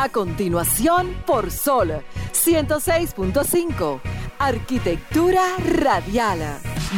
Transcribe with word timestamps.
A 0.00 0.10
continuación, 0.10 1.12
por 1.26 1.50
Sol 1.50 2.04
106.5. 2.30 4.00
Arquitectura 4.38 5.42
radial. 5.58 6.38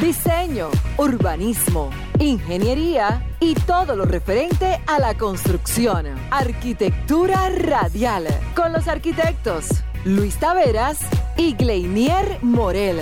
Diseño, 0.02 0.68
urbanismo, 0.98 1.88
ingeniería 2.18 3.26
y 3.40 3.54
todo 3.54 3.96
lo 3.96 4.04
referente 4.04 4.80
a 4.86 4.98
la 4.98 5.16
construcción. 5.16 6.08
Arquitectura 6.30 7.48
radial. 7.48 8.26
Con 8.54 8.74
los 8.74 8.86
arquitectos 8.86 9.82
Luis 10.04 10.36
Taveras 10.36 11.00
y 11.38 11.54
Gleinier 11.54 12.40
Morel. 12.42 13.00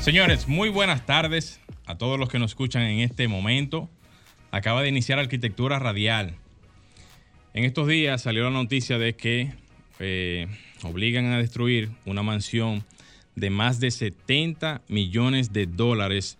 Señores, 0.00 0.46
muy 0.46 0.68
buenas 0.68 1.06
tardes 1.06 1.58
a 1.86 1.96
todos 1.96 2.18
los 2.18 2.28
que 2.28 2.38
nos 2.38 2.50
escuchan 2.50 2.82
en 2.82 3.00
este 3.00 3.28
momento. 3.28 3.88
Acaba 4.50 4.82
de 4.82 4.90
iniciar 4.90 5.18
Arquitectura 5.18 5.78
Radial 5.78 6.36
en 7.54 7.64
estos 7.64 7.86
días 7.86 8.22
salió 8.22 8.44
la 8.44 8.50
noticia 8.50 8.98
de 8.98 9.14
que 9.14 9.52
eh, 10.00 10.48
obligan 10.82 11.26
a 11.26 11.38
destruir 11.38 11.88
una 12.04 12.22
mansión 12.22 12.84
de 13.36 13.48
más 13.48 13.78
de 13.78 13.92
70 13.92 14.82
millones 14.88 15.52
de 15.52 15.66
dólares 15.66 16.36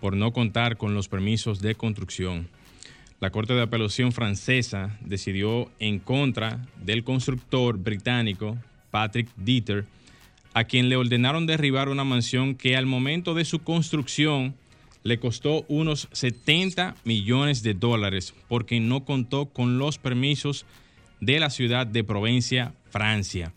por 0.00 0.14
no 0.14 0.32
contar 0.32 0.76
con 0.76 0.94
los 0.94 1.08
permisos 1.08 1.60
de 1.60 1.74
construcción. 1.74 2.48
La 3.18 3.30
Corte 3.30 3.54
de 3.54 3.62
Apelación 3.62 4.12
francesa 4.12 4.96
decidió 5.00 5.70
en 5.80 5.98
contra 5.98 6.60
del 6.76 7.02
constructor 7.02 7.78
británico 7.78 8.56
Patrick 8.90 9.28
Dieter, 9.36 9.86
a 10.52 10.64
quien 10.64 10.90
le 10.90 10.96
ordenaron 10.96 11.46
derribar 11.46 11.88
una 11.88 12.04
mansión 12.04 12.54
que 12.54 12.76
al 12.76 12.86
momento 12.86 13.34
de 13.34 13.44
su 13.44 13.60
construcción 13.60 14.54
le 15.02 15.18
costó 15.18 15.64
unos 15.68 16.08
70 16.12 16.96
millones 17.04 17.62
de 17.62 17.74
dólares 17.74 18.34
porque 18.48 18.80
no 18.80 19.04
contó 19.04 19.46
con 19.46 19.78
los 19.78 19.98
permisos 19.98 20.66
de 21.20 21.40
la 21.40 21.50
ciudad 21.50 21.86
de 21.86 22.04
Provencia, 22.04 22.74
Francia. 22.90 23.52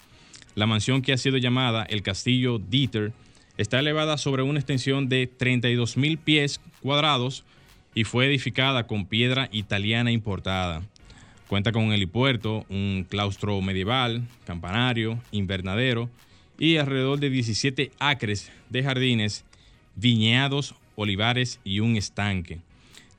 La 0.55 0.67
mansión 0.67 1.01
que 1.01 1.13
ha 1.13 1.17
sido 1.17 1.37
llamada 1.37 1.83
el 1.83 2.03
Castillo 2.03 2.59
Dieter 2.59 3.13
está 3.57 3.79
elevada 3.79 4.17
sobre 4.17 4.43
una 4.43 4.59
extensión 4.59 5.07
de 5.09 5.27
32 5.27 5.97
mil 5.97 6.17
pies 6.17 6.61
cuadrados 6.81 7.43
y 7.93 8.03
fue 8.03 8.25
edificada 8.25 8.87
con 8.87 9.05
piedra 9.05 9.49
italiana 9.51 10.11
importada. 10.11 10.81
Cuenta 11.47 11.71
con 11.71 11.83
un 11.83 11.93
helipuerto, 11.93 12.65
un 12.69 13.05
claustro 13.09 13.59
medieval, 13.61 14.25
campanario, 14.45 15.19
invernadero 15.31 16.09
y 16.57 16.77
alrededor 16.77 17.19
de 17.19 17.29
17 17.29 17.91
acres 17.99 18.51
de 18.69 18.83
jardines, 18.83 19.43
viñedos, 19.95 20.75
olivares 21.01 21.59
y 21.63 21.79
un 21.79 21.95
estanque. 21.97 22.59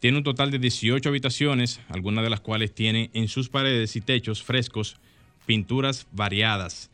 Tiene 0.01 0.19
un 0.19 0.25
total 0.25 0.51
de 0.51 0.59
18 0.59 1.09
habitaciones, 1.09 1.81
algunas 1.89 2.25
de 2.25 2.31
las 2.31 2.41
cuales 2.41 2.75
tienen 2.75 3.11
en 3.15 3.29
sus 3.29 3.49
paredes 3.49 3.95
y 3.95 4.01
techos 4.01 4.43
frescos 4.43 4.97
pinturas 5.47 6.07
variadas. 6.13 6.91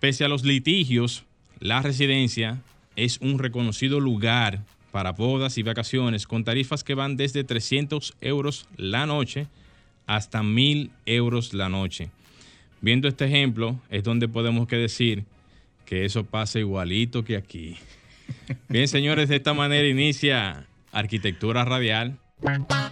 Pese 0.00 0.24
a 0.24 0.28
los 0.28 0.44
litigios, 0.44 1.24
la 1.60 1.82
residencia 1.82 2.62
es 2.96 3.18
un 3.20 3.38
reconocido 3.38 4.00
lugar 4.00 4.64
para 4.90 5.12
bodas 5.12 5.58
y 5.58 5.62
vacaciones 5.62 6.26
con 6.26 6.44
tarifas 6.44 6.82
que 6.82 6.94
van 6.94 7.16
desde 7.16 7.44
300 7.44 8.14
euros 8.22 8.66
la 8.76 9.04
noche 9.04 9.46
hasta 10.06 10.42
1000 10.42 10.90
euros 11.04 11.52
la 11.52 11.68
noche. 11.68 12.10
Viendo 12.80 13.08
este 13.08 13.26
ejemplo, 13.26 13.78
es 13.90 14.04
donde 14.04 14.28
podemos 14.28 14.66
que 14.66 14.76
decir 14.76 15.24
que 15.84 16.04
eso 16.04 16.24
pasa 16.24 16.58
igualito 16.58 17.24
que 17.24 17.36
aquí. 17.36 17.76
Bien, 18.68 18.88
señores, 18.88 19.28
de 19.28 19.36
esta 19.36 19.54
manera 19.54 19.86
inicia 19.86 20.66
Arquitectura 20.92 21.64
Radial. 21.64 22.18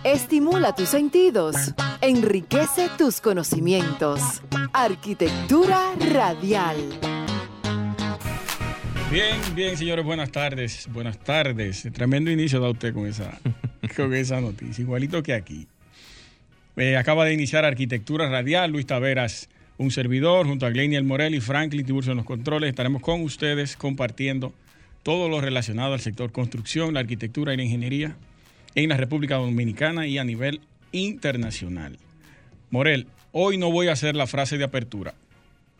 Estimula 0.04 0.74
tus 0.74 0.88
sentidos, 0.88 1.56
enriquece 2.00 2.88
tus 2.96 3.20
conocimientos. 3.20 4.42
Arquitectura 4.72 5.92
Radial. 6.12 6.76
Bien, 9.10 9.36
bien, 9.54 9.76
señores, 9.76 10.04
buenas 10.04 10.32
tardes. 10.32 10.88
Buenas 10.92 11.18
tardes. 11.18 11.88
Tremendo 11.92 12.30
inicio 12.30 12.58
da 12.58 12.70
usted 12.70 12.92
con 12.92 13.06
esa, 13.06 13.38
con 13.96 14.12
esa 14.14 14.40
noticia, 14.40 14.82
igualito 14.82 15.22
que 15.22 15.34
aquí. 15.34 15.68
Eh, 16.76 16.96
acaba 16.96 17.24
de 17.24 17.32
iniciar 17.32 17.64
Arquitectura 17.64 18.28
Radial, 18.28 18.72
Luis 18.72 18.86
Taveras, 18.86 19.48
un 19.78 19.90
servidor, 19.90 20.46
junto 20.46 20.66
a 20.66 20.70
Gleiniel 20.70 21.04
Morel 21.04 21.34
y 21.34 21.40
Franklin 21.40 21.86
Tiburcio 21.86 22.12
en 22.12 22.16
los 22.16 22.26
controles. 22.26 22.70
Estaremos 22.70 23.02
con 23.02 23.22
ustedes 23.22 23.76
compartiendo 23.76 24.52
todo 25.04 25.28
lo 25.28 25.40
relacionado 25.40 25.92
al 25.92 26.00
sector 26.00 26.32
construcción, 26.32 26.94
la 26.94 27.00
arquitectura 27.00 27.54
y 27.54 27.56
la 27.56 27.62
ingeniería 27.62 28.16
en 28.74 28.88
la 28.88 28.96
República 28.96 29.36
Dominicana 29.36 30.08
y 30.08 30.18
a 30.18 30.24
nivel 30.24 30.60
internacional. 30.90 31.98
Morel, 32.70 33.06
hoy 33.30 33.58
no 33.58 33.70
voy 33.70 33.86
a 33.86 33.92
hacer 33.92 34.16
la 34.16 34.26
frase 34.26 34.58
de 34.58 34.64
apertura, 34.64 35.14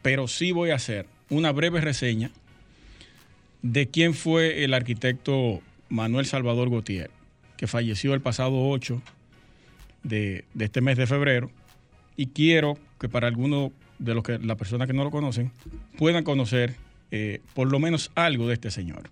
pero 0.03 0.29
sí 0.29 0.53
voy 0.53 0.71
a 0.71 0.77
hacer 0.77 1.07
una 1.31 1.51
breve 1.51 1.81
reseña 1.81 2.31
de 3.63 3.89
quién 3.89 4.13
fue 4.13 4.63
el 4.63 4.75
arquitecto 4.75 5.63
Manuel 5.89 6.27
Salvador 6.27 6.69
Gautier, 6.69 7.11
que 7.57 7.67
falleció 7.67 8.13
el 8.13 8.21
pasado 8.21 8.69
8 8.69 9.01
de, 10.03 10.45
este 10.59 10.83
mes 10.83 10.99
de 10.99 11.07
febrero, 11.07 11.51
y 12.15 12.27
quiero 12.27 12.79
que 13.01 13.09
para 13.09 13.27
algunos 13.27 13.73
de 13.99 14.15
los 14.15 14.23
que 14.23 14.39
las 14.39 14.59
personas 14.59 14.87
que 14.87 14.93
no 14.93 15.03
lo 15.03 15.11
conocen 15.11 15.51
puedan 15.97 16.25
conocer 16.25 16.77
eh, 17.17 17.41
por 17.55 17.71
lo 17.71 17.79
menos 17.79 18.11
algo 18.17 18.49
de 18.49 18.55
este 18.55 18.73
señor. 18.73 19.05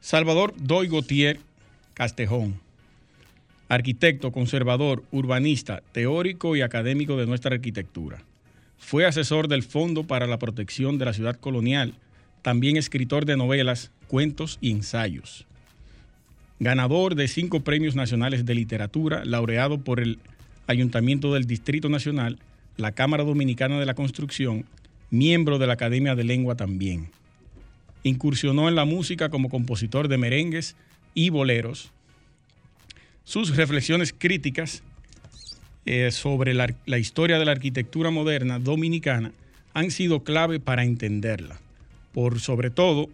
Salvador 0.00 0.54
Doy 0.56 0.86
Gautier 0.86 1.40
Castejón, 1.92 2.60
arquitecto, 3.68 4.30
conservador, 4.30 5.02
urbanista, 5.10 5.82
teórico 5.90 6.54
y 6.54 6.62
académico 6.62 7.16
de 7.16 7.26
nuestra 7.26 7.56
arquitectura. 7.56 8.22
Fue 8.78 9.06
asesor 9.06 9.48
del 9.48 9.64
Fondo 9.64 10.04
para 10.04 10.28
la 10.28 10.38
Protección 10.38 10.98
de 10.98 11.06
la 11.06 11.14
Ciudad 11.14 11.34
Colonial, 11.34 11.94
también 12.42 12.76
escritor 12.76 13.24
de 13.24 13.36
novelas, 13.36 13.90
cuentos 14.06 14.58
y 14.60 14.70
ensayos. 14.70 15.46
Ganador 16.60 17.16
de 17.16 17.26
cinco 17.26 17.64
premios 17.64 17.96
nacionales 17.96 18.46
de 18.46 18.54
literatura, 18.54 19.24
laureado 19.24 19.80
por 19.80 19.98
el 19.98 20.20
Ayuntamiento 20.68 21.34
del 21.34 21.48
Distrito 21.48 21.88
Nacional, 21.88 22.38
la 22.76 22.92
Cámara 22.92 23.24
Dominicana 23.24 23.80
de 23.80 23.86
la 23.86 23.94
Construcción 23.94 24.64
miembro 25.10 25.58
de 25.58 25.66
la 25.66 25.74
Academia 25.74 26.14
de 26.14 26.24
Lengua 26.24 26.54
también. 26.54 27.08
Incursionó 28.02 28.68
en 28.68 28.76
la 28.76 28.84
música 28.84 29.28
como 29.28 29.50
compositor 29.50 30.08
de 30.08 30.18
merengues 30.18 30.76
y 31.14 31.30
boleros. 31.30 31.90
Sus 33.24 33.56
reflexiones 33.56 34.14
críticas 34.16 34.82
eh, 35.84 36.10
sobre 36.10 36.54
la, 36.54 36.98
historia 36.98 37.38
de 37.38 37.44
la 37.44 37.52
arquitectura 37.52 38.10
moderna 38.10 38.58
dominicana 38.58 39.32
han 39.74 39.90
sido 39.90 40.24
clave 40.24 40.60
para 40.60 40.84
entenderla. 40.84 41.60
Por 42.12 42.40
sobre 42.40 42.70
todo, 42.70 43.08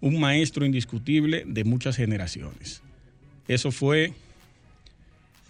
un 0.00 0.20
maestro 0.20 0.66
indiscutible 0.66 1.44
de 1.46 1.64
muchas 1.64 1.96
generaciones. 1.96 2.82
Eso 3.48 3.70
fue 3.70 4.12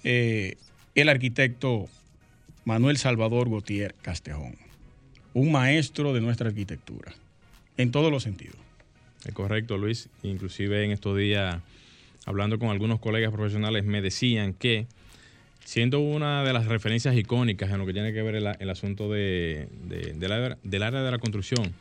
eh, 0.04 0.56
el 0.94 1.08
arquitecto 1.08 1.88
Manuel 2.64 2.96
Salvador 2.96 3.50
Gautier 3.50 3.94
Castejón 4.02 4.66
un 5.36 5.52
maestro 5.52 6.14
de 6.14 6.22
nuestra 6.22 6.48
arquitectura, 6.48 7.12
en 7.76 7.91
todos 7.91 8.10
los 8.10 8.22
sentidos. 8.22 8.56
Es 9.26 9.34
correcto, 9.34 9.76
Luis. 9.76 10.08
Inclusive 10.22 10.82
en 10.82 10.92
estos 10.92 11.14
días, 11.19 11.60
hablando 12.24 12.58
con 12.58 12.70
algunos 12.70 13.00
colegas 13.00 13.32
profesionales, 13.32 13.84
me 13.84 14.00
decían 14.00 14.54
que 14.54 14.86
siendo 15.62 16.00
una 16.00 16.42
de 16.42 16.54
las 16.54 16.64
referencias 16.64 17.14
icónicas 17.16 17.70
en 17.70 17.76
lo 17.76 17.84
que 17.84 17.92
tiene 17.92 18.14
que 18.14 18.22
ver 18.22 18.36
el, 18.36 18.70
asunto 18.70 19.12
de, 19.12 19.69
del 20.14 20.82
área 20.82 21.02
de 21.02 21.10
la 21.10 21.19
construcción, 21.19 21.74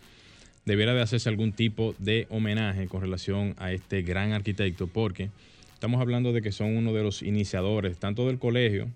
debiera 0.66 0.93
de 0.93 1.01
hacerse 1.01 1.29
algún 1.29 1.53
tipo 1.53 1.95
de 1.97 2.27
homenaje 2.29 2.89
con 2.89 2.99
relación 2.99 3.55
a 3.57 3.72
este 3.72 4.01
gran 4.01 4.33
arquitecto, 4.33 4.87
porque 4.87 5.29
estamos 5.73 6.01
hablando 6.01 6.33
de 6.33 6.41
que 6.41 6.51
son 6.51 6.75
uno 6.75 6.91
de 6.91 7.03
los 7.03 7.22
iniciadores, 7.22 7.99
tanto 7.99 8.27
del 8.27 8.37
colegio, 8.37 8.89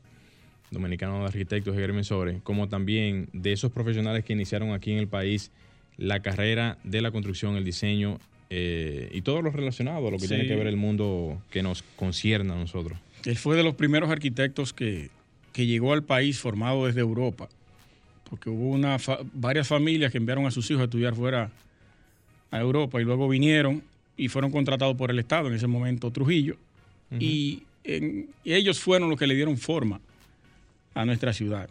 Dominicano 0.71 1.19
de 1.19 1.25
Arquitectos 1.25 1.75
y 1.75 1.79
Agrimensores, 1.79 2.41
como 2.43 2.69
también 2.69 3.29
de 3.33 3.53
esos 3.53 3.71
profesionales 3.71 4.23
que 4.23 4.33
iniciaron 4.33 4.71
aquí 4.71 4.91
en 4.91 4.99
el 4.99 5.07
país 5.07 5.51
la 5.97 6.21
carrera 6.21 6.77
de 6.83 7.01
la 7.01 7.11
construcción, 7.11 7.55
el 7.55 7.65
diseño 7.65 8.19
eh, 8.49 9.09
y 9.11 9.21
todo 9.21 9.41
lo 9.41 9.51
relacionado 9.51 10.07
a 10.07 10.11
lo 10.11 10.17
que 10.17 10.27
tiene 10.27 10.47
que 10.47 10.55
ver 10.55 10.67
el 10.67 10.77
mundo 10.77 11.41
que 11.51 11.61
nos 11.61 11.83
concierne 11.95 12.53
a 12.53 12.55
nosotros. 12.55 12.97
Él 13.25 13.35
fue 13.35 13.55
de 13.55 13.63
los 13.63 13.75
primeros 13.75 14.09
arquitectos 14.09 14.73
que, 14.73 15.09
llegó 15.53 15.91
al 15.91 16.03
país 16.03 16.39
formado 16.39 16.85
desde 16.85 17.01
Europa, 17.01 17.49
porque 18.29 18.49
hubo 18.49 18.69
una 18.69 18.95
varias 19.33 19.67
familias 19.67 20.09
que 20.09 20.17
enviaron 20.17 20.45
a 20.45 20.51
sus 20.51 20.71
hijos 20.71 20.79
a 20.79 20.85
estudiar 20.85 21.15
fuera 21.15 21.51
a 22.49 22.59
Europa 22.61 23.01
y 23.01 23.03
luego 23.03 23.27
vinieron 23.27 23.83
y 24.15 24.29
fueron 24.29 24.51
contratados 24.51 24.95
por 24.95 25.11
el 25.11 25.19
Estado, 25.19 25.49
en 25.49 25.55
ese 25.55 25.67
momento 25.67 26.11
Trujillo, 26.11 26.55
y 27.19 27.63
ellos 28.45 28.79
fueron 28.79 29.09
los 29.09 29.19
que 29.19 29.27
le 29.27 29.35
dieron 29.35 29.57
forma 29.57 29.99
a 30.99 31.05
nuestra 31.05 31.31
ciudad. 31.31 31.69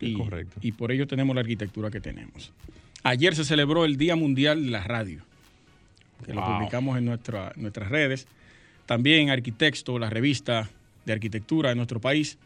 Y, 0.00 0.14
correcto. 0.14 0.58
y 0.60 0.72
por 0.72 0.90
ello 0.90 1.06
tenemos 1.06 1.34
la 1.34 1.40
arquitectura 1.40 1.90
que 1.90 2.00
tenemos. 2.00 2.52
Ayer 3.04 3.36
se 3.36 3.44
celebró 3.44 3.84
el 3.84 3.96
Día 3.96 4.16
Mundial 4.16 4.64
de 4.64 4.70
la 4.70 4.82
Radio, 4.82 5.22
que 6.24 6.34
lo 6.34 6.44
publicamos 6.44 6.98
en 6.98 7.04
nuestra, 7.04 7.52
nuestras 7.54 7.88
redes. 7.88 8.26
También 8.84 9.30
Arquitecto, 9.30 9.98
la 10.00 10.10
revista 10.10 10.68
de 11.04 11.12
arquitectura 11.12 11.68
de 11.68 11.76
nuestro 11.76 12.00
país, 12.00 12.38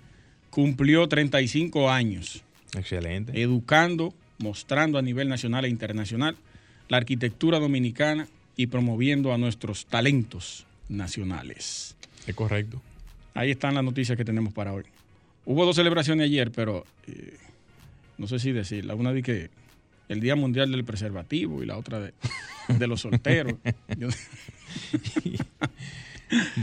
cumplió 0.50 1.08
35 1.08 1.90
años 1.90 2.43
Excelente. 2.76 3.40
educando, 3.40 4.12
mostrando 4.38 4.99
a 4.99 5.02
nivel 5.02 5.28
nacional 5.28 5.64
e 5.64 5.69
internacional 5.69 6.37
la 6.90 6.99
arquitectura 6.99 7.58
dominicana 7.58 8.28
y 8.56 8.67
promoviendo 8.67 9.32
a 9.32 9.38
nuestros 9.38 9.87
talentos 9.87 10.67
nacionales. 10.90 11.96
Es 12.26 12.34
correcto. 12.34 12.82
Ahí 13.32 13.50
están 13.50 13.75
las 13.75 13.84
noticias 13.84 14.19
que 14.19 14.25
tenemos 14.25 14.52
para 14.52 14.75
hoy. 14.75 14.84
Hubo 15.50 15.67
dos 15.67 15.75
celebraciones 15.76 16.26
ayer, 16.26 16.52
pero 16.52 16.85
eh, 17.08 17.37
no 18.19 18.29
sé 18.29 18.38
si 18.38 18.52
decirla. 18.52 18.94
Una 18.94 19.12
de 19.12 19.23
que 19.23 19.50
el 20.08 20.20
Día 20.20 20.37
Mundial 20.37 20.70
del 20.70 20.85
Preservativo 20.85 21.62
y 21.62 21.67
la 21.67 21.76
otra 21.76 21.99
de, 22.00 22.12
de 22.69 22.87
los 22.87 23.00
solteros. 23.00 23.55
Yo- 23.99 24.08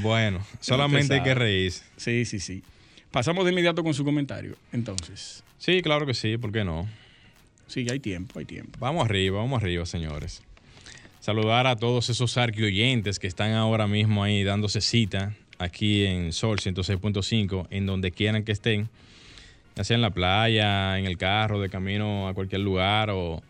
Bueno, 0.02 0.46
solamente 0.62 1.16
hay 1.16 1.24
que 1.24 1.36
reírse. 1.36 1.84
sí, 1.98 2.24
sí, 2.24 2.40
sí. 2.40 2.64
Pasamos 3.12 3.44
de 3.44 3.52
inmediato 3.52 3.84
con 3.84 3.94
su 3.94 4.06
comentario. 4.06 4.56
Entonces, 4.72 5.44
Sí, 5.58 5.82
claro 5.82 6.06
que 6.06 6.14
sí, 6.14 6.38
¿por 6.38 6.52
qué 6.54 6.64
no? 6.64 6.88
sí, 7.68 7.86
hay 7.92 8.00
tiempo, 8.00 8.40
hay 8.40 8.46
tiempo. 8.46 8.80
Vamos 8.80 9.04
arriba, 9.06 9.40
vamos 9.40 9.62
arriba, 9.62 9.86
señores. 9.86 10.42
Saludar 11.20 11.68
a 11.68 11.76
todos 11.76 12.10
esos 12.10 12.38
arquioyentes 12.38 13.20
que 13.20 13.28
están 13.28 13.52
ahora 13.52 13.88
mismo 13.88 14.24
ahí 14.24 14.44
dándose 14.46 14.80
cita 14.80 15.34
aquí 15.60 16.06
en 16.06 16.34
Sol 16.34 16.60
106.5, 16.60 17.68
en 17.70 17.86
donde 17.86 18.12
quieran 18.12 18.44
que 18.44 18.52
estén, 18.52 18.90
ya 19.76 19.84
sea 19.84 19.96
en 19.96 20.02
la 20.02 20.12
playa, 20.12 20.98
en 21.00 21.06
el 21.06 21.18
carro, 21.18 21.60
de 21.62 21.70
camino 21.70 22.28
a 22.28 22.34
cualquier 22.34 22.62
lugar 22.62 23.10
o 23.12 23.42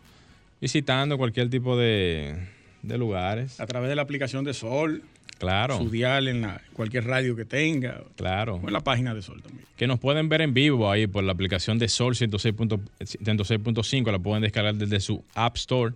visitando 0.60 1.18
cualquier 1.18 1.48
tipo 1.50 1.76
de, 1.76 2.36
de 2.82 2.98
lugares. 2.98 3.60
A 3.60 3.66
través 3.66 3.88
de 3.88 3.96
la 3.96 4.02
aplicación 4.02 4.44
de 4.44 4.54
Sol, 4.54 5.02
Claro, 5.38 5.78
su 5.78 5.88
dial 5.88 6.26
en 6.26 6.40
la, 6.40 6.60
cualquier 6.72 7.04
radio 7.04 7.36
que 7.36 7.44
tenga, 7.44 8.02
claro. 8.16 8.56
o 8.56 8.66
en 8.66 8.72
la 8.72 8.80
página 8.80 9.14
de 9.14 9.22
Sol 9.22 9.40
también. 9.40 9.64
Que 9.76 9.86
nos 9.86 10.00
pueden 10.00 10.28
ver 10.28 10.40
en 10.40 10.52
vivo 10.52 10.90
ahí 10.90 11.06
por 11.06 11.22
la 11.22 11.30
aplicación 11.30 11.78
de 11.78 11.86
Sol 11.88 12.16
106 12.16 12.54
punto- 12.56 12.80
106.5, 12.98 14.10
la 14.10 14.18
pueden 14.18 14.42
descargar 14.42 14.74
desde 14.74 14.98
su 14.98 15.22
App 15.34 15.54
Store 15.56 15.94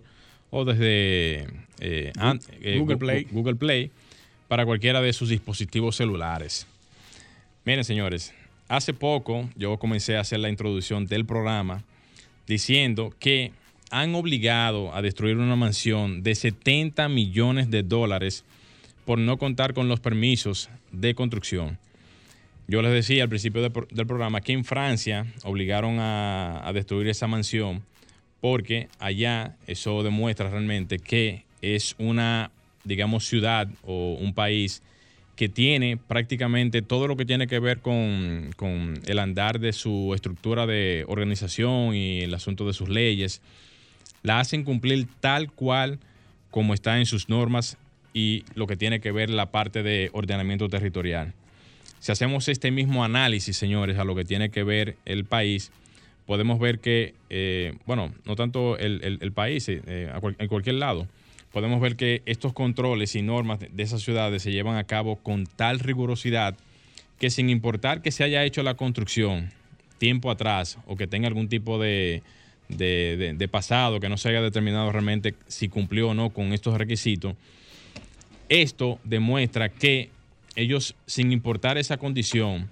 o 0.49 0.63
desde 0.63 1.41
eh, 1.81 2.13
eh, 2.61 2.77
Google 2.79 2.95
Play. 2.95 3.27
Google 3.31 3.55
Play 3.55 3.91
para 4.53 4.67
cualquiera 4.67 5.01
de 5.01 5.11
sus 5.13 5.29
dispositivos 5.29 5.95
celulares. 5.95 6.67
Miren, 7.65 7.83
señores, 7.83 8.35
hace 8.67 8.93
poco 8.93 9.49
yo 9.55 9.79
comencé 9.79 10.15
a 10.15 10.19
hacer 10.19 10.37
la 10.41 10.49
introducción 10.49 11.07
del 11.07 11.25
programa 11.25 11.81
diciendo 12.45 13.11
que 13.17 13.51
han 13.89 14.13
obligado 14.13 14.93
a 14.93 15.01
destruir 15.01 15.37
una 15.37 15.55
mansión 15.55 16.21
de 16.21 16.35
70 16.35 17.09
millones 17.09 17.71
de 17.71 17.81
dólares 17.81 18.43
por 19.05 19.17
no 19.17 19.37
contar 19.37 19.73
con 19.73 19.87
los 19.87 19.99
permisos 19.99 20.69
de 20.91 21.15
construcción. 21.15 21.79
Yo 22.67 22.83
les 22.83 22.91
decía 22.93 23.23
al 23.23 23.29
principio 23.29 23.63
del 23.63 23.71
pro- 23.71 23.87
del 23.89 24.05
programa 24.05 24.41
que 24.41 24.53
en 24.53 24.65
Francia 24.65 25.25
obligaron 25.45 25.97
a 25.99 26.69
destruir 26.75 27.07
esa 27.07 27.25
mansión 27.25 27.81
porque 28.39 28.87
allá 28.99 29.55
eso 29.65 30.03
demuestra 30.03 30.51
realmente 30.51 30.99
que 30.99 31.43
es 31.63 31.95
una, 31.97 32.51
digamos, 32.83 33.25
ciudad 33.25 33.67
o 33.83 34.17
un 34.19 34.33
país 34.33 34.81
que 35.35 35.49
tiene 35.49 35.97
prácticamente 35.97 36.81
todo 36.81 37.07
lo 37.07 37.17
que 37.17 37.25
tiene 37.25 37.47
que 37.47 37.59
ver 37.59 37.79
con, 37.79 38.51
con 38.55 38.99
el 39.07 39.19
andar 39.19 39.59
de 39.59 39.73
su 39.73 40.11
estructura 40.13 40.67
de 40.67 41.05
organización 41.07 41.95
y 41.95 42.21
el 42.21 42.33
asunto 42.33 42.67
de 42.67 42.73
sus 42.73 42.89
leyes. 42.89 43.41
La 44.21 44.39
hacen 44.39 44.63
cumplir 44.63 45.07
tal 45.19 45.51
cual 45.51 45.99
como 46.51 46.73
está 46.73 46.99
en 46.99 47.05
sus 47.07 47.29
normas 47.29 47.77
y 48.13 48.43
lo 48.53 48.67
que 48.67 48.77
tiene 48.77 48.99
que 48.99 49.11
ver 49.11 49.31
la 49.31 49.49
parte 49.51 49.81
de 49.81 50.11
ordenamiento 50.13 50.69
territorial. 50.69 51.33
Si 51.99 52.11
hacemos 52.11 52.47
este 52.47 52.69
mismo 52.69 53.03
análisis, 53.03 53.57
señores, 53.57 53.97
a 53.97 54.03
lo 54.03 54.13
que 54.13 54.25
tiene 54.25 54.49
que 54.49 54.63
ver 54.63 54.97
el 55.05 55.25
país, 55.25 55.71
podemos 56.27 56.59
ver 56.59 56.79
que, 56.79 57.15
eh, 57.29 57.73
bueno, 57.87 58.13
no 58.25 58.35
tanto 58.35 58.77
el, 58.77 59.19
el- 59.19 59.31
país, 59.31 59.67
eh, 59.67 59.81
en 60.37 60.47
cualquier 60.47 60.75
lado, 60.75 61.07
podemos 61.53 61.79
ver 61.79 61.95
que 61.95 62.21
estos 62.25 62.51
controles 62.51 63.15
y 63.15 63.21
normas 63.21 63.59
de, 63.59 63.83
esas 63.83 64.01
ciudades 64.01 64.41
se 64.43 64.51
llevan 64.51 64.75
a 64.75 64.83
cabo 64.83 65.15
con 65.17 65.45
tal 65.45 65.79
rigurosidad 65.79 66.55
que 67.19 67.29
sin 67.29 67.49
importar 67.49 68.01
que 68.01 68.11
se 68.11 68.23
haya 68.25 68.43
hecho 68.43 68.63
la 68.63 68.73
construcción 68.73 69.51
tiempo 69.99 70.29
atrás 70.31 70.77
o 70.87 70.97
que 70.97 71.07
tenga 71.07 71.27
algún 71.29 71.47
tipo 71.47 71.79
de- 71.79 72.21
de 72.69 73.47
pasado 73.51 73.99
que 73.99 74.09
no 74.09 74.17
se 74.17 74.29
haya 74.29 74.41
determinado 74.41 74.91
realmente 74.91 75.35
si 75.47 75.69
cumplió 75.69 76.09
o 76.09 76.13
no 76.15 76.31
con 76.31 76.53
estos 76.53 76.75
requisitos, 76.77 77.35
esto 78.49 78.99
demuestra 79.03 79.69
que 79.69 80.09
ellos, 80.55 80.95
sin 81.05 81.31
importar 81.31 81.77
esa 81.77 81.97
condición, 81.97 82.67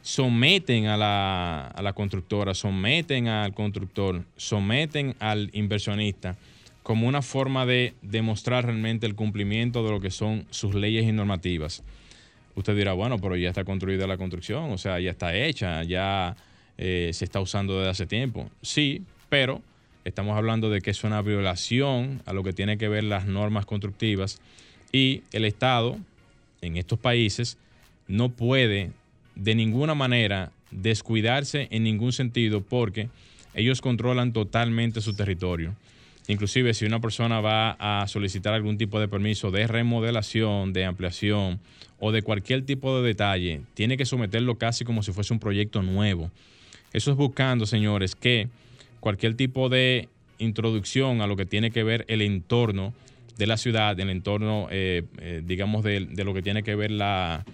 someten 0.00 0.86
a 0.86 0.96
la, 0.96 1.66
a 1.68 1.82
la 1.82 1.92
constructora, 1.92 2.54
someten 2.54 3.28
al 3.28 3.52
constructor, 3.54 4.24
someten 4.36 5.14
al 5.20 5.50
inversionista 5.52 6.36
como 6.82 7.06
una 7.06 7.22
forma 7.22 7.66
de 7.66 7.94
demostrar 8.02 8.64
realmente 8.66 9.06
el 9.06 9.14
cumplimiento 9.14 9.84
de 9.84 9.90
lo 9.90 10.00
que 10.00 10.10
son 10.10 10.46
sus 10.50 10.74
leyes 10.74 11.04
y 11.04 11.12
normativas. 11.12 11.82
Usted 12.54 12.76
dirá, 12.76 12.92
bueno, 12.92 13.18
pero 13.18 13.36
ya 13.36 13.48
está 13.48 13.64
construida 13.64 14.06
la 14.06 14.18
construcción, 14.18 14.70
o 14.70 14.78
sea, 14.78 15.00
ya 15.00 15.10
está 15.10 15.34
hecha, 15.34 15.82
ya 15.84 16.36
eh, 16.76 17.10
se 17.12 17.24
está 17.24 17.40
usando 17.40 17.78
desde 17.78 17.90
hace 17.90 18.06
tiempo. 18.06 18.50
Sí, 18.60 19.02
pero 19.28 19.62
estamos 20.04 20.36
hablando 20.36 20.68
de 20.68 20.80
que 20.80 20.90
es 20.90 21.04
una 21.04 21.22
violación 21.22 22.20
a 22.26 22.32
lo 22.32 22.42
que 22.42 22.52
tiene 22.52 22.76
que 22.76 22.88
ver 22.88 23.04
las 23.04 23.26
normas 23.26 23.64
constructivas 23.64 24.40
y 24.90 25.22
el 25.32 25.44
Estado 25.44 25.96
en 26.60 26.76
estos 26.76 26.98
países 26.98 27.56
no 28.08 28.28
puede 28.28 28.90
de 29.34 29.54
ninguna 29.54 29.94
manera 29.94 30.52
descuidarse 30.70 31.68
en 31.70 31.84
ningún 31.84 32.12
sentido 32.12 32.62
porque 32.62 33.08
ellos 33.54 33.80
controlan 33.80 34.32
totalmente 34.32 35.00
su 35.00 35.14
territorio. 35.14 35.74
Inclusive 36.28 36.72
si 36.74 36.84
una 36.84 37.00
persona 37.00 37.40
va 37.40 37.72
a 37.78 38.06
solicitar 38.06 38.54
algún 38.54 38.78
tipo 38.78 39.00
de 39.00 39.08
permiso 39.08 39.50
de 39.50 39.66
remodelación, 39.66 40.72
de 40.72 40.84
ampliación 40.84 41.58
o 41.98 42.12
de 42.12 42.22
cualquier 42.22 42.64
tipo 42.64 42.96
de 43.00 43.06
detalle, 43.08 43.62
tiene 43.74 43.96
que 43.96 44.04
someterlo 44.04 44.56
casi 44.56 44.84
como 44.84 45.02
si 45.02 45.12
fuese 45.12 45.32
un 45.32 45.40
proyecto 45.40 45.82
nuevo. 45.82 46.30
Eso 46.92 47.10
es 47.10 47.16
buscando, 47.16 47.66
señores, 47.66 48.14
que 48.14 48.48
cualquier 49.00 49.34
tipo 49.34 49.68
de 49.68 50.08
introducción 50.38 51.20
a 51.22 51.26
lo 51.26 51.36
que 51.36 51.46
tiene 51.46 51.70
que 51.70 51.82
ver 51.82 52.04
el 52.08 52.22
entorno 52.22 52.92
de 53.38 53.46
la 53.46 53.56
ciudad, 53.56 53.98
el 53.98 54.10
entorno, 54.10 54.68
eh, 54.70 55.02
eh, 55.18 55.42
digamos, 55.44 55.82
de, 55.82 56.00
lo 56.00 56.34
que 56.34 56.42
tiene 56.42 56.62
que 56.62 56.74
ver 56.76 56.90
la- 56.90 57.44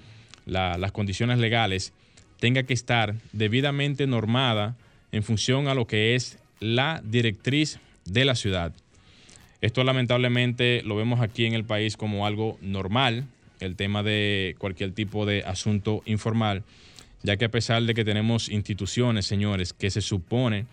la- 0.45 0.77
las 0.77 0.93
condiciones 0.93 1.39
legales, 1.39 1.93
tenga 2.41 2.65
que 2.65 2.75
estar 2.75 3.15
debidamente 3.33 4.07
normada 4.07 4.77
en 5.13 5.23
función 5.23 5.69
a 5.69 5.75
lo 5.75 5.87
que 5.87 6.15
es 6.15 6.39
la 6.61 7.01
directriz 7.05 7.79
de 8.09 8.25
la 8.25 8.35
ciudad. 8.35 8.73
Esto 9.61 9.83
lamentablemente 9.85 10.83
lo 10.85 10.97
vemos 10.97 11.21
aquí 11.21 11.45
en 11.45 11.55
el 11.55 11.65
país 11.65 11.97
como 11.97 12.27
algo 12.27 12.59
normal, 12.61 13.25
el 13.61 13.77
tema 13.77 14.03
de 14.03 14.55
cualquier 14.59 14.93
tipo 14.93 15.27
de 15.27 15.43
asunto 15.43 16.03
informal, 16.07 16.63
ya 17.23 17.37
que 17.37 17.47
a 17.47 17.51
pesar 17.51 17.83
de 17.83 17.95
que 17.95 18.05
tenemos 18.05 18.49
instituciones, 18.49 19.27
señores, 19.27 19.73
que 19.73 19.91
se 19.91 20.01
supone 20.01 20.67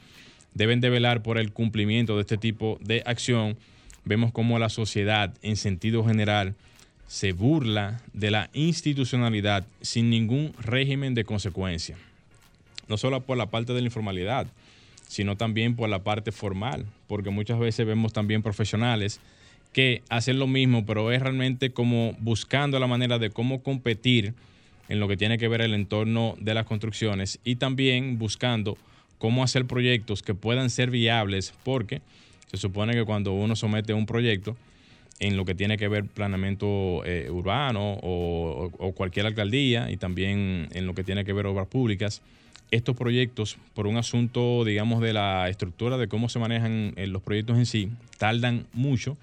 deben 0.53 0.81
de 0.81 0.89
velar 0.89 1.23
por 1.23 1.37
el 1.37 1.51
cumplimiento 1.51 2.15
de 2.15 2.21
este 2.21 2.37
tipo 2.37 2.77
de 2.81 3.01
acción, 3.05 3.57
vemos 4.05 4.31
como 4.31 4.59
la 4.59 4.69
sociedad 4.69 5.33
en 5.41 5.55
sentido 5.55 6.05
general 6.05 6.55
se 7.07 7.33
burla 7.33 8.01
de 8.13 8.31
la 8.31 8.49
institucionalidad 8.53 9.65
sin 9.81 10.09
ningún 10.09 10.53
régimen 10.59 11.13
de 11.13 11.23
consecuencia. 11.23 11.97
No 12.87 12.97
solo 12.97 13.21
por 13.21 13.37
la 13.37 13.47
parte 13.47 13.73
de 13.73 13.81
la 13.81 13.87
informalidad, 13.87 14.47
sino 15.07 15.37
también 15.37 15.75
por 15.75 15.89
la 15.89 16.03
parte 16.03 16.31
formal, 16.31 16.85
porque 17.07 17.29
muchas 17.29 17.59
veces 17.59 17.85
vemos 17.85 18.13
también 18.13 18.41
profesionales 18.41 19.19
que 19.73 20.03
hacen 20.09 20.39
lo 20.39 20.47
mismo, 20.47 20.85
pero 20.85 21.11
es 21.11 21.21
realmente 21.21 21.71
como 21.71 22.13
buscando 22.19 22.79
la 22.79 22.87
manera 22.87 23.19
de 23.19 23.29
cómo 23.29 23.61
competir 23.61 24.33
en 24.87 24.99
lo 24.99 25.07
que 25.07 25.17
tiene 25.17 25.37
que 25.37 25.47
ver 25.47 25.61
el 25.61 25.73
entorno 25.73 26.35
de 26.39 26.53
las 26.53 26.65
construcciones 26.65 27.39
y 27.43 27.55
también 27.55 28.17
buscando 28.17 28.77
cómo 29.17 29.43
hacer 29.43 29.65
proyectos 29.65 30.21
que 30.21 30.33
puedan 30.33 30.69
ser 30.69 30.91
viables, 30.91 31.53
porque 31.63 32.01
se 32.51 32.57
supone 32.57 32.93
que 32.93 33.03
cuando 33.03 33.33
uno 33.33 33.55
somete 33.55 33.93
un 33.93 34.05
proyecto 34.05 34.55
en 35.19 35.37
lo 35.37 35.45
que 35.45 35.55
tiene 35.55 35.77
que 35.77 35.87
ver 35.87 36.05
planeamiento 36.05 37.03
eh, 37.05 37.29
urbano 37.29 37.97
o, 38.01 38.93
cualquier 38.95 39.25
alcaldía 39.25 39.89
y 39.91 39.97
también 39.97 40.67
en 40.71 40.85
lo 40.85 40.93
que 40.93 41.03
tiene 41.03 41.25
que 41.25 41.33
ver 41.33 41.45
obras 41.45 41.67
públicas, 41.67 42.21
estos 42.71 42.95
proyectos, 42.95 43.57
por 43.73 43.87
un 43.87 43.97
asunto, 43.97 44.63
digamos, 44.65 45.01
de 45.01 45.13
la 45.13 45.49
estructura 45.49 45.97
de 45.97 46.07
cómo 46.07 46.29
se 46.29 46.39
manejan 46.39 46.93
eh, 46.95 47.07
los 47.07 47.21
proyectos 47.21 47.57
en 47.57 47.65
sí, 47.65 47.89
tardan 48.17 48.65
mucho 48.73 49.17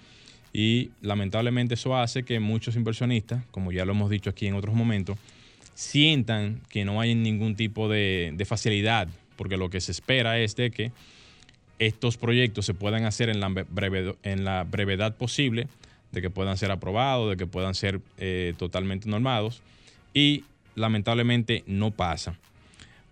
y 0.53 0.91
lamentablemente 1.01 1.75
eso 1.75 1.97
hace 1.97 2.23
que 2.25 2.39
muchos 2.41 2.77
inversionistas, 2.77 3.45
como 3.51 3.73
ya 3.73 3.85
lo 3.85 3.93
hemos 3.93 4.11
dicho 4.11 4.31
aquí 4.31 4.47
en 4.47 4.55
otros 4.55 4.75
momentos, 4.75 5.19
sientan 5.75 6.61
que 6.69 6.85
no 6.85 7.01
hay 7.01 7.15
ningún 7.15 7.57
tipo 7.57 7.89
de, 7.89 8.35
facilidad, 8.47 9.09
porque 9.37 9.57
lo 9.57 9.71
que 9.71 9.81
se 9.81 9.93
espera 9.93 10.39
es 10.39 10.55
de 10.57 10.71
que 10.71 10.93
estos 11.79 12.17
proyectos 12.17 12.67
se 12.67 12.75
puedan 12.75 13.05
hacer 13.07 13.29
en 13.29 13.41
la, 13.41 13.49
breve- 13.49 14.17
en 14.23 14.45
la 14.45 14.65
brevedad 14.65 15.17
posible, 15.17 15.67
de 16.13 16.21
que 16.21 16.31
puedan 16.31 16.59
ser 16.59 16.71
aprobados, 16.71 17.31
de 17.31 17.37
que 17.39 17.47
puedan 17.47 17.75
ser 17.75 18.01
eh, 18.19 18.55
totalmente 18.59 19.09
normados, 19.09 19.63
y 20.13 20.45
lamentablemente 20.75 21.65
no 21.67 21.91
pasa. 21.91 22.39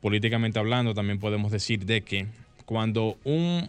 Políticamente 0.00 0.59
hablando, 0.59 0.95
también 0.95 1.19
podemos 1.19 1.52
decir 1.52 1.85
de 1.85 2.02
que 2.02 2.26
cuando 2.64 3.19
un 3.25 3.69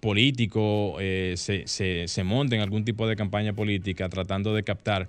político 0.00 0.96
eh, 1.00 1.34
se, 1.36 1.66
se, 1.66 2.08
se 2.08 2.24
monta 2.24 2.54
en 2.54 2.62
algún 2.62 2.84
tipo 2.84 3.08
de 3.08 3.16
campaña 3.16 3.52
política 3.52 4.08
tratando 4.08 4.54
de 4.54 4.62
captar 4.62 5.08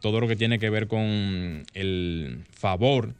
todo 0.00 0.20
lo 0.20 0.28
que 0.28 0.36
tiene 0.36 0.58
que 0.58 0.68
ver 0.68 0.88
con 0.88 1.64
el 1.74 2.44
favor 2.52 3.14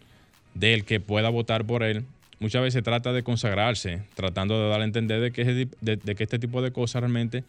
del 0.55 0.85
que 0.85 1.01
pueda 1.01 1.31
votar 1.31 1.65
por 1.65 1.83
él, 1.83 2.05
muchas 2.41 2.61
veces 2.61 2.83
trata 2.83 3.13
de 3.13 3.23
consagrarse, 3.23 4.03
tratando 4.15 4.61
de 4.61 4.69
dar 4.69 4.81
a 4.81 4.85
entender 4.85 5.21
de 5.21 5.31
que, 5.31 5.45
de, 5.81 6.15
que 6.15 6.25
este 6.25 6.39
tipo 6.39 6.61
de 6.61 6.73
cosas 6.73 7.01
realmente 7.01 7.45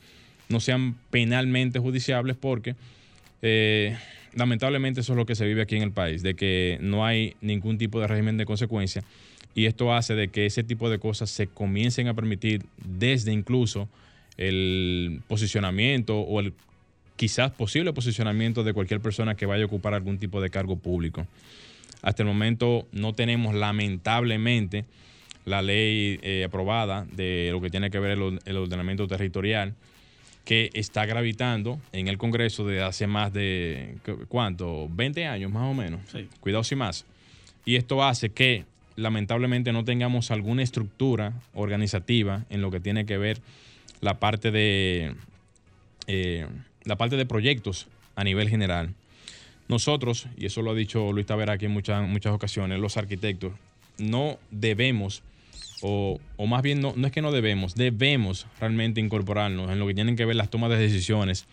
no 0.49 0.59
sean 0.59 0.95
penalmente 1.09 1.79
judiciables 1.79 2.37
porque 2.39 2.75
eh, 3.41 3.97
lamentablemente 4.35 5.01
eso 5.01 5.13
es 5.13 5.17
lo 5.17 5.25
que 5.25 5.35
se 5.35 5.45
vive 5.45 5.61
aquí 5.61 5.75
en 5.75 5.83
el 5.83 5.91
país, 5.91 6.23
de 6.23 6.35
que 6.35 6.77
no 6.81 7.05
hay 7.05 7.35
ningún 7.41 7.77
tipo 7.77 7.99
de 7.99 8.07
régimen 8.07 8.37
de 8.37 8.45
consecuencia 8.45 9.03
y 9.55 9.65
esto 9.65 9.93
hace 9.93 10.15
de 10.15 10.29
que 10.29 10.45
ese 10.45 10.63
tipo 10.63 10.89
de 10.89 10.99
cosas 10.99 11.29
se 11.29 11.47
comiencen 11.47 12.07
a 12.07 12.13
permitir 12.13 12.63
desde 12.83 13.31
incluso 13.31 13.87
el 14.37 15.21
posicionamiento 15.27 16.19
o 16.19 16.39
el 16.39 16.53
quizás 17.15 17.51
posible 17.51 17.93
posicionamiento 17.93 18.63
de 18.63 18.73
cualquier 18.73 18.99
persona 18.99 19.35
que 19.35 19.45
vaya 19.45 19.63
a 19.63 19.67
ocupar 19.67 19.93
algún 19.93 20.17
tipo 20.17 20.41
de 20.41 20.49
cargo 20.49 20.77
público. 20.77 21.27
Hasta 22.01 22.23
el 22.23 22.27
momento 22.27 22.87
no 22.91 23.13
tenemos 23.13 23.53
lamentablemente 23.53 24.85
la 25.45 25.61
ley 25.61 26.19
eh, 26.21 26.43
aprobada 26.45 27.05
de 27.11 27.49
lo 27.51 27.61
que 27.61 27.69
tiene 27.69 27.91
que 27.91 27.99
ver 27.99 28.11
el, 28.11 28.39
el, 28.45 28.57
ordenamiento 28.57 29.07
territorial 29.07 29.75
que 30.45 30.69
está 30.73 31.05
gravitando 31.05 31.79
en 31.91 32.07
el 32.07 32.17
Congreso 32.17 32.65
desde 32.65 32.83
hace 32.83 33.07
más 33.07 33.31
de, 33.31 33.95
¿cuánto? 34.27 34.89
20 34.89 35.25
años 35.25 35.51
más 35.51 35.69
o 35.69 35.73
menos. 35.73 36.01
Sí. 36.11 36.27
Cuidado 36.39 36.63
si 36.63 36.75
más. 36.75 37.05
Y 37.65 37.75
esto 37.75 38.03
hace 38.03 38.29
que 38.29 38.65
lamentablemente 38.95 39.71
no 39.71 39.83
tengamos 39.83 40.31
alguna 40.31 40.63
estructura 40.63 41.33
organizativa 41.53 42.45
en 42.49 42.61
lo 42.61 42.71
que 42.71 42.79
tiene 42.79 43.05
que 43.05 43.17
ver 43.17 43.39
la 44.01 44.19
parte 44.19 44.51
de 44.51 45.15
eh, 46.07 46.45
la 46.83 46.97
parte 46.97 47.15
de 47.15 47.25
proyectos 47.25 47.87
a 48.15 48.23
nivel 48.23 48.49
general. 48.49 48.93
Nosotros, 49.69 50.27
y 50.37 50.45
eso 50.45 50.61
lo 50.61 50.71
ha 50.71 50.75
dicho 50.75 51.13
Luis 51.13 51.25
Tavera 51.25 51.53
aquí 51.53 51.65
en 51.65 51.71
muchas, 51.71 52.07
muchas 52.07 52.33
ocasiones, 52.33 52.79
los 52.79 52.97
arquitectos, 52.97 53.53
no 53.97 54.37
debemos, 54.51 55.23
o, 55.83 56.19
o 56.37 56.47
más 56.47 56.61
bien 56.61 56.81
no, 56.81 56.93
no, 56.95 57.07
es 57.07 57.13
que 57.13 57.21
no 57.21 57.31
debemos, 57.31 57.75
debemos 57.75 58.47
realmente 58.59 59.01
incorporarnos 59.01 59.69
en 59.69 59.79
lo 59.79 59.85
que 59.85 59.93
tienen 59.93 60.15
que 60.15 60.23
ver 60.23 60.37
las 60.37 60.49
tomas 60.49 60.69
de 60.69 60.77
decisiones, 60.77 61.45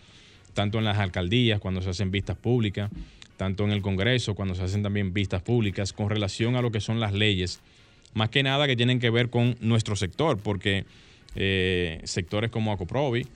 tanto 0.53 0.79
en 0.79 0.85
las 0.85 0.97
alcaldías, 0.97 1.59
cuando 1.59 1.81
se 1.81 1.89
hacen 1.89 2.11
vistas 2.11 2.37
públicas, 2.37 2.89
tanto 3.35 3.65
en 3.65 3.71
el 3.71 3.81
Congreso, 3.81 4.33
cuando 4.33 4.55
se 4.55 4.63
hacen 4.63 4.83
también 4.83 5.13
vistas 5.13 5.41
públicas, 5.41 5.91
con 5.91 6.09
relación 6.09 6.55
a 6.55 6.61
lo 6.61 6.71
que 6.71 6.79
son 6.79 7.01
las 7.01 7.11
leyes, 7.13 7.59
más 8.13 8.29
que 8.29 8.41
nada 8.41 8.67
que 8.67 8.77
tienen 8.77 8.99
que 8.99 9.09
ver 9.09 9.29
con 9.29 9.57
nuestro 9.59 9.97
sector, 9.97 10.37
porque 10.37 10.85
eh, 11.35 11.99
sectores 12.05 12.51
como 12.51 12.71
Acoprovi, 12.71 13.27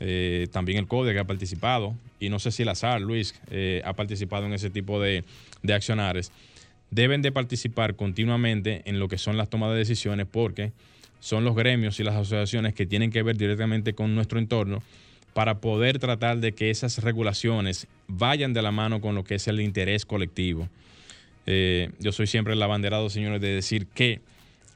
eh, 0.00 0.46
también 0.52 0.78
el 0.78 0.86
CODE 0.86 1.14
que 1.14 1.18
ha 1.18 1.24
participado, 1.24 1.94
y 2.20 2.28
no 2.28 2.38
sé 2.38 2.52
si 2.52 2.62
el 2.62 2.68
azar, 2.68 3.00
Luis, 3.00 3.34
eh, 3.50 3.82
ha 3.84 3.94
participado 3.94 4.46
en 4.46 4.52
ese 4.52 4.70
tipo 4.70 5.00
de, 5.00 5.24
de 5.62 5.74
accionares, 5.74 6.30
deben 6.94 7.22
de 7.22 7.32
participar 7.32 7.96
continuamente 7.96 8.82
en 8.84 9.00
lo 9.00 9.08
que 9.08 9.18
son 9.18 9.36
las 9.36 9.50
tomas 9.50 9.72
de 9.72 9.78
decisiones 9.78 10.26
porque 10.30 10.72
son 11.18 11.44
los 11.44 11.56
gremios 11.56 11.98
y 11.98 12.04
las 12.04 12.14
asociaciones 12.14 12.72
que 12.72 12.86
tienen 12.86 13.10
que 13.10 13.22
ver 13.22 13.36
directamente 13.36 13.94
con 13.94 14.14
nuestro 14.14 14.38
entorno 14.38 14.80
para 15.32 15.60
poder 15.60 15.98
tratar 15.98 16.38
de 16.38 16.52
que 16.52 16.70
esas 16.70 17.02
regulaciones 17.02 17.88
vayan 18.06 18.52
de 18.52 18.62
la 18.62 18.70
mano 18.70 19.00
con 19.00 19.16
lo 19.16 19.24
que 19.24 19.34
es 19.34 19.48
el 19.48 19.60
interés 19.60 20.06
colectivo. 20.06 20.68
Eh, 21.46 21.90
yo 21.98 22.12
soy 22.12 22.28
siempre 22.28 22.54
el 22.54 22.62
abanderado, 22.62 23.10
señores, 23.10 23.40
de 23.40 23.48
decir 23.48 23.86
que 23.88 24.20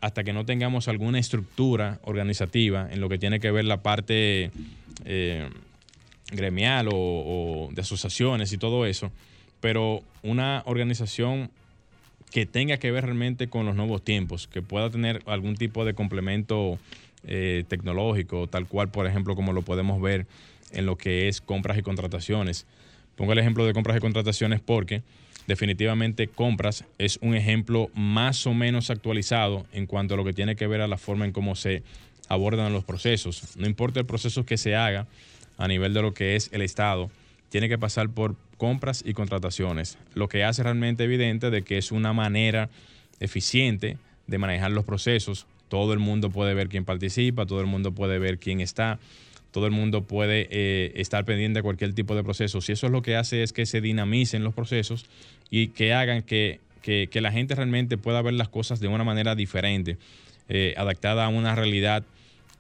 hasta 0.01 0.25
que 0.25 0.33
no 0.33 0.45
tengamos 0.45 0.89
alguna 0.89 1.21
estructura 1.21 2.01
organizativa 2.03 2.89
en 2.91 3.01
lo 3.01 3.09
que 3.09 3.19
tiene 3.19 3.39
que 3.39 3.53
ver 3.53 3.65
la 3.65 3.83
parte 3.83 4.51
eh, 5.05 5.49
gremial 6.33 6.89
o, 6.89 6.97
o, 6.97 7.69
de 7.73 7.81
asociaciones 7.81 8.53
y 8.53 8.59
todo 8.59 8.87
eso, 8.87 9.13
pero 9.61 10.03
una 10.23 10.63
organización 10.67 11.51
que 12.31 12.47
tenga 12.47 12.79
que 12.79 12.91
ver 12.91 13.05
realmente 13.05 13.49
con 13.49 13.67
los 13.67 13.75
nuevos 13.75 14.03
tiempos, 14.03 14.47
que 14.49 14.63
pueda 14.63 14.91
tener 14.91 15.23
algún 15.27 15.57
tipo 15.57 15.85
de 15.85 15.95
complemento 15.95 16.79
eh, 17.25 17.65
tecnológico, 17.69 18.47
tal 18.47 18.67
cual, 18.67 18.89
por 18.91 19.07
ejemplo, 19.07 19.35
como 19.35 19.53
lo 19.53 19.63
podemos 19.63 20.01
ver 20.01 20.27
en 20.73 20.87
lo 20.87 20.97
que 20.97 21.29
es 21.29 21.41
compras 21.41 21.79
y 21.79 21.83
contrataciones. 21.83 22.67
Pongo 23.17 23.33
el 23.33 23.39
ejemplo 23.39 23.67
de 23.67 23.73
compras 23.73 23.97
y 23.97 24.01
contrataciones 24.01 24.61
porque 24.61 25.03
definitivamente 25.47 26.29
compras 26.29 26.85
es 26.99 27.19
un 27.23 27.35
ejemplo 27.35 27.91
más 27.95 28.47
o 28.47 28.55
menos 28.55 28.91
actualizado 28.91 29.67
en 29.73 29.87
cuanto 29.87 30.15
a 30.15 30.17
lo 30.17 30.25
que 30.25 30.35
tiene 30.35 30.57
que 30.57 30.67
ver 30.67 30.83
a 30.83 30.89
la 30.89 30.99
forma 30.99 31.25
en 31.25 31.33
cómo 31.33 31.57
se 31.57 31.83
abordan 32.29 32.73
los 32.73 32.85
procesos. 32.85 33.57
No 33.57 33.67
importa 33.67 33.99
el 33.99 34.07
proceso 34.07 34.45
que 34.45 34.59
se 34.59 34.77
haga 34.77 35.07
a 35.57 35.67
nivel 35.67 35.95
de 35.95 36.03
lo 36.03 36.15
que 36.15 36.37
es 36.37 36.51
el 36.53 36.63
Estado, 36.63 37.11
tiene 37.49 37.69
que 37.69 37.79
pasar 37.79 38.11
por 38.11 38.37
compras 38.59 39.03
y 39.07 39.15
contrataciones, 39.15 39.97
lo 40.15 40.29
que 40.29 40.45
hace 40.45 40.62
realmente 40.62 41.05
evidente 41.05 41.50
de 41.50 41.62
que 41.62 41.79
es 41.79 41.93
una 41.93 42.12
manera 42.12 42.69
eficiente 43.21 43.97
de 44.27 44.38
manejar 44.38 44.73
los 44.73 44.85
procesos. 44.85 45.47
Todo 45.69 45.93
el 45.93 45.99
mundo 45.99 46.31
puede 46.31 46.53
ver 46.55 46.69
quién 46.69 46.85
participa, 46.85 47.47
todo 47.47 47.61
el 47.61 47.67
mundo 47.67 47.93
puede 47.93 48.19
ver 48.19 48.38
quién 48.38 48.61
está, 48.61 48.99
todo 49.50 49.67
el 49.67 49.73
mundo 49.73 50.03
puede 50.03 50.49
eh, 50.50 50.93
estar 50.97 51.25
pendiente 51.25 51.61
de 51.61 51.62
cualquier 51.62 51.95
tipo 51.95 52.15
de 52.15 52.23
proceso. 52.23 52.59
Y 52.67 52.73
eso 52.73 52.87
es 52.87 52.93
lo 52.93 53.00
que 53.00 53.17
hace 53.17 53.43
es 53.43 53.53
que 53.53 53.65
se 53.65 53.81
dinamicen 53.81 54.45
los 54.45 54.55
procesos 54.55 55.07
y 55.50 55.69
que 55.69 55.95
hagan 55.95 56.23
que, 56.23 56.61
que, 56.83 57.09
que 57.11 57.21
la 57.21 57.33
gente 57.33 57.55
realmente 57.55 57.97
pueda 57.97 58.21
ver 58.23 58.35
las 58.35 58.49
cosas 58.49 58.81
de 58.81 58.88
una 58.88 59.05
manera 59.05 59.35
diferente, 59.35 59.97
eh, 60.49 60.75
adaptada 60.77 61.25
a 61.25 61.29
una 61.29 61.55
realidad 61.55 62.05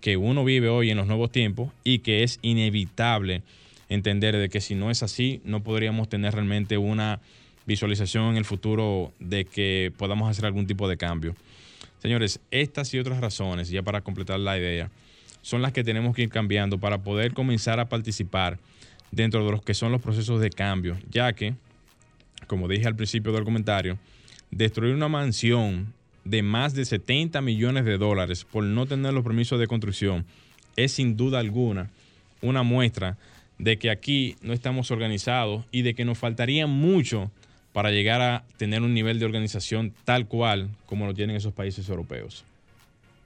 que 0.00 0.16
uno 0.16 0.44
vive 0.44 0.68
hoy 0.68 0.90
en 0.90 0.96
los 0.96 1.06
nuevos 1.06 1.32
tiempos 1.32 1.72
y 1.84 2.00
que 2.00 2.22
es 2.22 2.38
inevitable 2.42 3.42
entender 3.88 4.36
de 4.36 4.48
que 4.48 4.60
si 4.60 4.74
no 4.74 4.90
es 4.90 5.02
así, 5.02 5.40
no 5.44 5.62
podríamos 5.62 6.08
tener 6.08 6.34
realmente 6.34 6.78
una 6.78 7.20
visualización 7.66 8.30
en 8.30 8.36
el 8.36 8.44
futuro 8.44 9.12
de 9.18 9.44
que 9.44 9.92
podamos 9.96 10.30
hacer 10.30 10.46
algún 10.46 10.66
tipo 10.66 10.88
de 10.88 10.96
cambio. 10.96 11.34
Señores, 12.00 12.40
estas 12.50 12.92
y 12.94 12.98
otras 12.98 13.20
razones, 13.20 13.68
ya 13.68 13.82
para 13.82 14.00
completar 14.00 14.38
la 14.40 14.58
idea, 14.58 14.90
son 15.42 15.62
las 15.62 15.72
que 15.72 15.84
tenemos 15.84 16.14
que 16.14 16.22
ir 16.22 16.28
cambiando 16.28 16.78
para 16.78 16.98
poder 16.98 17.34
comenzar 17.34 17.80
a 17.80 17.88
participar 17.88 18.58
dentro 19.10 19.44
de 19.44 19.50
los 19.50 19.62
que 19.62 19.74
son 19.74 19.92
los 19.92 20.00
procesos 20.00 20.40
de 20.40 20.50
cambio, 20.50 20.98
ya 21.10 21.32
que, 21.32 21.54
como 22.46 22.68
dije 22.68 22.86
al 22.86 22.96
principio 22.96 23.32
del 23.32 23.44
comentario, 23.44 23.98
destruir 24.50 24.94
una 24.94 25.08
mansión 25.08 25.92
de 26.24 26.42
más 26.42 26.74
de 26.74 26.84
70 26.84 27.40
millones 27.40 27.84
de 27.84 27.96
dólares 27.96 28.44
por 28.44 28.62
no 28.62 28.86
tener 28.86 29.14
los 29.14 29.24
permisos 29.24 29.58
de 29.58 29.66
construcción 29.66 30.26
es 30.76 30.92
sin 30.92 31.16
duda 31.16 31.38
alguna 31.38 31.90
una 32.42 32.62
muestra 32.62 33.16
de 33.58 33.78
que 33.78 33.90
aquí 33.90 34.36
no 34.42 34.52
estamos 34.52 34.90
organizados 34.90 35.64
y 35.70 35.82
de 35.82 35.94
que 35.94 36.04
nos 36.04 36.18
faltaría 36.18 36.66
mucho 36.66 37.30
para 37.72 37.90
llegar 37.90 38.20
a 38.20 38.44
tener 38.56 38.82
un 38.82 38.94
nivel 38.94 39.18
de 39.18 39.24
organización 39.24 39.92
tal 40.04 40.26
cual 40.26 40.70
como 40.86 41.06
lo 41.06 41.14
tienen 41.14 41.36
esos 41.36 41.52
países 41.52 41.88
europeos. 41.88 42.44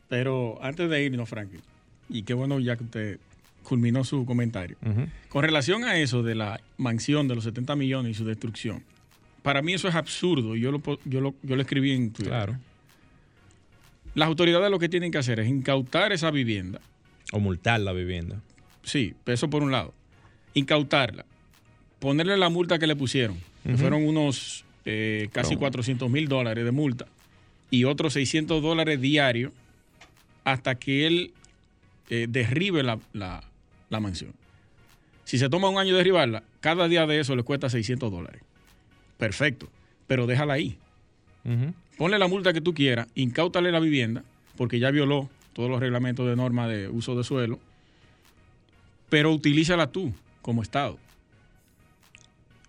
Pero 0.09 0.59
antes 0.63 0.91
de 0.91 1.05
irnos, 1.05 1.29
Frankie, 1.29 1.61
y 2.09 2.23
qué 2.23 2.35
bueno 2.35 2.61
ya 2.61 2.77
que 2.77 2.85
usted 2.85 3.19
culminó 3.63 4.05
su 4.05 4.27
comentario, 4.27 4.77
uh 4.85 4.89
-huh. 4.89 5.09
con 5.29 5.45
relación 5.45 5.85
a 5.85 5.97
eso 5.99 6.23
de 6.23 6.35
la 6.35 6.61
mansión 6.77 7.29
de 7.29 7.35
los 7.35 7.45
70 7.45 7.77
millones 7.77 8.13
y 8.13 8.15
su 8.15 8.25
destrucción, 8.25 8.83
para 9.43 9.63
mí 9.63 9.73
eso 9.75 9.89
es 9.89 9.95
absurdo. 9.95 10.57
Yo 10.57 10.71
lo, 10.71 10.83
yo 11.05 11.21
lo, 11.21 11.35
yo 11.43 11.57
lo 11.57 11.63
escribí 11.63 11.93
en 11.93 12.13
Twitter. 12.13 12.33
Claro. 12.33 12.59
Las 14.15 14.29
autoridades 14.29 14.71
lo 14.71 14.79
que 14.79 14.89
tienen 14.89 15.11
que 15.11 15.19
hacer 15.19 15.41
es 15.41 15.49
incautar 15.49 16.13
esa 16.13 16.31
vivienda. 16.31 16.81
O 17.33 17.41
multar 17.41 17.81
la 17.81 17.93
vivienda. 17.93 18.41
Sí, 18.83 19.15
eso 19.27 19.49
por 19.49 19.63
un 19.63 19.73
lado. 19.73 19.95
Incautarla. 20.55 21.25
Ponerle 21.99 22.37
la 22.37 22.49
multa 22.49 22.79
que 22.79 22.87
le 22.87 22.97
pusieron. 22.97 23.37
Uh 23.37 23.41
-huh. 23.41 23.71
que 23.73 23.77
fueron 23.79 24.05
unos 24.05 24.65
eh, 24.85 25.29
casi 25.33 25.57
400 25.57 26.11
mil 26.11 26.29
dólares 26.29 26.65
de 26.65 26.71
multa. 26.71 27.07
Y 27.71 27.85
otros 27.85 28.15
600 28.15 28.63
dólares 28.63 29.01
diarios 29.01 29.53
hasta 30.45 30.75
que 30.75 31.07
él 31.07 31.33
eh, 32.11 32.27
derribe 32.29 32.83
la, 32.83 32.99
la, 33.13 33.43
la, 33.89 34.01
mansión. 34.01 34.33
Si 35.25 35.39
se 35.39 35.49
toma 35.49 35.69
un 35.69 35.79
año 35.79 35.97
derribarla, 35.97 36.43
cada 36.61 36.89
día 36.89 37.07
de 37.07 37.21
eso 37.21 37.37
le 37.37 37.45
cuesta 37.45 37.71
600 37.71 38.11
dólares. 38.11 38.43
Perfecto. 39.19 39.69
Pero 40.07 40.27
déjala 40.27 40.55
ahí. 40.55 40.77
Uh 41.45 41.51
-huh. 41.51 41.75
Ponle 41.97 42.19
la 42.19 42.27
multa 42.27 42.53
que 42.53 42.61
tú 42.61 42.75
quieras, 42.75 43.07
incautale 43.15 43.71
la 43.71 43.79
vivienda, 43.79 44.25
porque 44.57 44.79
ya 44.79 44.91
violó 44.91 45.31
todos 45.53 45.71
los 45.71 45.81
reglamentos 45.81 46.27
de 46.27 46.37
norma 46.37 46.67
de 46.67 46.89
uso 46.89 47.17
de 47.17 47.25
suelo, 47.25 47.61
pero 49.09 49.31
utilízala 49.31 49.93
tú 49.93 50.13
como 50.43 50.63
Estado. 50.63 50.99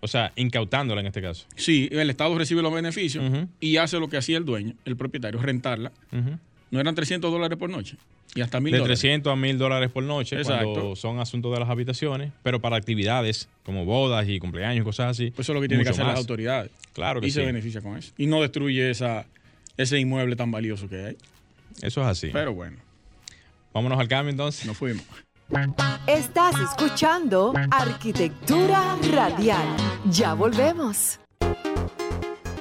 O 0.00 0.08
sea, 0.08 0.32
incautándola 0.36 1.00
en 1.00 1.06
este 1.06 1.22
caso. 1.22 1.46
Sí, 1.56 1.88
el 1.90 2.10
Estado 2.10 2.36
recibe 2.36 2.60
los 2.62 2.72
beneficios 2.72 3.24
uh 3.24 3.32
-huh. 3.32 3.48
y 3.60 3.78
hace 3.78 3.98
lo 3.98 4.08
que 4.08 4.16
hacía 4.18 4.36
el 4.36 4.44
dueño, 4.44 4.74
el 4.84 4.96
propietario, 4.96 5.40
rentarla. 5.40 5.92
Uh 6.12 6.16
-huh. 6.16 6.38
No 6.70 6.80
eran 6.80 6.94
300 6.94 7.30
dólares 7.32 7.56
por 7.58 7.70
noche. 7.70 7.96
Y 8.34 8.40
hasta 8.40 8.60
mil 8.60 8.72
De 8.72 8.78
dólares. 8.78 9.00
300 9.00 9.32
a 9.32 9.36
1000 9.36 9.58
dólares 9.58 9.90
por 9.92 10.02
noche 10.02 10.36
Exacto. 10.36 10.72
cuando 10.72 10.96
son 10.96 11.20
asuntos 11.20 11.52
de 11.52 11.60
las 11.60 11.70
habitaciones, 11.70 12.32
pero 12.42 12.60
para 12.60 12.76
actividades 12.76 13.48
como 13.62 13.84
bodas 13.84 14.28
y 14.28 14.38
cumpleaños, 14.40 14.84
cosas 14.84 15.12
así. 15.12 15.30
Pues 15.30 15.46
eso 15.46 15.52
es 15.52 15.54
lo 15.54 15.60
que 15.62 15.68
tienen 15.68 15.84
que 15.84 15.90
hacer 15.90 16.04
más. 16.04 16.14
las 16.14 16.20
autoridades. 16.20 16.70
Claro 16.92 17.20
que 17.20 17.28
y 17.28 17.30
sí. 17.30 17.38
se 17.40 17.46
beneficia 17.46 17.80
con 17.80 17.96
eso. 17.96 18.12
Y 18.18 18.26
no 18.26 18.42
destruye 18.42 18.90
esa, 18.90 19.24
ese 19.76 19.98
inmueble 20.00 20.36
tan 20.36 20.50
valioso 20.50 20.88
que 20.88 20.96
hay. 21.04 21.16
Eso 21.80 22.00
es 22.02 22.06
así. 22.08 22.30
Pero 22.32 22.52
bueno. 22.52 22.76
Vámonos 23.72 23.98
al 23.98 24.08
cambio 24.08 24.30
entonces. 24.30 24.66
Nos 24.66 24.76
fuimos. 24.76 25.04
Estás 26.06 26.54
escuchando 26.58 27.52
Arquitectura 27.70 28.96
Radial. 29.12 29.66
Ya 30.10 30.32
volvemos. 30.32 31.20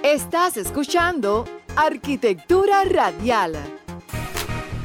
Estás 0.04 0.58
escuchando 0.58 1.46
Arquitectura 1.78 2.84
Radial. 2.84 3.54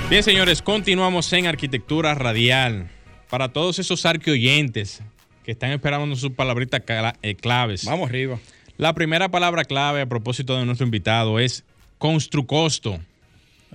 Bien, 0.09 0.23
señores, 0.23 0.63
continuamos 0.63 1.33
en 1.33 1.47
Arquitectura 1.47 2.15
Radial. 2.15 2.89
Para 3.29 3.53
todos 3.53 3.81
esos 3.81 4.07
arqueoyentes 4.07 5.03
que 5.45 5.53
están 5.53 5.73
esperando 5.73 6.15
sus 6.15 6.31
palabritas 6.31 6.83
eh, 7.23 7.35
claves. 7.35 7.85
Vamos 7.85 8.09
arriba. 8.09 8.39
La 8.77 8.95
primera 8.95 9.29
palabra 9.29 9.65
clave 9.65 10.03
a 10.03 10.07
propósito 10.07 10.57
de 10.57 10.65
nuestro 10.65 10.87
invitado 10.87 11.41
es 11.41 11.65
construcosto. 11.99 13.01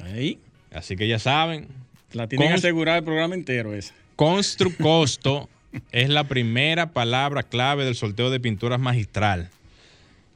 Ahí. 0.01 0.39
Así 0.71 0.95
que 0.95 1.09
ya 1.09 1.19
saben. 1.19 1.67
La 2.13 2.27
tienen 2.27 2.47
que 2.47 2.53
asegurar 2.53 2.97
el 2.97 3.03
programa 3.03 3.35
entero 3.35 3.73
ese. 3.73 3.93
Construcosto 4.15 5.49
es 5.91 6.09
la 6.09 6.27
primera 6.27 6.91
palabra 6.91 7.43
clave 7.43 7.85
del 7.85 7.95
sorteo 7.95 8.29
de 8.29 8.39
pinturas 8.39 8.79
magistral. 8.79 9.49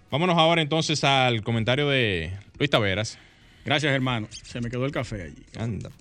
Vámonos 0.10 0.38
ahora 0.38 0.62
entonces 0.62 1.04
al 1.04 1.44
comentario 1.44 1.88
de 1.88 2.32
Luis 2.58 2.70
Taveras. 2.70 3.20
Gracias, 3.66 3.94
hermano. 3.94 4.28
Se 4.32 4.62
me 4.62 4.70
quedó 4.70 4.86
el 4.86 4.92
café 4.92 5.24
allí. 5.24 5.44
Anda, 5.58 5.92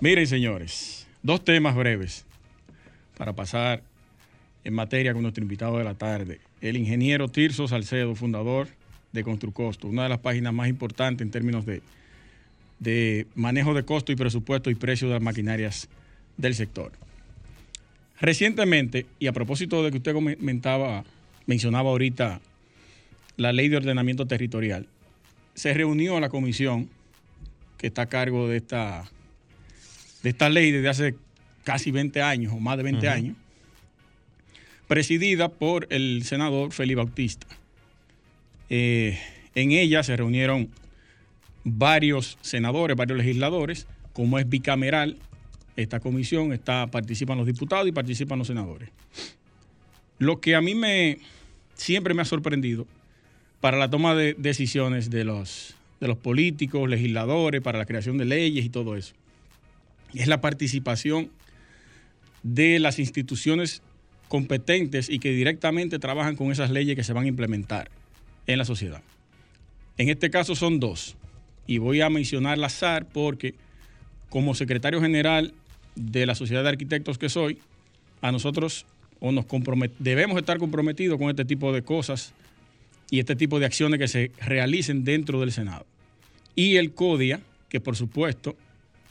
Miren, 0.00 0.26
señores, 0.26 1.06
dos 1.22 1.44
temas 1.44 1.74
breves 1.74 2.24
para 3.18 3.34
pasar 3.34 3.82
en 4.64 4.72
materia 4.72 5.12
con 5.12 5.22
nuestro 5.22 5.42
invitado 5.42 5.78
de 5.78 5.84
la 5.84 5.94
tarde, 5.94 6.40
el 6.60 6.76
ingeniero 6.76 7.28
Tirso 7.28 7.68
Salcedo, 7.68 8.14
fundador 8.14 8.68
de 9.12 9.24
Construcosto, 9.24 9.88
una 9.88 10.04
de 10.04 10.08
las 10.08 10.18
páginas 10.20 10.52
más 10.52 10.68
importantes 10.68 11.24
en 11.24 11.30
términos 11.30 11.66
de, 11.66 11.82
de 12.78 13.26
manejo 13.34 13.74
de 13.74 13.84
costo 13.84 14.12
y 14.12 14.16
presupuesto 14.16 14.70
y 14.70 14.74
precio 14.74 15.08
de 15.08 15.14
las 15.14 15.22
maquinarias 15.22 15.88
del 16.36 16.54
sector. 16.54 16.92
Recientemente, 18.20 19.06
y 19.18 19.26
a 19.26 19.32
propósito 19.32 19.82
de 19.82 19.90
que 19.90 19.96
usted 19.96 20.12
comentaba, 20.12 21.04
mencionaba 21.46 21.90
ahorita 21.90 22.40
la 23.36 23.52
ley 23.52 23.68
de 23.68 23.78
ordenamiento 23.78 24.26
territorial, 24.26 24.86
se 25.54 25.72
reunió 25.72 26.20
la 26.20 26.28
comisión 26.28 26.90
que 27.78 27.86
está 27.86 28.02
a 28.02 28.06
cargo 28.06 28.46
de 28.48 28.58
esta, 28.58 29.10
de 30.22 30.30
esta 30.30 30.50
ley 30.50 30.70
desde 30.70 30.88
hace 30.88 31.14
casi 31.64 31.90
20 31.90 32.20
años 32.20 32.52
o 32.52 32.60
más 32.60 32.76
de 32.76 32.82
20 32.82 33.08
años, 33.08 33.36
presidida 34.86 35.48
por 35.48 35.86
el 35.90 36.24
senador 36.24 36.72
Félix 36.72 36.96
Bautista. 36.96 37.46
Eh, 38.68 39.18
en 39.54 39.72
ella 39.72 40.02
se 40.02 40.16
reunieron 40.16 40.68
varios 41.64 42.38
senadores, 42.42 42.96
varios 42.96 43.18
legisladores, 43.18 43.86
como 44.12 44.38
es 44.38 44.48
bicameral, 44.48 45.16
esta 45.82 46.00
comisión 46.00 46.52
está, 46.52 46.86
participan 46.88 47.38
los 47.38 47.46
diputados 47.46 47.86
y 47.88 47.92
participan 47.92 48.38
los 48.38 48.48
senadores. 48.48 48.90
Lo 50.18 50.40
que 50.40 50.54
a 50.54 50.60
mí 50.60 50.74
me 50.74 51.18
siempre 51.74 52.14
me 52.14 52.22
ha 52.22 52.26
sorprendido 52.26 52.86
para 53.60 53.78
la 53.78 53.90
toma 53.90 54.14
de 54.14 54.34
decisiones 54.34 55.10
de 55.10 55.24
los, 55.24 55.74
de 56.00 56.08
los 56.08 56.18
políticos, 56.18 56.88
legisladores, 56.88 57.60
para 57.60 57.78
la 57.78 57.86
creación 57.86 58.18
de 58.18 58.24
leyes 58.26 58.64
y 58.64 58.68
todo 58.68 58.96
eso, 58.96 59.14
es 60.14 60.26
la 60.26 60.40
participación 60.40 61.30
de 62.42 62.78
las 62.78 62.98
instituciones 62.98 63.82
competentes 64.28 65.10
y 65.10 65.18
que 65.18 65.32
directamente 65.32 65.98
trabajan 65.98 66.36
con 66.36 66.52
esas 66.52 66.70
leyes 66.70 66.96
que 66.96 67.04
se 67.04 67.12
van 67.12 67.24
a 67.24 67.28
implementar 67.28 67.90
en 68.46 68.58
la 68.58 68.64
sociedad. 68.64 69.02
En 69.98 70.08
este 70.08 70.30
caso 70.30 70.54
son 70.54 70.80
dos, 70.80 71.16
y 71.66 71.78
voy 71.78 72.00
a 72.00 72.10
mencionar 72.10 72.58
la 72.58 72.68
SAR 72.68 73.06
porque 73.06 73.54
como 74.28 74.54
secretario 74.54 75.00
general 75.00 75.54
de 75.94 76.26
la 76.26 76.34
Sociedad 76.34 76.62
de 76.62 76.70
Arquitectos 76.70 77.18
que 77.18 77.28
soy, 77.28 77.58
a 78.22 78.32
nosotros 78.32 78.86
o 79.20 79.32
nos 79.32 79.46
debemos 79.98 80.38
estar 80.38 80.58
comprometidos 80.58 81.18
con 81.18 81.30
este 81.30 81.44
tipo 81.44 81.72
de 81.72 81.82
cosas 81.82 82.32
y 83.10 83.18
este 83.18 83.36
tipo 83.36 83.58
de 83.58 83.66
acciones 83.66 83.98
que 83.98 84.08
se 84.08 84.30
realicen 84.40 85.04
dentro 85.04 85.40
del 85.40 85.52
Senado. 85.52 85.84
Y 86.54 86.76
el 86.76 86.92
CODIA, 86.92 87.40
que 87.68 87.80
por 87.80 87.96
supuesto 87.96 88.56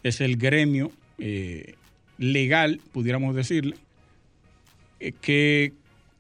es 0.04 0.22
el 0.22 0.38
gremio 0.38 0.92
eh, 1.18 1.76
legal, 2.18 2.82
pudiéramos 2.92 3.36
decirle, 3.36 3.76
eh, 5.00 5.14
que 5.22 5.74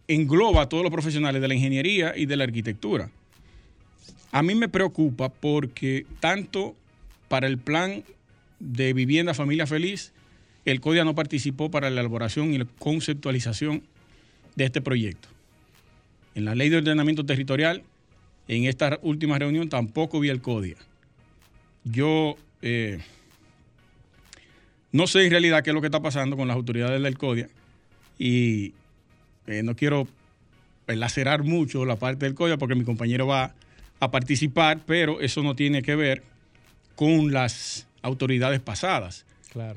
engloba 0.07 0.63
a 0.63 0.69
todos 0.69 0.83
los 0.83 0.91
profesionales 0.91 1.41
de 1.41 1.47
la 1.47 1.53
ingeniería 1.53 2.13
y 2.15 2.25
de 2.25 2.35
la 2.35 2.43
arquitectura. 2.43 3.09
A 4.31 4.43
mí 4.43 4.55
me 4.55 4.69
preocupa 4.69 5.29
porque 5.29 6.05
tanto 6.19 6.75
para 7.27 7.47
el 7.47 7.57
plan 7.57 8.03
de 8.59 8.93
vivienda 8.93 9.33
familia 9.33 9.65
feliz 9.65 10.11
el 10.65 10.81
CODIA 10.81 11.03
no 11.03 11.15
participó 11.15 11.71
para 11.71 11.89
la 11.89 12.01
elaboración 12.01 12.53
y 12.53 12.57
la 12.57 12.65
conceptualización 12.79 13.83
de 14.55 14.65
este 14.65 14.81
proyecto. 14.81 15.29
En 16.35 16.45
la 16.45 16.55
ley 16.55 16.69
de 16.69 16.77
ordenamiento 16.77 17.25
territorial, 17.25 17.83
en 18.47 18.65
esta 18.65 18.99
última 19.01 19.39
reunión 19.39 19.69
tampoco 19.69 20.19
vi 20.19 20.29
el 20.29 20.41
CODIA. 20.41 20.77
Yo 21.83 22.35
eh, 22.61 22.99
no 24.91 25.07
sé 25.07 25.23
en 25.25 25.31
realidad 25.31 25.63
qué 25.63 25.69
es 25.69 25.73
lo 25.73 25.81
que 25.81 25.87
está 25.87 26.01
pasando 26.01 26.35
con 26.35 26.47
las 26.47 26.55
autoridades 26.55 27.01
del 27.01 27.17
CODIA 27.17 27.47
y 28.17 28.73
eh, 29.47 29.63
no 29.63 29.75
quiero 29.75 30.07
lacerar 30.87 31.43
mucho 31.43 31.85
la 31.85 31.95
parte 31.95 32.25
del 32.25 32.35
CODIA 32.35 32.57
porque 32.57 32.75
mi 32.75 32.83
compañero 32.83 33.27
va 33.27 33.53
a 33.99 34.11
participar, 34.11 34.79
pero 34.85 35.21
eso 35.21 35.43
no 35.43 35.55
tiene 35.55 35.81
que 35.81 35.95
ver 35.95 36.23
con 36.95 37.31
las 37.31 37.87
autoridades 38.01 38.59
pasadas. 38.59 39.25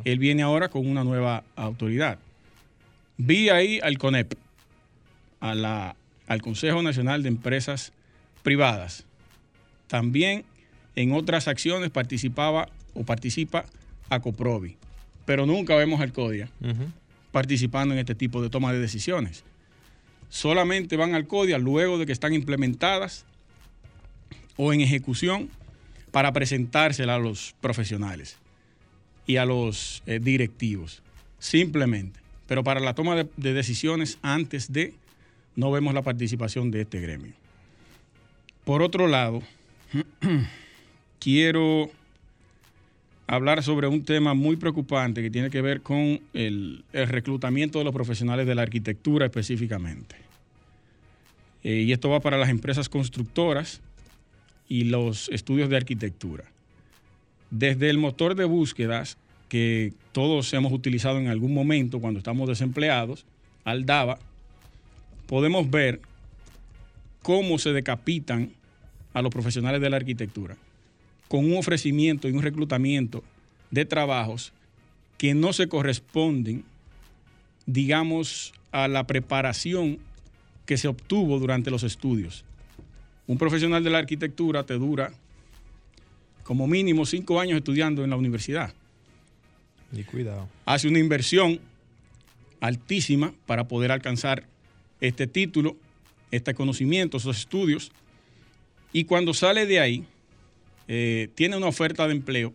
Él 0.05 0.19
viene 0.19 0.43
ahora 0.43 0.69
con 0.69 0.87
una 0.87 1.05
nueva 1.05 1.45
autoridad. 1.57 2.19
Vi 3.17 3.49
ahí 3.49 3.81
al 3.83 3.99
CONEP, 3.99 4.35
a 5.41 5.55
la, 5.55 5.97
al 6.27 6.43
Consejo 6.43 6.83
Nacional 6.83 7.23
de 7.23 7.29
Empresas 7.29 7.93
Privadas. 8.43 9.05
También 9.87 10.45
en 10.97 11.13
otras 11.13 11.49
acciones 11.49 11.91
participaba 11.91 12.69
o 12.95 13.05
participa 13.05 13.65
a 14.11 14.21
Coprovi, 14.21 14.77
pero 15.25 15.47
nunca 15.47 15.75
vemos 15.77 16.01
al 16.01 16.13
CODIA 16.13 16.49
participando 17.31 17.95
en 17.95 18.01
este 18.01 18.15
tipo 18.15 18.43
de 18.43 18.51
toma 18.51 18.73
de 18.73 18.79
decisiones. 18.79 19.45
Solamente 20.29 20.97
van 20.97 21.15
al 21.15 21.27
CODIA 21.27 21.59
luego 21.59 21.99
de 21.99 22.07
que 22.07 22.13
están 22.13 22.35
implementadas 22.35 23.25
o 24.57 24.73
en 24.73 24.83
ejecución 24.83 25.49
para 26.11 26.33
presentársela 26.33 27.15
a 27.15 27.19
los 27.19 27.55
profesionales 27.61 28.42
y 29.27 29.37
a 29.37 29.45
los 29.45 30.03
eh, 30.07 30.19
directivos, 30.21 31.03
simplemente. 31.39 32.21
Pero 32.47 32.65
para 32.65 32.81
la 32.81 32.95
toma 32.95 33.15
de, 33.17 33.29
de 33.37 33.53
decisiones 33.53 34.19
antes 34.23 34.73
de, 34.73 34.95
no 35.57 35.71
vemos 35.71 35.95
la 35.95 36.03
participación 36.03 36.71
de 36.71 36.83
este 36.83 37.01
gremio. 37.01 37.33
Por 38.65 38.83
otro 38.83 39.07
lado, 39.09 39.43
quiero 41.19 41.91
hablar 43.27 43.63
sobre 43.63 43.87
un 43.87 44.05
tema 44.05 44.35
muy 44.35 44.57
preocupante 44.57 45.23
que 45.23 45.31
tiene 45.31 45.49
que 45.49 45.63
ver 45.63 45.81
con 45.81 46.21
el, 46.35 46.85
reclutamiento 46.93 47.79
de 47.79 47.85
los 47.85 47.95
profesionales 47.95 48.47
de 48.47 48.55
la 48.55 48.61
arquitectura 48.63 49.25
específicamente. 49.25 50.17
Eh, 51.65 51.85
y 51.87 51.93
esto 51.93 52.11
va 52.11 52.21
para 52.21 52.37
las 52.37 52.51
empresas 52.51 52.89
constructoras 52.89 53.81
y 54.69 54.85
los 54.85 55.29
estudios 55.31 55.71
de 55.71 55.77
arquitectura. 55.77 56.45
Desde 57.53 57.91
el 57.91 57.99
motor 57.99 58.35
de 58.35 58.47
búsquedas 58.47 59.19
que 59.51 59.93
todos 60.13 60.51
hemos 60.55 60.73
utilizado 60.73 61.19
en 61.19 61.29
algún 61.29 61.53
momento 61.53 62.01
cuando 62.01 62.17
estamos 62.17 62.49
desempleados, 62.49 63.27
Aldaba, 63.65 64.19
podemos 65.27 65.71
ver 65.71 66.01
cómo 67.21 67.59
se 67.59 67.75
decapitan 67.75 68.53
a 69.13 69.21
los 69.21 69.31
profesionales 69.31 69.83
de 69.83 69.91
la 69.91 69.97
arquitectura 69.97 70.57
con 71.29 71.45
un 71.45 71.59
ofrecimiento 71.59 72.27
y 72.27 72.33
un 72.33 72.41
reclutamiento 72.41 73.23
de 73.71 73.85
trabajos 73.85 74.55
que 75.19 75.35
no 75.35 75.53
se 75.53 75.69
corresponden, 75.69 76.65
digamos, 77.67 78.55
a 78.71 78.89
la 78.89 79.07
preparación 79.07 79.99
que 80.65 80.79
se 80.79 80.89
obtuvo 80.89 81.39
durante 81.39 81.71
los 81.71 81.83
estudios. 81.83 82.47
Un 83.27 83.37
profesional 83.37 83.85
de 83.85 83.91
la 83.91 83.99
arquitectura 83.99 84.65
te 84.65 84.75
dura 84.75 85.13
como 86.45 86.67
mínimo 86.67 87.07
cinco 87.07 87.41
años 87.41 87.59
estudiando 87.59 88.05
en 88.05 88.11
la 88.11 88.17
universidad. 88.17 88.75
Y 89.93 90.05
cuidado. 90.05 90.49
Hace 90.65 90.89
una 90.89 90.99
inversión 90.99 91.61
altísima 92.61 93.35
para 93.47 93.69
poder 93.69 93.93
alcanzar 93.93 94.45
este 95.01 95.27
título, 95.27 95.77
este 96.31 96.55
conocimiento, 96.55 97.17
esos 97.17 97.39
estudios. 97.39 97.93
Y 98.93 99.05
cuando 99.05 99.35
sale 99.35 99.67
de 99.67 99.81
ahí, 99.81 100.05
eh, 100.89 101.29
tiene 101.35 101.57
una 101.57 101.67
oferta 101.67 102.07
de 102.07 102.15
empleo 102.15 102.53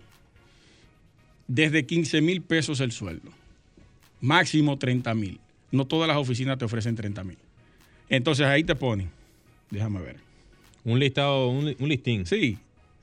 desde 1.48 1.86
15 1.86 2.22
mil 2.22 2.42
pesos 2.42 2.80
el 2.82 2.92
sueldo, 2.92 3.32
máximo 4.22 4.78
30 4.78 5.14
mil. 5.14 5.40
No 5.72 5.86
todas 5.86 6.08
las 6.08 6.18
oficinas 6.18 6.58
te 6.58 6.66
ofrecen 6.66 6.96
30 6.96 7.24
mil. 7.24 7.38
Entonces 8.10 8.46
ahí 8.46 8.64
te 8.64 8.76
ponen, 8.76 9.10
déjame 9.70 10.02
ver. 10.02 10.18
Un 10.84 11.00
listado, 11.00 11.50
un, 11.50 11.76
listín. 11.80 12.26
Sí, 12.26 12.58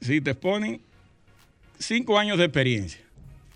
sí, 0.07 0.21
te 0.21 0.35
ponen 0.35 0.81
cinco 1.79 2.19
años 2.19 2.39
de 2.39 2.45
experiencia. 2.45 3.01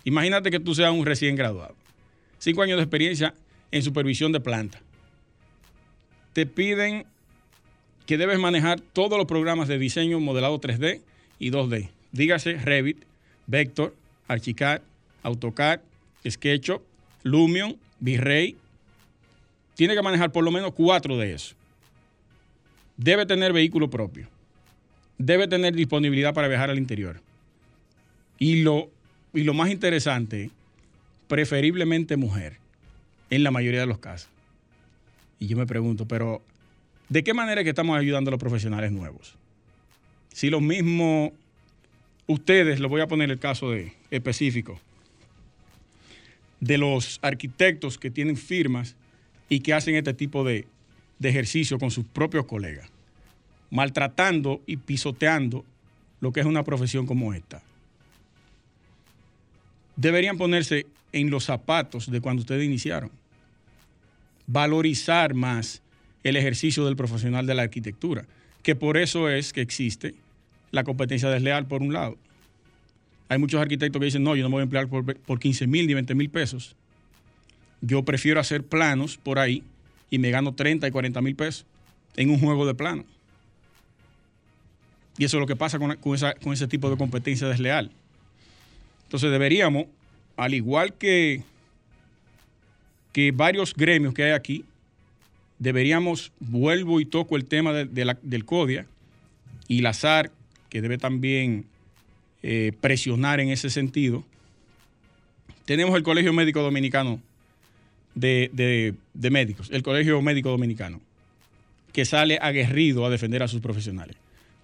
Imagínate 0.03 0.51
que 0.51 0.59
tú 0.59 0.73
seas 0.75 0.91
un 0.91 1.05
recién 1.05 1.35
graduado. 1.35 1.75
Cinco 2.39 2.61
años 2.61 2.77
de 2.77 2.83
experiencia 2.83 3.33
en 3.71 3.83
supervisión 3.83 4.31
de 4.31 4.39
planta. 4.39 4.81
Te 6.33 6.45
piden 6.45 7.05
que 8.05 8.17
debes 8.17 8.39
manejar 8.39 8.79
todos 8.79 9.17
los 9.17 9.27
programas 9.27 9.67
de 9.67 9.77
diseño 9.77 10.19
modelado 10.19 10.59
3D 10.59 11.01
y 11.37 11.51
2D. 11.51 11.89
Dígase 12.11 12.53
Revit, 12.53 13.03
Vector, 13.45 13.95
Archicad, 14.27 14.81
AutoCAD, 15.21 15.81
SketchUp, 16.27 16.81
Lumion, 17.23 17.77
V-Ray. 17.99 18.55
Tiene 19.75 19.95
que 19.95 20.01
manejar 20.01 20.31
por 20.31 20.43
lo 20.43 20.51
menos 20.51 20.73
cuatro 20.73 21.17
de 21.17 21.33
esos. 21.33 21.55
Debe 22.97 23.25
tener 23.25 23.53
vehículo 23.53 23.89
propio. 23.89 24.27
Debe 25.19 25.47
tener 25.47 25.75
disponibilidad 25.75 26.33
para 26.33 26.47
viajar 26.47 26.71
al 26.71 26.79
interior. 26.79 27.21
Y 28.39 28.63
lo, 28.63 28.89
y 29.33 29.43
lo 29.43 29.53
más 29.53 29.69
interesante, 29.69 30.49
preferiblemente 31.27 32.17
mujer, 32.17 32.57
en 33.29 33.43
la 33.43 33.51
mayoría 33.51 33.81
de 33.81 33.85
los 33.85 33.99
casos. 33.99 34.29
Y 35.39 35.47
yo 35.47 35.55
me 35.55 35.67
pregunto, 35.67 36.07
pero 36.07 36.41
¿de 37.07 37.23
qué 37.23 37.33
manera 37.33 37.61
es 37.61 37.65
que 37.65 37.69
estamos 37.69 37.97
ayudando 37.97 38.29
a 38.29 38.31
los 38.31 38.39
profesionales 38.39 38.91
nuevos? 38.91 39.35
Si 40.33 40.49
lo 40.49 40.61
mismo, 40.61 41.33
ustedes, 42.27 42.79
lo 42.79 42.89
voy 42.89 43.01
a 43.01 43.07
poner 43.07 43.29
el 43.29 43.39
caso 43.39 43.71
de, 43.71 43.93
específico, 44.11 44.79
de 46.59 46.77
los 46.77 47.19
arquitectos 47.21 47.97
que 47.97 48.11
tienen 48.11 48.37
firmas 48.37 48.95
y 49.47 49.59
que 49.61 49.73
hacen 49.73 49.95
este 49.95 50.13
tipo 50.13 50.43
de, 50.43 50.65
de 51.19 51.29
ejercicio 51.29 51.77
con 51.77 51.91
sus 51.91 52.05
propios 52.05 52.45
colegas, 52.45 52.89
maltratando 53.71 54.61
y 54.65 54.77
pisoteando 54.77 55.63
lo 56.21 56.31
que 56.31 56.39
es 56.39 56.45
una 56.45 56.63
profesión 56.63 57.05
como 57.05 57.33
esta. 57.33 57.61
Deberían 59.95 60.37
ponerse 60.37 60.85
en 61.11 61.29
los 61.29 61.45
zapatos 61.45 62.09
de 62.09 62.21
cuando 62.21 62.41
ustedes 62.41 62.65
iniciaron. 62.65 63.11
Valorizar 64.47 65.33
más 65.33 65.81
el 66.23 66.35
ejercicio 66.35 66.85
del 66.85 66.95
profesional 66.95 67.45
de 67.45 67.55
la 67.55 67.63
arquitectura, 67.63 68.25
que 68.63 68.75
por 68.75 68.97
eso 68.97 69.29
es 69.29 69.53
que 69.53 69.61
existe 69.61 70.15
la 70.71 70.83
competencia 70.83 71.29
desleal 71.29 71.65
por 71.67 71.81
un 71.81 71.93
lado. 71.93 72.17
Hay 73.29 73.37
muchos 73.37 73.61
arquitectos 73.61 73.99
que 73.99 74.05
dicen, 74.05 74.23
no, 74.23 74.35
yo 74.35 74.43
no 74.43 74.49
me 74.49 74.53
voy 74.53 74.61
a 74.61 74.63
emplear 74.63 74.87
por, 74.87 75.15
por 75.15 75.39
15 75.39 75.67
mil 75.67 75.87
ni 75.87 75.93
20 75.93 76.15
mil 76.15 76.29
pesos. 76.29 76.75
Yo 77.81 78.03
prefiero 78.03 78.39
hacer 78.39 78.63
planos 78.63 79.17
por 79.17 79.39
ahí 79.39 79.63
y 80.09 80.17
me 80.17 80.31
gano 80.31 80.53
30 80.53 80.87
y 80.87 80.91
40 80.91 81.21
mil 81.21 81.35
pesos 81.35 81.65
en 82.15 82.29
un 82.31 82.39
juego 82.39 82.65
de 82.65 82.73
plano. 82.73 83.05
Y 85.19 85.25
eso 85.25 85.35
es 85.35 85.41
lo 85.41 85.47
que 85.47 85.57
pasa 85.57 85.77
con, 85.77 85.95
con, 85.97 86.17
con 86.41 86.53
ese 86.53 86.67
tipo 86.67 86.89
de 86.89 86.95
competencia 86.95 87.45
desleal. 87.47 87.91
Entonces 89.03 89.29
deberíamos, 89.29 89.87
al 90.37 90.53
igual 90.53 90.93
que, 90.93 91.43
que 93.11 93.31
varios 93.31 93.73
gremios 93.75 94.13
que 94.13 94.23
hay 94.23 94.31
aquí, 94.31 94.63
deberíamos, 95.59 96.31
vuelvo 96.39 97.01
y 97.01 97.05
toco 97.05 97.35
el 97.35 97.43
tema 97.43 97.73
del 97.73 98.45
CODIA 98.45 98.85
y 99.67 99.81
la 99.81 99.93
SAR, 99.93 100.31
que 100.69 100.81
debe 100.81 100.97
también 100.97 101.65
eh, 102.41 102.71
presionar 102.79 103.41
en 103.41 103.49
ese 103.49 103.69
sentido. 103.69 104.23
Tenemos 105.65 105.97
el 105.97 106.03
Colegio 106.03 106.31
Médico 106.31 106.61
Dominicano 106.61 107.19
de, 108.15 108.49
de, 108.53 108.93
de, 109.13 109.29
Médicos, 109.31 109.67
el 109.69 109.83
Colegio 109.83 110.21
Médico 110.21 110.49
Dominicano, 110.49 111.01
que 111.91 112.05
sale 112.05 112.39
aguerrido 112.41 113.05
a 113.05 113.09
defender 113.09 113.43
a 113.43 113.49
sus 113.49 113.59
profesionales. 113.59 114.15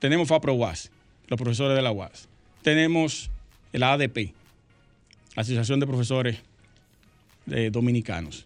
Tenemos 0.05 0.27
FAPRO 0.27 0.53
UAS, 0.53 0.91
los 1.29 1.35
profesores 1.39 1.75
de 1.75 1.81
la 1.81 1.91
UAS. 1.91 2.29
Tenemos 2.61 3.31
la 3.71 3.93
ADP, 3.93 4.35
Asociación 5.35 5.79
de 5.79 5.87
Profesores 5.87 6.37
eh, 7.49 7.71
Dominicanos, 7.71 8.45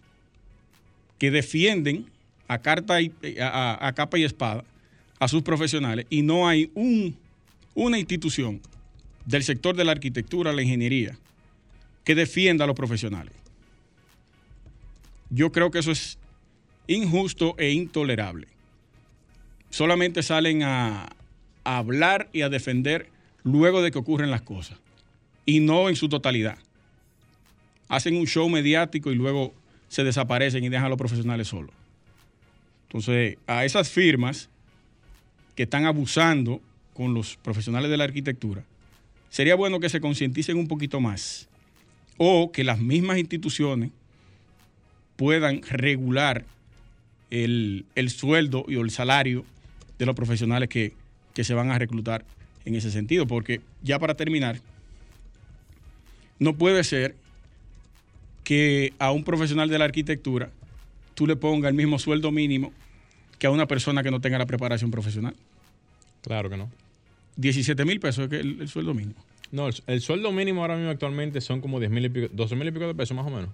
que 1.18 1.30
defienden 1.30 2.06
a, 2.48 2.60
carta 2.60 3.02
y, 3.02 3.12
a, 3.38 3.86
a, 3.86 3.92
capa 3.92 4.18
y 4.18 4.24
espada 4.24 4.64
a 5.18 5.28
sus 5.28 5.42
profesionales 5.42 6.06
y 6.08 6.22
no 6.22 6.48
hay 6.48 6.70
un, 6.74 7.14
una 7.74 7.98
institución 7.98 8.62
del 9.26 9.44
sector 9.44 9.76
de 9.76 9.84
la 9.84 9.92
arquitectura, 9.92 10.54
la 10.54 10.62
ingeniería, 10.62 11.18
que 12.04 12.14
defienda 12.14 12.64
a 12.64 12.68
los 12.68 12.74
profesionales. 12.74 13.34
Yo 15.28 15.52
creo 15.52 15.70
que 15.70 15.80
eso 15.80 15.90
es 15.90 16.16
injusto 16.86 17.54
e 17.58 17.70
intolerable. 17.72 18.48
Solamente 19.68 20.22
salen 20.22 20.62
a, 20.62 21.10
a 21.64 21.78
hablar 21.78 22.28
y 22.32 22.42
a 22.42 22.48
defender 22.48 23.08
luego 23.42 23.82
de 23.82 23.90
que 23.90 23.98
ocurren 23.98 24.30
las 24.30 24.42
cosas 24.42 24.78
y 25.46 25.60
no 25.60 25.88
en 25.88 25.96
su 25.96 26.08
totalidad. 26.08 26.58
Hacen 27.88 28.16
un 28.16 28.26
show 28.26 28.48
mediático 28.48 29.10
y 29.10 29.14
luego 29.14 29.52
se 29.88 30.04
desaparecen 30.04 30.62
y 30.62 30.68
dejan 30.68 30.86
a 30.86 30.88
los 30.88 30.98
profesionales 30.98 31.48
solos. 31.48 31.74
Entonces, 32.84 33.38
a 33.46 33.64
esas 33.64 33.90
firmas 33.90 34.48
que 35.56 35.64
están 35.64 35.86
abusando 35.86 36.60
con 36.94 37.14
los 37.14 37.36
profesionales 37.36 37.90
de 37.90 37.96
la 37.96 38.04
arquitectura, 38.04 38.64
sería 39.28 39.54
bueno 39.54 39.80
que 39.80 39.88
se 39.88 40.00
concienticen 40.00 40.56
un 40.56 40.68
poquito 40.68 41.00
más 41.00 41.48
o 42.16 42.52
que 42.52 42.64
las 42.64 42.80
mismas 42.80 43.18
instituciones 43.18 43.90
puedan 45.16 45.62
regular 45.62 46.44
el, 47.30 47.84
el 47.94 48.10
sueldo 48.10 48.64
y 48.68 48.76
el 48.76 48.90
salario 48.90 49.44
de 49.98 50.06
los 50.06 50.14
profesionales 50.14 50.68
que, 50.68 50.94
que 51.34 51.44
se 51.44 51.54
van 51.54 51.70
a 51.70 51.78
reclutar 51.78 52.24
en 52.64 52.74
ese 52.74 52.90
sentido, 52.90 53.26
porque 53.26 53.60
ya 53.82 53.98
para 53.98 54.14
terminar, 54.14 54.60
no 56.38 56.54
puede 56.54 56.84
ser 56.84 57.14
que 58.44 58.92
a 58.98 59.12
un 59.12 59.24
profesional 59.24 59.68
de 59.68 59.78
la 59.78 59.84
arquitectura 59.84 60.50
tú 61.14 61.26
le 61.26 61.36
pongas 61.36 61.70
el 61.70 61.76
mismo 61.76 61.98
sueldo 61.98 62.30
mínimo 62.30 62.72
que 63.38 63.46
a 63.46 63.50
una 63.50 63.66
persona 63.66 64.02
que 64.02 64.10
no 64.10 64.20
tenga 64.20 64.38
la 64.38 64.46
preparación 64.46 64.90
profesional. 64.90 65.34
Claro 66.22 66.50
que 66.50 66.56
no. 66.56 66.70
17 67.36 67.84
mil 67.84 68.00
pesos 68.00 68.30
es 68.30 68.40
el, 68.40 68.60
el, 68.60 68.68
sueldo 68.68 68.92
mínimo. 68.92 69.14
No, 69.50 69.68
el, 69.68 69.74
el, 69.86 70.00
sueldo 70.00 70.30
mínimo 70.32 70.60
ahora 70.60 70.76
mismo 70.76 70.90
actualmente 70.90 71.40
son 71.40 71.60
como 71.60 71.80
10 71.80 71.90
mil 71.90 72.04
y 72.04 72.08
pico, 72.10 72.28
12 72.32 72.56
mil 72.56 72.68
y 72.68 72.70
pico 72.70 72.86
de 72.86 72.94
pesos 72.94 73.16
más 73.16 73.26
o 73.26 73.30
menos. 73.30 73.48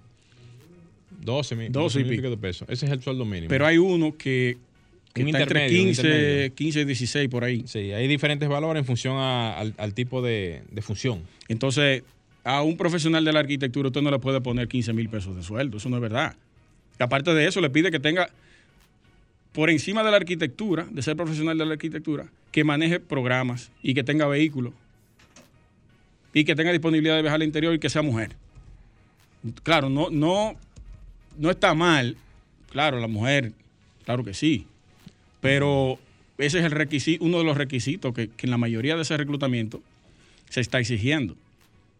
12 1.20 1.56
mil, 1.56 1.72
12 1.72 1.98
mil 1.98 2.12
y 2.12 2.16
pico 2.16 2.30
de 2.30 2.36
pesos. 2.36 2.68
Ese 2.68 2.86
es 2.86 2.92
el 2.92 3.02
sueldo 3.02 3.24
mínimo. 3.24 3.48
Pero 3.48 3.66
hay 3.66 3.78
uno 3.78 4.16
que, 4.16 4.58
que 5.24 5.30
está 5.30 5.42
entre 5.42 5.68
15, 5.68 6.52
15 6.54 6.80
y 6.80 6.84
16 6.84 7.28
por 7.28 7.44
ahí. 7.44 7.64
Sí, 7.66 7.92
hay 7.92 8.06
diferentes 8.06 8.48
valores 8.48 8.80
en 8.80 8.86
función 8.86 9.16
a, 9.16 9.58
al, 9.58 9.74
al, 9.78 9.94
tipo 9.94 10.22
de, 10.22 10.62
de, 10.70 10.82
función. 10.82 11.22
Entonces, 11.48 12.02
a 12.44 12.62
un 12.62 12.76
profesional 12.76 13.24
de 13.24 13.32
la 13.32 13.40
arquitectura 13.40 13.88
usted 13.88 14.02
no 14.02 14.10
le 14.10 14.18
puede 14.18 14.40
poner 14.40 14.68
15 14.68 14.92
mil 14.92 15.08
pesos 15.08 15.34
de 15.34 15.42
sueldo. 15.42 15.78
Eso 15.78 15.88
no 15.88 15.96
es 15.96 16.02
verdad. 16.02 16.36
Y 16.98 17.02
aparte 17.02 17.34
de 17.34 17.46
eso, 17.46 17.60
le 17.60 17.70
pide 17.70 17.90
que 17.90 18.00
tenga 18.00 18.28
por 19.52 19.70
encima 19.70 20.04
de 20.04 20.10
la 20.10 20.18
arquitectura, 20.18 20.86
de 20.90 21.00
ser 21.00 21.16
profesional 21.16 21.56
de 21.56 21.64
la 21.64 21.72
arquitectura, 21.72 22.26
que 22.52 22.62
maneje 22.62 23.00
programas 23.00 23.70
y 23.82 23.94
que 23.94 24.04
tenga 24.04 24.26
vehículos 24.26 24.74
y 26.34 26.44
que 26.44 26.54
tenga 26.54 26.70
disponibilidad 26.70 27.16
de 27.16 27.22
viajar 27.22 27.36
al 27.36 27.46
interior 27.46 27.72
y 27.72 27.78
que 27.78 27.88
sea 27.88 28.02
mujer. 28.02 28.32
Claro, 29.62 29.88
no, 29.88 30.10
no, 30.10 30.54
no 31.38 31.50
está 31.50 31.72
mal, 31.72 32.18
claro, 32.70 33.00
la 33.00 33.08
mujer, 33.08 33.52
claro 34.04 34.22
que 34.22 34.34
sí, 34.34 34.66
pero 35.40 35.98
ese 36.38 36.58
es 36.58 36.64
el 36.64 36.72
requisito, 36.72 37.24
uno 37.24 37.38
de 37.38 37.44
los 37.44 37.56
requisitos 37.56 38.14
que, 38.14 38.28
que 38.28 38.46
en 38.46 38.50
la 38.50 38.58
mayoría 38.58 38.96
de 38.96 39.02
ese 39.02 39.16
reclutamiento 39.16 39.82
se 40.50 40.60
está 40.60 40.78
exigiendo. 40.78 41.36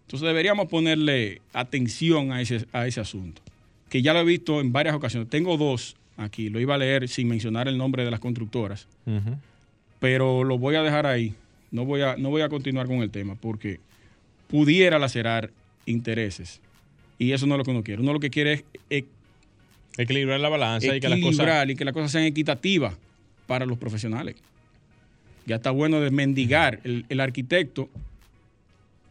Entonces 0.06 0.26
deberíamos 0.26 0.68
ponerle 0.68 1.40
atención 1.52 2.32
a 2.32 2.40
ese, 2.40 2.66
a 2.72 2.86
ese 2.86 3.00
asunto, 3.00 3.42
que 3.88 4.02
ya 4.02 4.12
lo 4.12 4.20
he 4.20 4.24
visto 4.24 4.60
en 4.60 4.72
varias 4.72 4.94
ocasiones. 4.94 5.28
Tengo 5.28 5.56
dos 5.56 5.96
aquí, 6.16 6.48
lo 6.48 6.60
iba 6.60 6.74
a 6.74 6.78
leer 6.78 7.08
sin 7.08 7.28
mencionar 7.28 7.66
el 7.66 7.76
nombre 7.76 8.04
de 8.04 8.10
las 8.10 8.20
constructoras, 8.20 8.86
uh 9.06 9.10
-huh. 9.10 9.38
pero 9.98 10.44
lo 10.44 10.58
voy 10.58 10.76
a 10.76 10.82
dejar 10.82 11.06
ahí. 11.06 11.34
No 11.72 11.84
voy, 11.84 12.02
a, 12.02 12.16
no 12.16 12.30
voy 12.30 12.42
a 12.42 12.48
continuar 12.48 12.86
con 12.86 13.02
el 13.02 13.10
tema 13.10 13.34
porque 13.34 13.80
pudiera 14.48 14.98
lacerar 14.98 15.50
intereses. 15.84 16.60
Y 17.18 17.32
eso 17.32 17.46
no 17.46 17.54
es 17.54 17.58
lo 17.58 17.64
que 17.64 17.70
uno 17.72 17.82
quiere. 17.82 18.00
Uno 18.00 18.12
lo 18.12 18.20
que 18.20 18.30
quiere 18.30 18.52
es 18.52 18.64
e 18.90 19.04
equilibrar 19.98 20.38
la 20.38 20.48
balanza 20.48 20.94
y 20.94 21.00
que 21.00 21.08
las 21.08 21.20
cosas 21.20 21.68
y 21.68 21.74
que 21.74 21.84
las 21.84 21.94
cosas 21.94 22.12
sean 22.12 22.24
equitativas 22.24 22.94
para 23.46 23.66
los 23.66 23.78
profesionales. 23.78 24.36
Ya 25.46 25.56
está 25.56 25.70
bueno 25.70 26.00
de 26.00 26.10
mendigar 26.10 26.80
el, 26.84 27.06
el 27.08 27.20
arquitecto. 27.20 27.88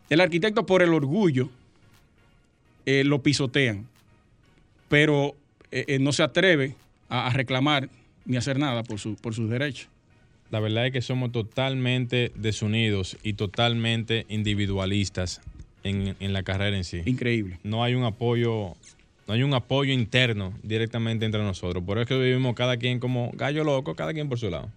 El 0.09 0.21
arquitecto 0.21 0.65
por 0.65 0.81
el 0.81 0.93
orgullo 0.93 1.49
eh, 2.85 3.03
lo 3.03 3.23
pisotean, 3.23 3.87
pero 4.89 5.35
eh, 5.71 5.85
eh, 5.87 5.99
no 5.99 6.11
se 6.11 6.23
atreve 6.23 6.75
a, 7.09 7.27
a, 7.27 7.29
reclamar 7.31 7.89
ni 8.25 8.35
a 8.35 8.39
hacer 8.39 8.59
nada 8.59 8.83
por, 8.83 8.99
su, 8.99 9.15
por 9.15 9.33
sus 9.33 9.49
derechos. 9.49 9.89
La 10.51 10.59
verdad 10.59 10.85
es 10.85 10.93
que 10.93 11.01
somos 11.01 11.31
totalmente 11.31 12.31
desunidos 12.35 13.17
y 13.23 13.33
totalmente 13.33 14.25
individualistas 14.29 15.41
en, 15.83 16.15
en, 16.19 16.33
la 16.33 16.43
carrera 16.43 16.77
en 16.77 16.83
sí. 16.83 17.01
Increíble. 17.05 17.59
No 17.63 17.83
hay 17.83 17.95
un 17.95 18.03
apoyo, 18.03 18.75
no 19.27 19.33
hay 19.33 19.43
un 19.43 19.53
apoyo 19.53 19.91
interno 19.91 20.53
directamente 20.61 21.25
entre 21.25 21.41
nosotros. 21.41 21.83
Por 21.83 21.97
eso 21.97 22.03
es 22.03 22.07
que 22.07 22.19
vivimos 22.19 22.55
cada 22.55 22.77
quien 22.77 22.99
como 22.99 23.31
gallo 23.33 23.63
loco, 23.63 23.95
cada 23.95 24.13
quien 24.13 24.29
por 24.29 24.39
su 24.39 24.49
lado. 24.49 24.69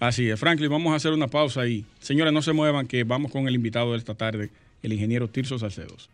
Así 0.00 0.28
es, 0.28 0.38
Franklin, 0.38 0.70
vamos 0.70 0.92
a 0.92 0.96
hacer 0.96 1.12
una 1.12 1.26
pausa 1.26 1.62
ahí. 1.62 1.84
Señores, 1.98 2.32
no 2.32 2.40
se 2.40 2.52
muevan 2.52 2.86
que 2.86 3.02
vamos 3.02 3.32
con 3.32 3.48
el 3.48 3.54
invitado 3.54 3.92
de 3.92 3.98
esta 3.98 4.14
tarde 4.14 4.50
el 4.82 4.92
ingeniero 4.92 5.28
Tirso 5.28 5.58
Salcedos. 5.58 6.08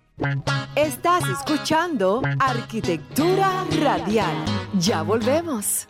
Estás 0.75 1.25
escuchando 1.29 2.23
Arquitectura 2.39 3.67
Radial. 3.83 4.37
Ya 4.79 5.03
volvemos. 5.03 5.89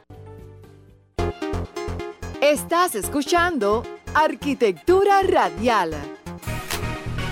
Estás 2.40 2.94
escuchando 2.96 3.85
Arquitectura 4.12 5.22
Radial. 5.22 5.92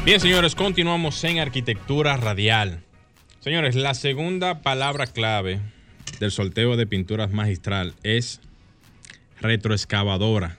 Bien, 0.04 0.20
señores, 0.20 0.54
continuamos 0.54 1.22
en 1.24 1.38
Arquitectura 1.40 2.16
Radial. 2.16 2.84
Señores, 3.42 3.74
la 3.74 3.94
segunda 3.94 4.62
palabra 4.62 5.08
clave 5.08 5.58
del 6.20 6.30
sorteo 6.30 6.76
de 6.76 6.86
pinturas 6.86 7.32
magistral 7.32 7.92
es 8.04 8.40
retroexcavadora. 9.40 10.58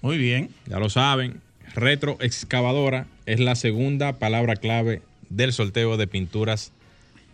Muy 0.00 0.18
bien. 0.18 0.50
Ya 0.66 0.78
lo 0.78 0.88
saben, 0.88 1.40
retroexcavadora 1.74 3.08
es 3.26 3.40
la 3.40 3.56
segunda 3.56 4.20
palabra 4.20 4.54
clave 4.54 5.02
del 5.30 5.52
sorteo 5.52 5.96
de 5.96 6.06
pinturas 6.06 6.70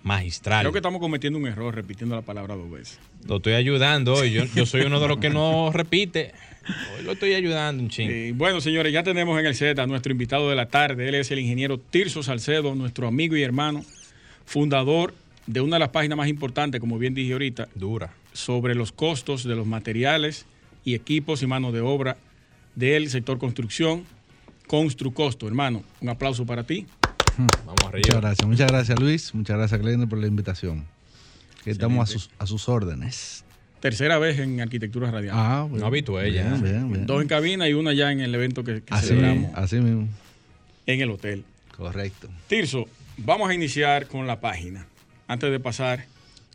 magistral. 0.02 0.62
Creo 0.62 0.72
que 0.72 0.78
estamos 0.78 1.02
cometiendo 1.02 1.38
un 1.38 1.46
error 1.46 1.74
repitiendo 1.74 2.16
la 2.16 2.22
palabra 2.22 2.56
dos 2.56 2.70
veces. 2.70 2.98
Lo 3.28 3.36
estoy 3.36 3.52
ayudando 3.52 4.14
hoy. 4.14 4.32
Yo, 4.32 4.44
yo 4.54 4.64
soy 4.64 4.86
uno 4.86 5.00
de 5.00 5.08
los 5.08 5.18
que 5.18 5.28
no 5.28 5.70
repite. 5.74 6.32
Hoy 6.96 7.04
lo 7.04 7.12
estoy 7.12 7.34
ayudando 7.34 7.82
un 7.82 7.90
chingo. 7.90 8.10
Eh, 8.10 8.32
bueno, 8.34 8.62
señores, 8.62 8.90
ya 8.90 9.02
tenemos 9.02 9.38
en 9.38 9.44
el 9.44 9.54
set 9.54 9.78
a 9.80 9.86
nuestro 9.86 10.12
invitado 10.12 10.48
de 10.48 10.56
la 10.56 10.68
tarde. 10.68 11.10
Él 11.10 11.14
es 11.14 11.30
el 11.30 11.40
ingeniero 11.40 11.78
Tirso 11.78 12.22
Salcedo, 12.22 12.74
nuestro 12.74 13.06
amigo 13.06 13.36
y 13.36 13.42
hermano, 13.42 13.84
fundador 14.44 15.14
de 15.46 15.60
una 15.60 15.76
de 15.76 15.80
las 15.80 15.88
páginas 15.90 16.16
más 16.18 16.28
importantes, 16.28 16.80
como 16.80 16.98
bien 16.98 17.14
dije 17.14 17.32
ahorita, 17.32 17.68
Dura. 17.74 18.12
sobre 18.32 18.74
los 18.74 18.92
costos 18.92 19.44
de 19.44 19.54
los 19.54 19.66
materiales 19.66 20.46
y 20.84 20.94
equipos 20.94 21.42
y 21.42 21.46
mano 21.46 21.72
de 21.72 21.80
obra 21.80 22.16
del 22.74 23.08
sector 23.10 23.38
construcción. 23.38 24.04
Construcosto, 24.66 25.46
hermano. 25.46 25.82
Un 26.00 26.08
aplauso 26.08 26.46
para 26.46 26.64
ti. 26.64 26.86
Vamos 27.36 27.84
arriba. 27.84 28.00
Muchas 28.06 28.20
gracias, 28.20 28.48
muchas 28.48 28.66
gracias 28.70 29.00
Luis, 29.00 29.34
muchas 29.34 29.56
gracias 29.58 29.80
Glenda 29.80 30.06
por 30.06 30.18
la 30.18 30.26
invitación. 30.26 30.84
Que 31.64 31.70
estamos 31.70 32.08
a 32.08 32.12
sus, 32.12 32.30
a 32.38 32.46
sus 32.46 32.68
órdenes. 32.68 33.44
Tercera 33.80 34.18
vez 34.18 34.38
en 34.38 34.60
Arquitectura 34.60 35.10
Radial. 35.10 35.34
Ah, 35.36 35.62
bueno. 35.68 35.80
No 35.80 35.86
habitué 35.86 36.32
ya. 36.32 36.44
Bien, 36.54 36.62
bien, 36.62 36.92
bien. 36.92 37.06
Dos 37.06 37.20
en 37.20 37.28
cabina 37.28 37.68
y 37.68 37.74
una 37.74 37.92
ya 37.92 38.10
en 38.12 38.20
el 38.20 38.34
evento 38.34 38.64
que, 38.64 38.82
que 38.82 38.94
Así, 38.94 39.08
celebramos 39.08 39.50
así 39.54 39.76
mismo, 39.76 40.08
en 40.86 41.00
el 41.00 41.10
hotel. 41.10 41.44
correcto. 41.76 42.28
Tirso, 42.48 42.86
vamos 43.16 43.50
a 43.50 43.54
iniciar 43.54 44.06
con 44.06 44.26
la 44.26 44.40
página. 44.40 44.86
Antes 45.26 45.50
de 45.50 45.60
pasar 45.60 46.04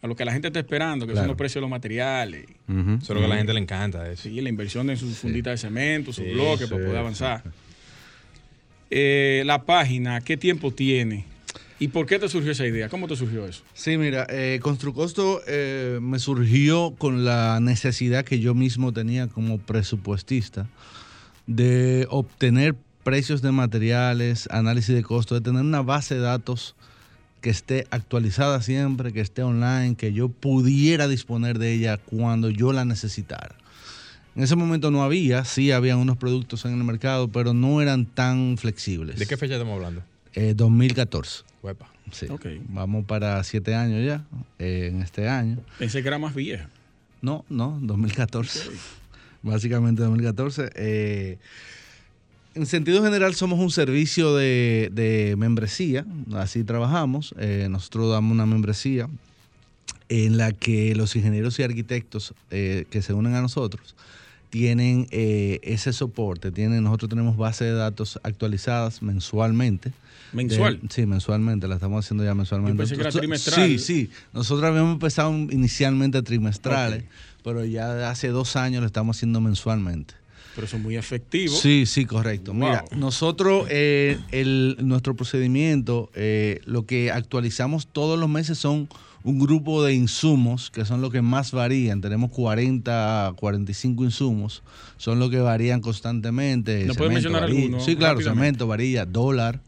a 0.02 0.08
lo 0.08 0.16
que 0.16 0.24
la 0.26 0.32
gente 0.32 0.48
está 0.48 0.60
esperando, 0.60 1.06
que 1.08 1.16
son 1.16 1.28
los 1.28 1.36
precios 1.36 1.56
de 1.56 1.62
los 1.62 1.70
materiales. 1.70 2.46
Ujú. 2.68 2.80
Eso 2.96 2.98
es 3.02 3.10
lo 3.10 3.16
que 3.20 3.26
a 3.26 3.28
la 3.28 3.38
gente 3.38 3.54
le 3.54 3.60
encanta. 3.60 4.10
Eso. 4.10 4.24
Sí, 4.24 4.40
la 4.42 4.50
inversión 4.50 4.90
en 4.90 4.98
sus 4.98 5.18
funditas 5.18 5.54
de 5.62 5.68
cemento, 5.68 6.14
sus 6.14 6.24
Sí, 6.26 6.32
bloques 6.32 6.68
sí, 6.68 6.74
para 6.74 6.78
poder 6.78 6.92
sí. 6.92 6.98
avanzar. 6.98 7.44
Eh, 8.92 9.44
la 9.46 9.64
página, 9.64 10.22
¿qué 10.22 10.38
tiempo 10.38 10.72
tiene? 10.72 11.26
¿Y 11.80 11.90
por 11.90 12.06
qué 12.06 12.20
te 12.20 12.28
surgió 12.28 12.52
esa 12.52 12.66
idea? 12.66 12.90
¿Cómo 12.90 13.08
te 13.08 13.16
surgió 13.16 13.46
eso? 13.46 13.64
Sí, 13.74 13.98
mira, 13.98 14.26
eh, 14.30 14.60
Construcosto 14.62 15.42
eh, 15.48 16.00
me 16.02 16.20
surgió 16.20 16.94
con 16.98 17.24
la 17.24 17.60
necesidad 17.62 18.26
que 18.26 18.40
yo 18.40 18.54
mismo 18.54 18.92
tenía 18.92 19.28
como 19.28 19.60
presupuestista 19.60 20.68
de 21.48 22.06
obtener 22.10 22.76
precios 23.10 23.42
de 23.42 23.52
materiales, 23.52 24.48
análisis 24.52 24.94
de 24.94 25.02
costo, 25.02 25.34
de 25.34 25.42
tener 25.42 25.64
una 25.64 25.82
base 25.82 26.14
de 26.14 26.22
datos 26.22 26.76
que 27.42 27.50
esté 27.50 27.88
actualizada 27.90 28.62
siempre, 28.62 29.12
que 29.12 29.20
esté 29.20 29.42
online, 29.42 29.96
que 29.96 30.14
yo 30.14 30.30
pudiera 30.30 31.08
disponer 31.08 31.58
de 31.58 31.74
ella 31.74 31.98
cuando 31.98 32.52
yo 32.52 32.72
la 32.72 32.86
necesitara. 32.86 33.56
En 34.36 34.44
ese 34.44 34.56
momento 34.56 34.92
no 34.92 35.02
había, 35.02 35.44
sí 35.44 35.72
habían 35.72 35.98
unos 35.98 36.18
productos 36.18 36.66
en 36.66 36.74
el 36.78 36.84
mercado, 36.84 37.30
pero 37.30 37.56
no 37.56 37.82
eran 37.82 38.06
tan 38.06 38.60
flexibles. 38.60 39.18
¿De 39.18 39.26
qué 39.26 39.38
fecha 39.38 39.56
estamos 39.56 39.78
hablando? 39.78 40.04
Eh, 40.36 40.54
2014. 40.56 41.46
Huepa. 41.64 41.92
Sí. 42.12 42.28
Ok. 42.30 42.46
Vamos 42.68 43.06
para 43.06 43.44
siete 43.44 43.74
años 43.74 44.06
ya, 44.06 44.24
eh, 44.60 44.92
en 44.94 45.02
este 45.02 45.28
año. 45.28 45.58
Pensé 45.80 46.04
que 46.04 46.10
era 46.10 46.20
más 46.20 46.36
vieja. 46.36 46.70
No, 47.24 47.44
no, 47.50 47.80
2014. 47.82 48.70
Básicamente 49.42 50.04
2014. 50.04 50.70
Eh, 50.76 51.40
en 52.56 52.66
sentido 52.66 53.04
general 53.04 53.36
somos 53.36 53.60
un 53.60 53.72
servicio 53.72 54.36
de, 54.36 54.90
de 54.94 55.36
membresía, 55.38 56.06
así 56.34 56.64
trabajamos. 56.64 57.34
Eh, 57.38 57.68
nosotros 57.70 58.12
damos 58.12 58.32
una 58.32 58.46
membresía 58.46 59.08
en 60.10 60.38
la 60.38 60.52
que 60.52 60.96
los 60.96 61.16
ingenieros 61.16 61.60
y 61.60 61.64
arquitectos 61.64 62.34
eh, 62.52 62.86
que 62.90 63.02
se 63.02 63.14
unen 63.14 63.36
a 63.36 63.42
nosotros 63.42 63.96
tienen 64.50 65.08
eh, 65.12 65.60
ese 65.62 65.94
soporte. 65.94 66.52
Tienen, 66.52 66.84
nosotros 66.84 67.10
tenemos 67.10 67.38
base 67.38 67.66
de 67.66 67.74
datos 67.74 68.20
actualizadas 68.24 69.04
mensualmente. 69.04 69.92
¿Mensual? 70.34 70.80
De- 70.82 70.88
sí, 70.90 71.06
mensualmente, 71.06 71.68
la 71.68 71.76
estamos 71.76 72.04
haciendo 72.04 72.24
ya 72.24 72.34
mensualmente. 72.34 72.74
Yo 72.74 72.80
pensé 72.80 72.96
que 72.96 73.02
era 73.02 73.12
trimestral. 73.12 73.68
Sí, 73.68 73.78
sí. 73.80 74.10
Nosotros 74.34 74.68
habíamos 74.68 74.94
empezado 74.94 75.32
inicialmente 75.32 76.22
trimestrales, 76.24 77.04
pero 77.44 77.64
ya 77.64 78.10
hace 78.10 78.30
dos 78.30 78.56
años 78.56 78.82
lo 78.82 78.88
estamos 78.88 79.18
haciendo 79.18 79.40
mensualmente. 79.40 80.16
Pero 80.60 80.68
eso 80.68 80.76
es 80.76 80.84
muy 80.84 80.98
efectivo. 80.98 81.56
Sí, 81.56 81.86
sí, 81.86 82.04
correcto. 82.04 82.54
Mira, 82.54 82.84
nosotros, 82.94 83.66
eh, 83.70 84.20
el, 84.32 84.76
nuestro 84.82 85.16
procedimiento, 85.16 86.10
eh, 86.16 86.60
lo 86.66 86.86
que 86.86 87.14
actualizamos 87.14 87.88
todos 87.88 88.20
los 88.20 88.28
meses 88.28 88.58
son 88.58 88.90
un 89.24 89.40
grupo 89.40 89.86
de 89.86 89.94
insumos 89.94 90.70
que 90.70 90.84
son 90.84 91.00
los 91.00 91.14
que 91.14 91.22
más 91.22 91.54
varían. 91.54 92.02
Tenemos 92.02 92.30
40, 92.32 93.36
45 93.38 94.04
insumos, 94.04 94.62
son 94.98 95.18
los 95.20 95.30
que 95.30 95.40
varían 95.40 95.80
constantemente. 95.80 96.84
¿Nos 96.84 96.98
puedes 96.98 97.14
mencionar 97.14 97.44
varilla. 97.44 97.62
alguno 97.62 97.80
Sí, 97.80 97.96
claro, 97.96 98.20
cemento, 98.20 98.68
varilla, 98.68 99.06
dólar, 99.06 99.62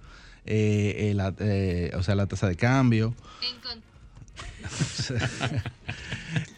eh, 0.46 1.10
eh, 1.10 1.14
la, 1.16 1.34
eh, 1.40 1.92
o 1.96 2.04
sea, 2.04 2.16
la 2.16 2.28
tasa 2.28 2.50
de 2.50 2.58
cambio. 2.58 3.16
Está, 3.42 3.78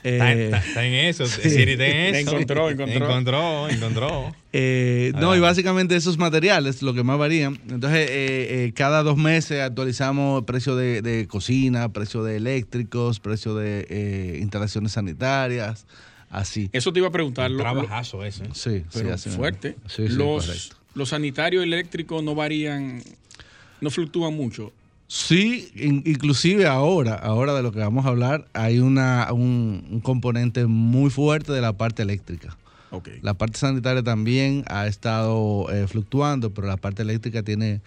Eh, 0.06 0.45
está- 0.45 0.58
está 0.58 0.86
en 0.86 0.93
eso. 0.93 1.26
Siri 1.26 1.71
está 1.73 1.88
en 1.88 2.15
eso. 2.15 2.32
Encontró, 2.32 2.69
encontró. 2.69 3.06
Encontró, 3.06 3.69
encontró. 3.69 4.36
Eh, 4.52 5.13
no, 5.15 5.36
y 5.36 5.39
básicamente 5.39 5.95
esos 5.95 6.17
materiales, 6.17 6.82
lo 6.82 6.93
que 6.93 7.04
más 7.04 7.17
varían. 7.17 7.58
Entonces, 7.69 8.10
eh, 8.10 8.65
eh, 8.65 8.73
cada 8.76 9.02
dos 9.02 9.17
meses 9.17 9.62
actualizamos 9.62 10.39
el 10.39 10.45
precio 10.45 10.76
de, 10.76 11.02
de 11.02 11.26
cocina, 11.28 11.89
precio 11.93 12.21
de 12.23 12.36
eléctricos, 12.36 13.19
precio 13.21 13.56
de 13.56 13.88
eh, 13.89 14.39
instalaciones 14.41 14.91
sanitarias, 14.91 15.86
así. 16.30 16.69
Eso 16.73 16.91
te 16.91 16.99
iba 16.99 17.08
a 17.08 17.12
preguntar. 17.12 17.49
Un 17.49 17.58
trabajazo 17.58 18.26
ese. 18.26 18.43
Sí, 18.54 18.84
sí, 18.89 19.08
así 19.12 19.30
fuerte. 19.30 19.78
Sí, 19.88 20.08
sí, 20.10 20.13
los, 20.15 20.45
correcto. 20.45 20.76
los 20.95 21.10
sanitarios 21.10 21.63
eléctricos 21.63 22.21
no 22.21 22.36
varían, 22.36 23.02
no 23.80 23.89
fluctúan 23.89 24.34
mucho. 24.36 24.73
Sí, 25.08 25.70
in- 25.76 26.02
inclusive 26.06 26.66
ahora, 26.66 27.13
ahora 27.16 27.54
de 27.54 27.62
lo 27.62 27.72
que 27.72 27.80
vamos 27.80 28.06
a 28.06 28.10
hablar, 28.10 28.48
hay 28.54 28.80
una, 28.80 29.32
un, 29.32 29.86
un 29.92 30.00
componente 30.00 30.66
muy 30.66 31.10
fuerte 31.12 31.52
de 31.52 31.62
la 31.62 31.74
parte 31.74 32.02
eléctrica. 32.02 32.58
La 33.22 33.34
parte 33.34 33.58
sanitaria 33.58 34.04
también 34.04 34.63
ha 34.68 34.86
estado 34.88 35.68
eh, 35.72 35.88
fluctuando, 35.88 36.52
pero 36.54 36.68
la 36.68 36.78
parte 36.78 37.02
eléctrica 37.02 37.42
tiene, 37.42 37.82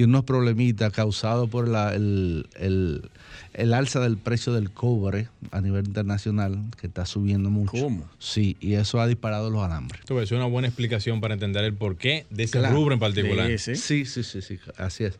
tiene 0.00 0.12
unos 0.14 0.24
problemitas 0.24 0.90
causados 0.94 1.50
por 1.50 1.68
la- 1.68 1.94
el, 1.94 2.48
el- 2.58 3.10
el 3.52 3.74
alza 3.74 4.00
del 4.00 4.16
precio 4.16 4.54
del 4.54 4.70
cobre 4.70 5.28
a 5.50 5.60
nivel 5.60 5.84
internacional, 5.86 6.58
que 6.80 6.86
está 6.86 7.04
subiendo 7.04 7.50
mucho. 7.50 7.72
¿Cómo? 7.72 8.08
Sí, 8.18 8.56
y 8.60 8.74
eso 8.74 8.98
ha 8.98 9.06
disparado 9.06 9.50
los 9.50 9.62
alambres. 9.62 10.00
Esto 10.00 10.18
es 10.22 10.30
una 10.32 10.46
buena 10.46 10.68
explicación 10.68 11.20
para 11.20 11.34
entender 11.34 11.64
el 11.64 11.74
porqué 11.74 12.24
de 12.30 12.44
ese 12.44 12.60
Claro. 12.60 12.76
rubro 12.76 12.94
en 12.94 13.00
particular. 13.00 13.58
Sí, 13.58 13.74
sí, 13.76 14.06
sí, 14.06 14.22
sí, 14.40 14.58
así 14.78 15.04
es. 15.04 15.18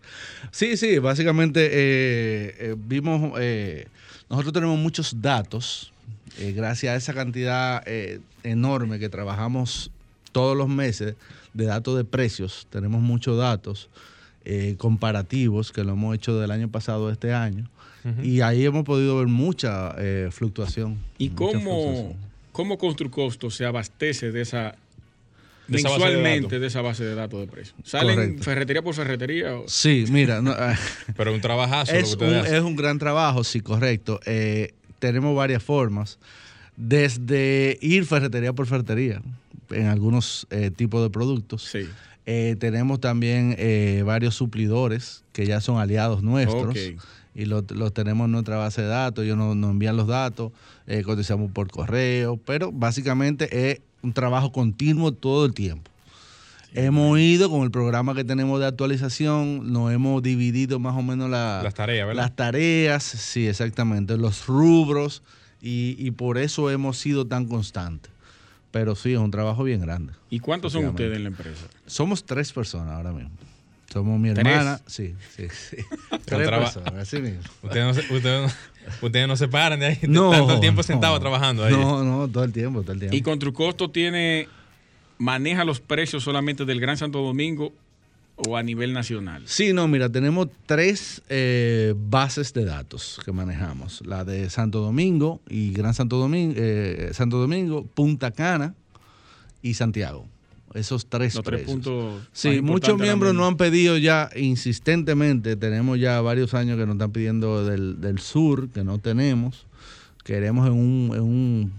Sí, 0.50 0.78
sí, 0.78 0.96
básicamente 0.98 1.66
eh, 1.66 2.54
eh, 2.58 2.74
vimos, 2.78 3.32
eh, 3.38 3.86
nosotros 4.30 4.54
tenemos 4.54 4.78
muchos 4.78 5.20
datos, 5.20 5.92
eh, 6.38 6.52
gracias 6.52 6.94
a 6.94 6.96
esa 6.96 7.12
cantidad 7.12 7.82
eh, 7.84 8.20
enorme 8.44 8.98
que 8.98 9.10
trabajamos 9.10 9.90
todos 10.32 10.56
los 10.56 10.68
meses 10.70 11.16
de 11.52 11.64
datos 11.66 11.98
de 11.98 12.04
precios, 12.04 12.66
tenemos 12.70 13.02
muchos 13.02 13.36
datos 13.36 13.90
eh, 14.44 14.74
comparativos 14.78 15.72
que 15.72 15.84
lo 15.84 15.92
hemos 15.92 16.14
hecho 16.14 16.38
del 16.38 16.50
año 16.50 16.68
pasado 16.68 17.08
a 17.08 17.12
este 17.12 17.32
año. 17.32 17.68
Y 18.22 18.40
ahí 18.40 18.64
hemos 18.64 18.84
podido 18.84 19.18
ver 19.18 19.26
mucha 19.26 19.94
eh, 19.98 20.28
fluctuación. 20.32 20.96
¿Y 21.18 21.28
mucha 21.28 21.36
cómo, 21.58 21.60
fluctuación. 21.60 22.16
cómo 22.52 22.78
Construcosto 22.78 23.50
se 23.50 23.66
abastece 23.66 24.32
de 24.32 24.40
esa 24.40 24.74
De 25.68 25.76
esa 25.78 25.90
base 25.90 26.00
de 26.00 26.06
mensualmente 26.16 26.42
datos. 26.46 26.60
de 26.62 26.66
esa 26.66 26.80
base 26.80 27.04
de 27.04 27.14
datos 27.14 27.40
de 27.40 27.46
precios? 27.46 27.76
¿Salen 27.84 28.14
Correcto. 28.16 28.42
ferretería 28.42 28.80
por 28.82 28.94
ferretería? 28.94 29.54
o- 29.54 29.68
Sí, 29.68 30.06
mira, 30.10 30.40
no, 30.40 30.52
ah, 30.52 30.74
Pero 31.16 31.34
un 31.34 31.42
trabajazo 31.42 31.92
lo 31.92 31.98
que 31.98 32.02
Es 32.04 32.14
un, 32.16 32.34
hacen. 32.34 32.54
es 32.54 32.60
un 32.62 32.74
gran 32.76 32.98
trabajo, 32.98 33.44
sí, 33.44 33.60
correcto. 33.60 34.18
Eh, 34.24 34.72
tenemos 34.98 35.36
varias 35.36 35.62
formas. 35.62 36.18
Desde 36.76 37.78
ir 37.82 38.06
ferretería 38.06 38.54
por 38.54 38.66
ferretería 38.66 39.20
en 39.70 39.86
algunos 39.88 40.46
eh, 40.50 40.70
tipos 40.70 41.02
de 41.02 41.10
productos. 41.10 41.62
Sí. 41.64 41.86
Eh, 42.26 42.56
tenemos 42.60 43.00
también 43.00 43.54
eh, 43.58 44.02
varios 44.04 44.34
suplidores 44.34 45.24
que 45.32 45.46
ya 45.46 45.60
son 45.60 45.78
aliados 45.78 46.22
nuestros. 46.22 46.74
Y 47.34 47.44
los 47.46 47.64
tenemos 47.94 48.26
en 48.26 48.32
nuestra 48.32 48.56
base 48.56 48.82
de 48.82 48.88
datos. 48.88 49.24
Ellos 49.24 49.36
nos, 49.38 49.54
nos 49.56 49.70
envían 49.70 49.96
los 49.96 50.06
datos, 50.08 50.52
eh, 50.86 51.02
cotizamos 51.02 51.50
por 51.52 51.70
correo. 51.70 52.36
Pero 52.36 52.70
básicamente 52.72 53.70
es 53.70 53.80
un 54.02 54.12
trabajo 54.12 54.50
continuo 54.52 55.12
todo 55.12 55.44
el 55.46 55.54
tiempo. 55.54 55.90
hemos 56.72 57.18
ido 57.18 57.50
con 57.50 57.62
el 57.62 57.70
programa 57.72 58.14
que 58.14 58.22
tenemos 58.24 58.60
de 58.60 58.66
actualización, 58.66 59.72
nos 59.72 59.92
hemos 59.92 60.22
dividido 60.22 60.78
más 60.78 60.94
o 60.96 61.02
menos 61.02 61.28
la- 61.28 61.60
Las 61.64 61.74
tareas, 61.74 62.06
¿verdad? 62.06 62.22
las 62.22 62.36
tareas, 62.36 63.02
sí, 63.02 63.46
exactamente, 63.48 64.16
los 64.16 64.46
rubros, 64.46 65.22
y, 65.60 65.96
y 65.98 66.12
por 66.12 66.38
eso 66.38 66.70
hemos 66.70 66.96
sido 66.96 67.26
tan 67.26 67.46
constantes. 67.46 68.12
Pero 68.70 68.94
sí, 68.94 69.12
es 69.12 69.18
un 69.18 69.30
trabajo 69.30 69.64
bien 69.64 69.80
grande. 69.80 70.12
¿Y 70.30 70.38
cuántos 70.40 70.72
son 70.72 70.84
ustedes 70.86 71.16
en 71.16 71.24
la 71.24 71.28
empresa? 71.30 71.66
Somos 71.86 72.24
tres 72.24 72.52
personas 72.52 72.94
ahora 72.94 73.12
mismo. 73.12 73.30
Somos 73.92 74.20
mi 74.20 74.28
hermana, 74.28 74.80
sí, 74.86 75.16
sí, 75.34 75.48
sí. 75.50 75.76
tres 76.24 76.48
personas, 76.48 76.94
así 76.94 77.20
mismo. 77.20 77.40
Ustedes 77.62 77.84
no, 77.86 77.94
se, 77.94 78.14
ustedes, 78.14 78.42
no- 78.42 79.06
ustedes 79.06 79.26
no 79.26 79.36
se 79.36 79.48
paran 79.48 79.80
de 79.80 79.86
ahí. 79.86 79.98
No, 80.06 80.30
tanto 80.30 80.54
el 80.54 80.60
tiempo 80.60 80.84
sentado 80.84 81.14
no. 81.14 81.20
trabajando 81.20 81.64
ahí. 81.64 81.72
No, 81.72 82.04
no, 82.04 82.28
todo 82.28 82.44
el 82.44 82.52
tiempo, 82.52 82.82
todo 82.82 82.92
el 82.92 83.00
tiempo. 83.00 83.16
¿Y 83.16 83.22
Construcosto 83.22 83.90
tiene, 83.90 84.46
maneja 85.18 85.64
los 85.64 85.80
precios 85.80 86.22
solamente 86.22 86.64
del 86.64 86.80
Gran 86.80 86.96
Santo 86.96 87.20
Domingo 87.20 87.72
o 88.48 88.56
a 88.56 88.62
nivel 88.62 88.92
nacional? 88.92 89.42
Sí, 89.46 89.72
no, 89.72 89.88
mira, 89.88 90.08
tenemos 90.08 90.48
tres 90.66 91.22
eh, 91.28 91.94
bases 91.96 92.52
de 92.52 92.64
datos 92.64 93.20
que 93.24 93.32
manejamos. 93.32 94.02
La 94.06 94.24
de 94.24 94.50
Santo 94.50 94.80
Domingo 94.80 95.40
y 95.48 95.72
Gran 95.72 95.94
Santo 95.94 96.16
Domingo, 96.16 96.54
eh, 96.56 97.10
Santo 97.12 97.38
Domingo, 97.38 97.84
Punta 97.84 98.30
Cana 98.30 98.74
y 99.62 99.74
Santiago. 99.74 100.26
Esos 100.74 101.06
tres 101.06 101.34
Los 101.34 101.44
tres 101.44 101.62
puntos. 101.62 102.22
Sí, 102.32 102.62
muchos 102.62 102.96
miembros 102.96 103.32
mismo. 103.32 103.46
han 103.46 103.56
pedido 103.56 103.98
ya 103.98 104.30
insistentemente, 104.36 105.56
tenemos 105.56 105.98
ya 105.98 106.20
varios 106.20 106.54
años 106.54 106.78
que 106.78 106.86
nos 106.86 106.94
están 106.94 107.10
pidiendo 107.10 107.64
del, 107.64 108.00
del 108.00 108.20
sur, 108.20 108.68
que 108.70 108.84
no 108.84 108.98
tenemos. 108.98 109.66
Queremos 110.22 110.68
en 110.68 110.74
un, 110.74 111.10
en 111.14 111.22
un 111.22 111.72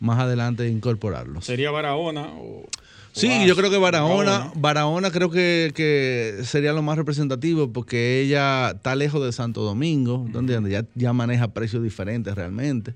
más 0.00 0.18
adelante 0.20 0.68
incorporarlos. 0.68 1.44
¿Sería 1.44 1.70
Barahona 1.70 2.28
o...? 2.38 2.64
Sí, 3.14 3.46
yo 3.46 3.54
creo 3.54 3.70
que 3.70 3.78
Barahona, 3.78 4.50
Barahona? 4.56 5.10
Creo 5.12 5.30
que, 5.30 5.70
que 5.74 6.40
sería 6.44 6.72
lo 6.72 6.82
más 6.82 6.98
representativo 6.98 7.72
porque 7.72 8.20
ella 8.20 8.72
está 8.72 8.96
lejos 8.96 9.24
de 9.24 9.32
Santo 9.32 9.62
Domingo, 9.62 10.26
¿entiendes? 10.34 10.72
Ya, 10.72 10.84
ya 10.96 11.12
maneja 11.12 11.48
precios 11.54 11.82
diferentes 11.82 12.34
realmente. 12.34 12.94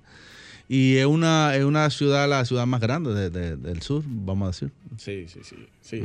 Y 0.68 0.96
es 0.96 1.07
una, 1.07 1.54
es 1.54 1.64
una 1.64 1.88
ciudad, 1.90 2.28
la 2.28 2.44
ciudad 2.44 2.66
más 2.66 2.81
grande 2.81 3.14
de- 3.14 3.31
de- 3.31 3.57
del 3.57 3.81
sur, 3.81 4.02
vamos 4.07 4.46
a 4.46 4.50
decir. 4.50 4.70
Sí, 4.98 5.26
sí, 5.28 5.40
sí. 5.44 5.57
sí. 5.81 6.02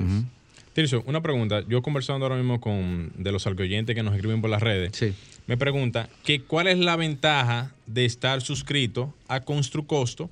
Tirso, 0.74 1.04
una 1.08 1.22
pregunta. 1.22 1.62
Yo 1.68 1.82
conversando 1.82 2.26
ahora 2.26 2.38
mismo 2.38 2.62
con 2.62 3.12
de 3.18 3.32
los 3.32 3.46
oyentes 3.48 3.96
que 3.96 4.04
nos 4.04 4.14
escriben 4.16 4.42
por 4.42 4.50
las 4.52 4.62
redes, 4.62 4.92
Sí. 4.96 5.14
me 5.48 5.58
pregunta 5.58 6.08
que 6.24 6.42
cuál 6.42 6.68
es 6.68 6.78
la 6.78 6.96
ventaja 6.96 7.72
de 7.88 8.06
estar 8.06 8.42
suscrito 8.42 9.14
a 9.28 9.42
Construcosto 9.42 10.30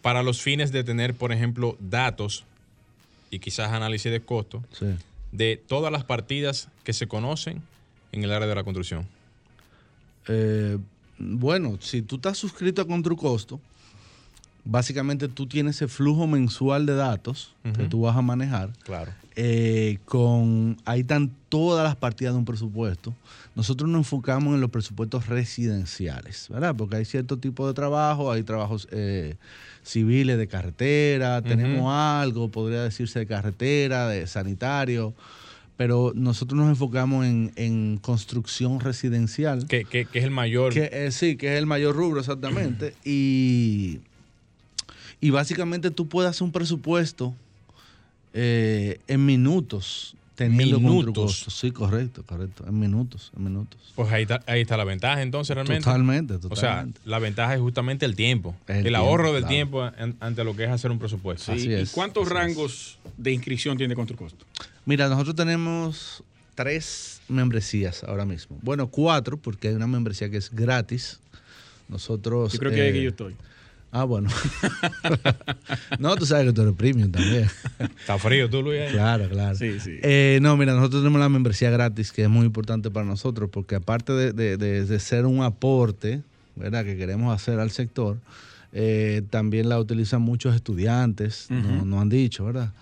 para 0.00 0.22
los 0.22 0.40
fines 0.40 0.70
de 0.72 0.84
tener, 0.84 1.14
por 1.14 1.32
ejemplo, 1.32 1.76
datos 1.80 2.44
y 3.30 3.38
quizás 3.40 3.70
análisis 3.72 4.10
de 4.12 4.20
costo 4.20 4.62
Sí. 4.72 4.86
de 5.32 5.56
todas 5.66 5.92
las 5.92 6.04
partidas 6.04 6.68
que 6.84 6.92
se 6.92 7.06
conocen 7.08 7.62
en 8.12 8.24
el 8.24 8.32
área 8.32 8.48
de 8.48 8.54
la 8.54 8.64
construcción. 8.64 9.06
Eh, 10.28 10.78
bueno, 11.18 11.78
si 11.80 12.02
tú 12.02 12.16
estás 12.16 12.38
suscrito 12.38 12.82
a 12.82 12.86
Construcosto, 12.86 13.60
básicamente 14.70 15.28
tú 15.28 15.46
tienes 15.46 15.76
ese 15.76 15.88
flujo 15.88 16.26
mensual 16.26 16.84
de 16.86 16.94
datos 16.94 17.54
que 17.76 17.84
tú 17.84 18.02
vas 18.02 18.16
a 18.16 18.22
manejar. 18.22 18.70
Claro. 18.84 19.12
eh, 19.34 19.98
con 20.04 20.76
ahí 20.84 21.00
están 21.00 21.30
todas 21.48 21.84
las 21.84 21.96
partidas 21.96 22.34
de 22.34 22.38
un 22.38 22.44
presupuesto. 22.44 23.14
Nosotros 23.54 23.88
nos 23.90 24.00
enfocamos 24.00 24.54
en 24.54 24.60
los 24.60 24.70
presupuestos 24.70 25.26
residenciales, 25.26 26.48
¿verdad? 26.50 26.74
Porque 26.76 26.96
hay 26.96 27.04
cierto 27.04 27.38
tipo 27.38 27.66
de 27.66 27.74
trabajo, 27.74 28.30
hay 28.30 28.42
trabajos 28.42 28.88
eh, 28.90 29.36
civiles 29.82 30.38
de 30.38 30.46
carretera, 30.48 31.42
tenemos 31.42 31.90
algo, 31.92 32.48
podría 32.50 32.82
decirse 32.82 33.18
de 33.20 33.26
carretera, 33.26 34.06
de 34.08 34.26
sanitario, 34.26 35.14
pero 35.76 36.12
nosotros 36.14 36.58
nos 36.58 36.68
enfocamos 36.68 37.24
en, 37.24 37.52
en 37.56 37.98
construcción 37.98 38.80
residencial. 38.80 39.66
Que, 39.66 39.84
que- 39.84 40.04
que 40.06 40.18
es 40.18 40.24
el 40.24 40.30
mayor. 40.32 40.72
Que, 40.72 40.88
eh, 40.92 41.10
sí, 41.12 41.36
que 41.36 41.52
es 41.54 41.58
el 41.58 41.66
mayor 41.66 41.94
rubro 41.96 42.20
exactamente. 42.20 42.94
y, 43.04 44.00
y 45.20 45.30
básicamente 45.30 45.90
tú 45.90 46.06
puedes 46.08 46.30
hacer 46.30 46.44
un 46.44 46.52
presupuesto 46.52 47.34
eh, 48.34 49.00
en 49.08 49.24
minutos 49.26 50.14
teniendo 50.34 50.78
Minutos. 50.78 51.46
Sí, 51.48 51.72
correcto, 51.72 52.22
correcto. 52.24 52.64
En 52.68 52.78
minutos, 52.78 53.32
en 53.36 53.42
minutos. 53.42 53.80
Pues 53.96 54.12
ahí 54.12 54.22
está, 54.22 54.40
ahí 54.46 54.60
está 54.60 54.76
la 54.76 54.84
ventaja 54.84 55.20
entonces 55.22 55.52
realmente. 55.56 55.82
Totalmente, 55.82 56.34
O 56.34 56.40
sea, 56.40 56.48
totalmente. 56.50 57.00
la 57.06 57.18
ventaja 57.18 57.54
es 57.54 57.60
justamente 57.60 58.06
el 58.06 58.14
tiempo. 58.14 58.54
El, 58.68 58.86
El 58.86 58.94
ahorro 58.94 59.32
del 59.32 59.42
claro. 59.42 59.48
tiempo 59.54 59.82
an- 59.82 60.14
ante 60.20 60.44
lo 60.44 60.54
que 60.54 60.62
es 60.64 60.70
hacer 60.70 60.92
un 60.92 61.00
presupuesto. 61.00 61.46
Sí, 61.52 61.58
Así 61.58 61.68
¿Y 61.70 61.72
es, 61.74 61.90
cuántos 61.90 62.26
así 62.26 62.32
es. 62.34 62.38
rangos 62.38 62.98
de 63.16 63.32
inscripción 63.32 63.76
tiene 63.76 63.96
Construcosto? 63.96 64.44
Mira, 64.86 65.08
nosotros 65.08 65.34
tenemos 65.34 66.22
tres 66.54 67.20
membresías 67.28 68.04
ahora 68.04 68.24
mismo. 68.24 68.56
Bueno, 68.62 68.86
cuatro, 68.88 69.38
porque 69.38 69.68
hay 69.68 69.74
una 69.74 69.88
membresía 69.88 70.30
que 70.30 70.36
es 70.36 70.50
gratis. 70.54 71.18
Nosotros. 71.88 72.52
Yo 72.52 72.58
creo 72.60 72.70
que 72.70 72.78
eh, 72.78 72.86
ahí 72.86 72.92
que 72.92 73.02
yo 73.02 73.10
estoy. 73.10 73.34
Ah, 73.90 74.04
bueno. 74.04 74.28
no, 75.98 76.16
tú 76.16 76.26
sabes 76.26 76.46
que 76.46 76.52
tú 76.52 76.62
eres 76.62 76.74
premium 76.74 77.10
también. 77.10 77.48
Está 78.00 78.18
frío 78.18 78.48
tú, 78.50 78.62
Luis. 78.62 78.82
Claro, 78.90 79.28
claro. 79.28 79.56
Sí, 79.56 79.80
sí. 79.80 79.98
Eh, 80.02 80.38
no, 80.42 80.56
mira, 80.56 80.74
nosotros 80.74 81.02
tenemos 81.02 81.20
la 81.20 81.28
membresía 81.28 81.70
gratis, 81.70 82.12
que 82.12 82.22
es 82.24 82.28
muy 82.28 82.44
importante 82.46 82.90
para 82.90 83.06
nosotros, 83.06 83.48
porque 83.50 83.76
aparte 83.76 84.12
de, 84.12 84.32
de- 84.32 84.56
de- 84.56 84.84
de 84.84 85.00
ser 85.00 85.24
un 85.26 85.42
aporte, 85.42 86.22
¿verdad?, 86.56 86.84
que 86.84 86.96
queremos 86.96 87.34
hacer 87.34 87.58
al 87.60 87.70
sector, 87.70 88.18
eh, 88.72 89.22
también 89.30 89.68
la 89.70 89.78
utilizan 89.78 90.20
muchos 90.22 90.54
estudiantes, 90.54 91.46
no- 91.50 91.84
nos 91.84 92.02
han 92.02 92.08
dicho, 92.10 92.44
¿verdad? 92.44 92.72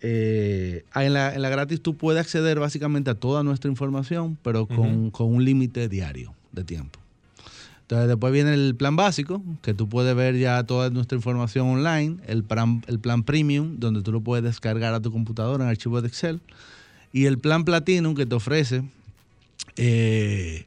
Eh, 0.00 0.84
ah, 0.92 1.04
en, 1.04 1.12
la, 1.12 1.34
en 1.34 1.42
la 1.42 1.48
gratis 1.48 1.82
tú 1.82 1.96
puedes 1.96 2.20
acceder 2.20 2.58
básicamente 2.60 3.10
a 3.10 3.14
toda 3.14 3.42
nuestra 3.42 3.68
información, 3.70 4.38
pero 4.42 4.66
con, 4.66 5.10
con 5.10 5.26
un 5.34 5.44
límite 5.44 5.88
diario 5.88 6.32
de 6.52 6.64
tiempo. 6.64 7.00
Entonces 7.88 8.08
después 8.08 8.34
viene 8.34 8.52
el 8.52 8.74
plan 8.74 8.96
básico, 8.96 9.42
que 9.62 9.72
tú 9.72 9.88
puedes 9.88 10.14
ver 10.14 10.36
ya 10.36 10.62
toda 10.64 10.90
nuestra 10.90 11.16
información 11.16 11.68
online, 11.68 12.18
el 12.26 12.44
plan, 12.44 12.84
el 12.86 12.98
plan 12.98 13.22
premium, 13.22 13.76
donde 13.78 14.02
tú 14.02 14.12
lo 14.12 14.20
puedes 14.20 14.44
descargar 14.44 14.92
a 14.92 15.00
tu 15.00 15.10
computadora 15.10 15.64
en 15.64 15.70
archivos 15.70 16.02
de 16.02 16.08
Excel, 16.08 16.42
y 17.14 17.24
el 17.24 17.38
plan 17.38 17.64
platinum, 17.64 18.14
que 18.14 18.26
te 18.26 18.34
ofrece 18.34 18.82
eh, 19.76 20.66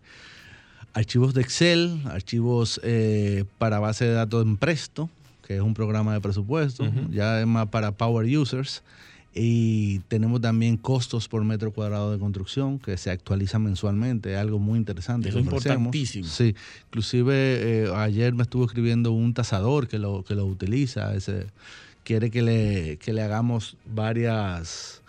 archivos 0.93 1.35
de 1.35 1.41
Excel, 1.41 2.01
archivos 2.07 2.81
eh, 2.83 3.45
para 3.59 3.77
base 3.77 4.05
de 4.05 4.13
datos 4.13 4.43
en 4.43 4.57
Presto, 4.57 5.07
que 5.45 5.57
es 5.57 5.61
un 5.61 5.75
programa 5.75 6.13
de 6.13 6.21
presupuesto, 6.21 6.91
ya 7.11 7.39
es 7.39 7.45
más 7.45 7.67
para 7.67 7.91
power 7.91 8.25
users. 8.35 8.81
Y 9.33 9.99
tenemos 10.09 10.41
también 10.41 10.75
costos 10.75 11.29
por 11.29 11.43
metro 11.45 11.71
cuadrado 11.71 12.11
de 12.11 12.19
construcción 12.19 12.79
que 12.79 12.97
se 12.97 13.11
actualizan 13.11 13.63
mensualmente, 13.63 14.33
es 14.33 14.37
algo 14.37 14.59
muy 14.59 14.77
interesante. 14.77 15.29
Eso 15.29 15.39
es 15.39 15.45
importantísimo. 15.45 16.27
Sí, 16.27 16.53
inclusive 16.87 17.85
eh, 17.85 17.91
ayer 17.95 18.33
me 18.33 18.43
estuvo 18.43 18.65
escribiendo 18.65 19.13
un 19.13 19.33
tasador 19.33 19.87
que 19.87 19.99
lo, 19.99 20.23
que 20.23 20.35
lo 20.35 20.45
utiliza, 20.45 21.15
ese, 21.15 21.47
quiere 22.03 22.29
que 22.29 22.41
le, 22.41 22.97
que 22.97 23.13
le 23.13 23.21
hagamos 23.21 23.77
varias, 23.85 25.01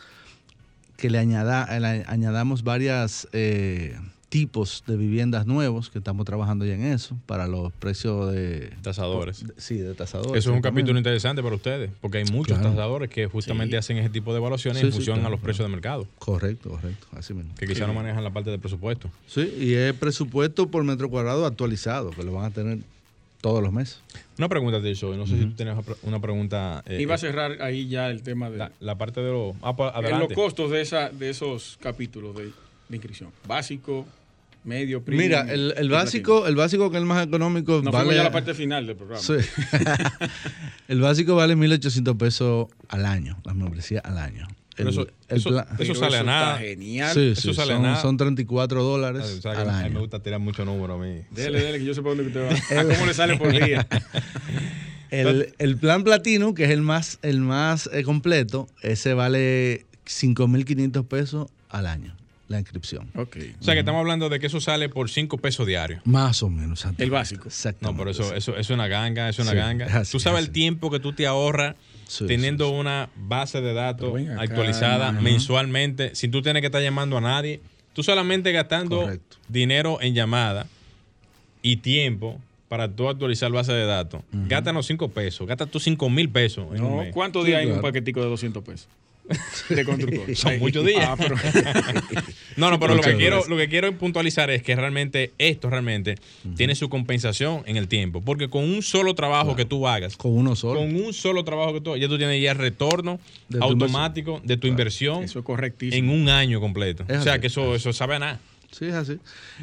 que 0.97 1.11
le, 1.11 1.19
añada, 1.19 1.79
le 1.81 2.05
añadamos 2.07 2.63
varias 2.63 3.27
eh, 3.33 3.99
tipos 4.33 4.83
de 4.87 4.97
viviendas 4.97 5.45
nuevos, 5.45 5.91
que 5.91 5.99
estamos 5.99 6.25
trabajando 6.25 6.65
ya 6.65 6.73
en 6.73 6.85
eso, 6.85 7.19
para 7.27 7.47
los 7.47 7.71
precios 7.75 8.33
de... 8.33 8.73
Tasadores. 8.81 9.47
de- 9.47 9.53
sí, 9.59 9.77
de 9.77 9.93
tasadores. 9.93 10.39
Eso 10.43 10.49
es 10.53 10.57
un 10.57 10.63
capítulo 10.63 10.97
interesante 10.97 11.43
para 11.43 11.55
ustedes, 11.55 11.91
porque 12.01 12.17
hay 12.17 12.25
muchos 12.25 12.57
Claro. 12.57 12.71
tasadores 12.75 13.11
que 13.11 13.27
justamente 13.27 13.73
Sí. 13.73 13.77
hacen 13.77 13.99
ese 13.99 14.09
tipo 14.09 14.33
de 14.33 14.39
evaluaciones 14.39 14.81
Sí, 14.81 14.87
en 14.87 14.93
sí, 14.93 14.97
función 14.97 15.17
claro, 15.17 15.27
a 15.27 15.31
los 15.33 15.41
claro. 15.41 15.45
precios 15.45 15.69
de 15.69 15.71
mercado, 15.71 16.07
Correcto, 16.19 16.71
correcto, 16.71 17.07
así 17.15 17.35
mismo. 17.35 17.55
que 17.59 17.67
quizá 17.67 17.87
no 17.87 17.93
manejan 17.93 18.25
la 18.25 18.31
parte 18.31 18.49
de 18.49 18.59
presupuesto. 18.59 19.11
Sí, 19.27 19.53
y 19.61 19.75
es 19.75 19.93
presupuesto 19.93 20.67
por 20.67 20.83
metro 20.83 21.11
cuadrado 21.11 21.45
actualizado, 21.45 22.09
que 22.13 22.23
lo 22.23 22.33
van 22.33 22.47
a 22.47 22.51
tener 22.51 22.79
todos 23.43 23.63
los 23.63 23.71
meses. 23.71 24.01
Una 24.39 24.49
pregunta, 24.49 24.81
Tirso, 24.81 25.15
no 25.15 25.27
sé 25.27 25.37
si 25.37 25.45
tú 25.45 25.53
tienes 25.53 25.75
una 25.75 25.83
pre- 25.83 25.97
una 26.05 26.21
pregunta. 26.21 26.83
eh, 26.87 27.03
Iba 27.03 27.13
a 27.13 27.17
eh, 27.17 27.21
cerrar 27.21 27.61
ahí 27.61 27.87
ya 27.87 28.09
el 28.09 28.23
tema 28.23 28.49
de 28.49 28.57
la, 28.57 28.73
la 28.81 28.97
parte 28.97 29.21
de 29.21 29.31
los. 29.31 29.55
Ah, 29.61 29.77
pues, 29.77 29.91
en 29.91 29.97
adelante. 30.07 30.29
los 30.29 30.35
costos 30.43 30.71
de, 30.71 30.81
esa, 30.81 31.11
de 31.11 31.29
esos 31.29 31.77
capítulos 31.83 32.35
de, 32.35 32.45
de 32.45 32.97
inscripción. 32.97 33.29
Básico, 33.47 34.07
medio, 34.65 35.05
premium. 35.05 35.25
Mira, 35.29 35.53
el, 35.53 35.75
el 35.77 35.89
básico, 35.89 36.47
el 36.47 36.57
básico 36.57 36.91
que 36.91 36.97
es 36.97 37.01
el 37.01 37.07
más 37.07 37.27
económico. 37.27 37.81
No 37.83 37.91
vale 37.91 38.15
ya 38.15 38.21
a 38.21 38.25
la 38.25 38.33
parte 38.33 38.55
final 38.55 38.87
del 38.87 38.97
programa. 38.97 39.23
Sí. 39.23 39.35
el 40.89 41.01
básico 41.01 41.35
vale 41.37 41.57
1.800 41.57 42.17
pesos 42.17 42.69
al 42.89 43.07
año, 43.07 43.39
la 43.45 43.55
membresía 43.55 44.01
al 44.01 44.19
año. 44.19 44.47
Pero 44.75 44.89
El- 44.89 44.95
eso- 44.95 45.07
el 45.29 45.37
eso- 45.39 45.65
Eso 45.79 45.95
sale 45.95 46.17
a 46.19 46.23
nada. 46.23 46.59
genial. 46.59 47.13
sí, 47.13 47.29
eso 47.33 47.41
sí, 47.43 47.55
sale 47.55 47.73
a 47.73 47.77
son, 47.77 47.83
nada. 47.83 48.01
son 48.01 48.17
34 48.17 48.83
dólares 48.83 49.23
o 49.39 49.43
sea, 49.43 49.53
al 49.53 49.69
a 49.69 49.73
mí 49.73 49.79
me 49.81 49.85
año. 49.87 50.01
gusta 50.01 50.23
tirar 50.23 50.41
mucho 50.41 50.65
número 50.65 50.95
a 50.95 50.99
mí. 50.99 51.21
Dele, 51.31 51.61
dele, 51.63 51.79
que 51.79 51.85
yo 51.85 51.93
sé 51.95 52.01
para 52.03 52.15
dónde 52.15 52.29
usted 52.29 52.49
va. 52.75 52.81
¿A 52.81 52.85
cómo 52.85 53.07
le 53.07 53.15
sale 53.15 53.37
por 53.37 53.53
día? 53.53 53.87
El, 55.11 55.53
el 55.59 55.77
plan 55.77 56.05
platino, 56.05 56.55
que 56.55 56.65
es 56.65 56.71
el 56.71 56.81
más, 56.81 57.19
el 57.21 57.41
más 57.43 57.91
eh, 57.93 58.03
completo, 58.03 58.67
ese 58.81 59.13
vale 59.13 59.85
5.500 60.07 61.07
pesos 61.07 61.51
al 61.69 61.85
año, 61.87 62.17
la 62.53 62.61
inscripción. 62.61 63.11
ok. 63.17 63.37
O 63.61 63.65
sea, 63.65 63.75
que 63.75 63.81
estamos 63.81 63.99
hablando 63.99 64.29
de 64.29 64.39
que 64.39 64.47
eso 64.47 64.61
sale 64.61 64.89
por 64.89 65.11
5 65.11 65.39
pesos 65.39 65.67
diarios. 65.67 66.01
Más 66.05 66.43
o 66.43 66.49
menos. 66.51 66.87
El 66.99 67.11
básico. 67.11 67.43
No, 67.45 67.49
Exactamente. 67.49 67.99
pero 67.99 68.11
eso, 68.11 68.23
eso, 68.35 68.53
eso 68.53 68.61
es 68.61 68.71
una 68.71 68.87
ganga, 68.87 69.29
es 69.29 69.39
una 69.41 69.51
Sí, 69.51 69.57
ganga. 69.57 69.87
es 69.87 69.95
así, 69.95 70.13
tú 70.13 70.21
sabes 70.21 70.41
es 70.43 70.47
el 70.47 70.53
tiempo 70.53 70.91
que 70.91 71.01
tú 71.01 71.13
te 71.13 71.27
ahorras 71.27 71.75
Sí, 72.07 72.27
teniendo 72.27 72.67
sí, 72.67 72.73
sí. 72.75 72.79
una 72.81 73.09
base 73.17 73.61
de 73.61 73.73
datos 73.73 74.15
acá, 74.21 74.43
actualizada 74.43 75.13
mensualmente, 75.13 76.15
sin 76.15 76.31
tú 76.31 76.43
tienes 76.43 76.61
que 76.61 76.67
estar 76.67 76.83
llamando 76.83 77.17
a 77.17 77.21
nadie, 77.23 77.61
tú 77.95 78.03
solamente 78.03 78.53
gastando 78.53 79.03
Correcto. 79.03 79.39
dinero 79.49 79.99
en 80.03 80.15
llamada 80.15 80.67
y 81.63 81.77
tiempo 81.77 82.39
para 82.69 82.89
tú 82.91 83.09
actualizar 83.09 83.51
base 83.53 83.73
de 83.73 83.85
datos. 83.87 84.23
Gástanos 84.33 84.87
5 84.87 85.09
pesos, 85.11 85.47
gasta 85.47 85.67
tus 85.67 85.83
5 85.85 86.09
mil 86.11 86.29
pesos 86.31 86.67
en 86.75 86.83
un 86.83 86.91
No, 86.97 87.03
mes. 87.03 87.13
¿Cuántos 87.13 87.45
Sí, 87.45 87.49
días 87.51 87.61
hay 87.63 87.71
un 87.71 87.81
paquetico 87.83 88.21
de 88.23 88.27
200 88.29 88.63
pesos? 88.63 88.89
De 89.69 89.85
constructor. 89.85 90.35
Son 90.37 90.59
muchos 90.59 90.85
días. 90.85 91.05
Ah, 91.09 91.17
pero- 91.17 91.37
No, 92.57 92.71
no, 92.71 92.79
pero 92.79 92.95
lo 92.95 93.03
que, 93.03 93.17
quiero, 93.17 93.45
lo 93.49 93.57
que 93.57 93.69
quiero 93.69 93.97
puntualizar 93.97 94.51
es 94.51 94.63
que 94.63 94.77
realmente 94.77 95.33
esto 95.39 95.71
realmente 95.71 96.17
tiene 96.57 96.75
su 96.75 96.89
compensación 96.89 97.63
en 97.67 97.77
el 97.77 97.89
tiempo. 97.89 98.21
Porque 98.21 98.49
con 98.51 98.65
un 98.65 98.83
solo 98.83 99.15
trabajo 99.15 99.57
que 99.57 99.65
tú 99.65 99.89
hagas, 99.89 100.17
Con 100.17 100.33
uno 100.37 100.55
solo. 100.57 100.81
con 100.81 100.95
un 100.95 101.15
solo 101.15 101.45
trabajo 101.45 101.73
que 101.73 101.81
tú 101.81 101.97
ya 101.97 102.09
tú 102.09 102.19
tienes 102.19 102.43
ya 102.43 102.53
el 102.53 102.59
retorno 102.59 103.21
De 103.49 103.59
tu 103.59 103.65
automático 103.65 104.41
de 104.45 104.57
tu 104.57 104.67
inversión 104.67 105.23
Eso 105.25 105.39
es 105.39 105.45
correctísimo. 105.45 106.13
en 106.13 106.21
un 106.23 106.29
año 106.29 106.61
completo. 106.61 107.05
Es 107.09 107.19
o 107.19 107.23
sea 107.23 107.33
así, 107.35 107.41
que 107.41 107.47
eso, 107.47 107.75
eso 107.75 107.93
sabe 107.93 108.17
a 108.17 108.19
nada. 108.19 108.41
Sí, 108.71 108.87
es 108.87 108.95
así. 108.95 109.19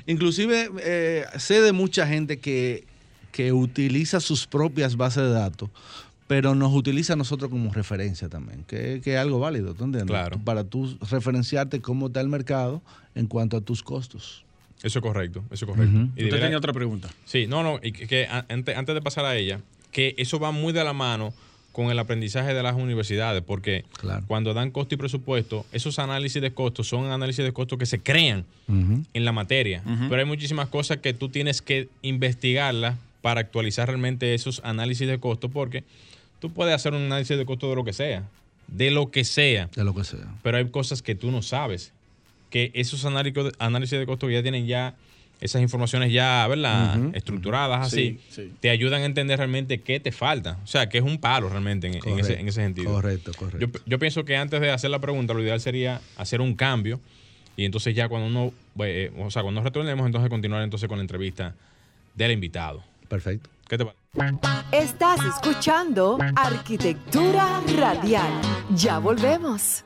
Inclusive 0.07 0.69
eh, 0.81 1.25
sé 1.37 1.61
de 1.61 1.71
mucha 1.73 2.07
gente 2.07 2.39
que, 2.39 2.85
que 3.31 3.51
utiliza 3.53 4.19
sus 4.19 4.47
propias 4.47 4.95
bases 4.97 5.23
de 5.23 5.29
datos, 5.31 5.69
pero 6.29 6.53
nos 6.53 6.71
utiliza 6.75 7.13
a 7.13 7.15
nosotros 7.15 7.49
como 7.49 7.73
referencia 7.73 8.29
también, 8.29 8.63
que, 8.67 9.01
que 9.03 9.15
es 9.15 9.19
algo 9.19 9.39
válido, 9.39 9.73
¿tú 9.73 9.85
entiendes? 9.85 10.11
Claro. 10.11 10.39
Para 10.45 10.63
tú 10.63 10.95
referenciarte 11.09 11.81
cómo 11.81 12.05
está 12.05 12.21
el 12.21 12.27
mercado 12.29 12.83
en 13.15 13.25
cuanto 13.25 13.57
a 13.57 13.61
tus 13.61 13.81
costos. 13.81 14.45
Eso 14.83 14.99
es 14.99 15.03
correcto, 15.03 15.43
eso 15.49 15.65
es 15.65 15.71
correcto. 15.71 15.97
Ujú. 15.97 16.09
Y 16.15 16.25
Usted 16.25 16.39
tenía 16.39 16.55
otra 16.59 16.71
pregunta. 16.71 17.09
Sí, 17.25 17.47
no, 17.47 17.63
no, 17.63 17.79
y 17.81 17.91
que, 17.93 18.27
antes, 18.47 18.77
antes 18.77 18.93
de 18.93 19.01
pasar 19.01 19.25
a 19.25 19.35
ella, 19.35 19.59
que 19.89 20.13
eso 20.19 20.39
va 20.39 20.51
muy 20.51 20.71
de 20.71 20.83
la 20.83 20.93
mano 20.93 21.33
con 21.71 21.89
el 21.89 21.97
aprendizaje 21.97 22.53
de 22.53 22.61
las 22.61 22.75
universidades, 22.75 23.41
porque 23.41 23.83
Claro. 23.99 24.23
cuando 24.27 24.53
dan 24.53 24.69
costo 24.69 24.93
y 24.93 24.99
presupuesto, 24.99 25.65
esos 25.71 25.97
análisis 25.97 26.43
de 26.43 26.51
costos 26.51 26.87
son 26.87 27.05
análisis 27.11 27.43
de 27.43 27.53
costos 27.53 27.79
que 27.79 27.87
se 27.87 28.01
crean 28.01 28.45
en 28.67 29.25
la 29.25 29.31
materia, 29.31 29.81
pero 30.09 30.17
hay 30.21 30.25
muchísimas 30.27 30.67
cosas 30.67 30.97
que 30.97 31.15
tú 31.15 31.29
tienes 31.29 31.63
que 31.63 31.89
investigarlas 32.03 32.97
para 33.23 33.41
actualizar 33.41 33.87
realmente 33.87 34.35
esos 34.35 34.61
análisis 34.63 35.07
de 35.07 35.19
costos, 35.19 35.49
porque 35.51 35.83
tú 36.39 36.51
puedes 36.51 36.73
hacer 36.73 36.93
un 36.93 37.03
análisis 37.03 37.37
de 37.37 37.45
costo 37.45 37.69
de 37.69 37.75
lo 37.75 37.83
que 37.83 37.93
sea, 37.93 38.23
de 38.67 38.91
lo 38.91 39.11
que 39.11 39.23
sea, 39.23 39.67
De 39.75 39.83
lo 39.83 39.93
que 39.95 40.03
sea. 40.03 40.27
pero 40.43 40.57
hay 40.57 40.69
cosas 40.69 41.01
que 41.01 41.15
tú 41.15 41.31
no 41.31 41.41
sabes, 41.41 41.91
que 42.49 42.71
esos 42.73 43.05
análisis, 43.05 43.43
análisis 43.59 43.97
de 43.99 44.05
costos 44.05 44.31
ya 44.31 44.41
tienen 44.41 44.65
ya 44.67 44.95
esas 45.41 45.61
informaciones 45.61 46.11
ya, 46.11 46.45
¿verdad? 46.47 46.99
Ujú. 46.99 47.11
Estructuradas 47.15 47.87
así, 47.87 48.19
Sí, 48.29 48.43
sí. 48.43 48.51
te 48.59 48.69
ayudan 48.69 49.03
a 49.03 49.05
entender 49.05 49.37
realmente 49.37 49.79
qué 49.79 49.99
te 50.01 50.11
falta. 50.11 50.57
O 50.65 50.67
sea, 50.67 50.89
que 50.89 50.97
es 50.97 51.03
un 51.03 51.17
palo 51.17 51.47
realmente 51.47 51.87
en, 51.87 51.93
en 52.05 52.19
ese, 52.19 52.37
en 52.39 52.47
ese 52.49 52.61
sentido. 52.61 52.91
Correcto, 52.91 53.31
Yo, 53.31 53.37
correcto. 53.37 53.79
yo 53.85 53.99
pienso 53.99 54.25
que 54.25 54.35
antes 54.35 54.59
de 54.59 54.69
hacer 54.69 54.89
la 54.89 54.99
pregunta, 54.99 55.33
lo 55.33 55.41
ideal 55.41 55.61
sería 55.61 56.01
hacer 56.17 56.41
un 56.41 56.55
cambio 56.55 56.99
y 57.55 57.63
entonces 57.63 57.95
ya 57.95 58.09
cuando 58.09 58.27
uno, 58.27 58.53
eh, 58.85 59.11
o 59.17 59.31
sea, 59.31 59.41
cuando 59.43 59.61
nos 59.61 59.65
retornemos, 59.65 60.05
entonces 60.05 60.29
continuar 60.29 60.61
entonces 60.63 60.89
con 60.89 60.97
la 60.97 61.03
entrevista 61.03 61.55
del 62.15 62.31
invitado. 62.31 62.83
Perfecto. 63.07 63.49
¿Qué 63.69 63.77
te 63.77 63.85
parece? 63.85 63.98
Estás 64.71 65.19
escuchando 65.23 66.17
Arquitectura 66.35 67.61
Radial. 67.77 68.31
Ya 68.75 68.97
volvemos. 68.97 69.85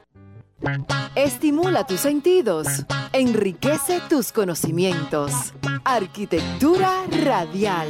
Estimula 1.14 1.86
tus 1.86 2.00
sentidos, 2.00 2.86
enriquece 3.12 4.00
tus 4.10 4.32
conocimientos. 4.32 5.54
Arquitectura 5.84 7.04
Radial. 7.26 7.90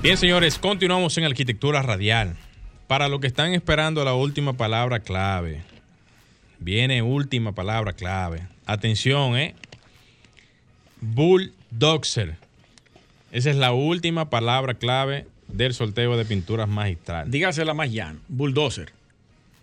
Bien, 0.00 0.16
señores, 0.16 0.58
continuamos 0.58 1.18
en 1.18 1.24
Arquitectura 1.24 1.82
Radial. 1.82 2.34
Para 2.86 3.08
los 3.08 3.20
que 3.20 3.26
están 3.26 3.52
esperando 3.52 4.02
la 4.04 4.14
última 4.14 4.54
palabra 4.54 5.00
clave, 5.00 5.62
viene 6.58 7.02
última 7.02 7.52
palabra 7.52 7.92
clave. 7.92 8.48
Atención, 8.64 9.36
¿eh? 9.36 9.54
Bulldozer. 11.02 12.47
Esa 13.32 13.50
es 13.50 13.56
la 13.56 13.72
última 13.72 14.30
palabra 14.30 14.74
clave 14.74 15.26
del 15.48 15.74
sorteo 15.74 16.16
de 16.16 16.24
pinturas 16.24 16.68
magistral. 16.68 17.30
Dígasela 17.30 17.74
más 17.74 17.90
llano. 17.90 18.18
Bulldozer. 18.28 18.92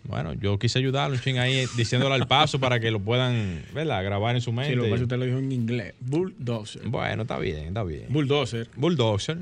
Bueno, 0.04 0.34
yo 0.34 0.60
quise 0.60 0.78
ayudarlo 0.78 1.16
un 1.16 1.22
ching 1.22 1.40
ahí 1.40 1.56
eh, 1.56 1.68
diciéndole 1.76 2.14
al 2.14 2.28
paso 2.28 2.60
para 2.60 2.80
que 2.80 2.92
lo 2.92 3.00
puedan, 3.00 3.64
¿verdad? 3.74 4.04
Grabar 4.04 4.36
en 4.36 4.42
su 4.42 4.52
Sí, 4.52 4.56
mente. 4.56 4.76
lo 4.76 4.84
que 4.84 4.90
pasa 4.92 5.04
usted 5.04 5.18
lo 5.18 5.26
dijo 5.26 5.40
en 5.40 5.52
inglés. 5.52 5.96
Bulldozer. 6.00 6.84
Bueno, 6.88 7.24
está 7.24 7.40
bien, 7.40 7.68
está 7.70 7.84
bien. 7.84 8.06
Bulldozer. 8.10 8.70
Bulldozer. 8.76 9.38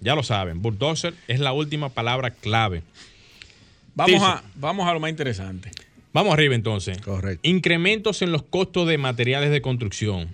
Ya 0.00 0.16
lo 0.16 0.24
saben, 0.24 0.62
bulldozer 0.62 1.14
es 1.28 1.38
la 1.38 1.52
última 1.52 1.90
palabra 1.90 2.30
clave. 2.32 2.82
Vamos 3.94 4.20
a, 4.22 4.42
vamos 4.56 4.88
a 4.88 4.94
lo 4.94 4.98
más 5.00 5.10
interesante. 5.10 5.70
Vamos 6.12 6.32
arriba 6.32 6.56
entonces. 6.56 6.98
Correcto. 7.02 7.48
Incrementos 7.48 8.20
en 8.22 8.32
los 8.32 8.42
costos 8.42 8.88
de 8.88 8.98
materiales 8.98 9.52
de 9.52 9.62
construcción. 9.62 10.28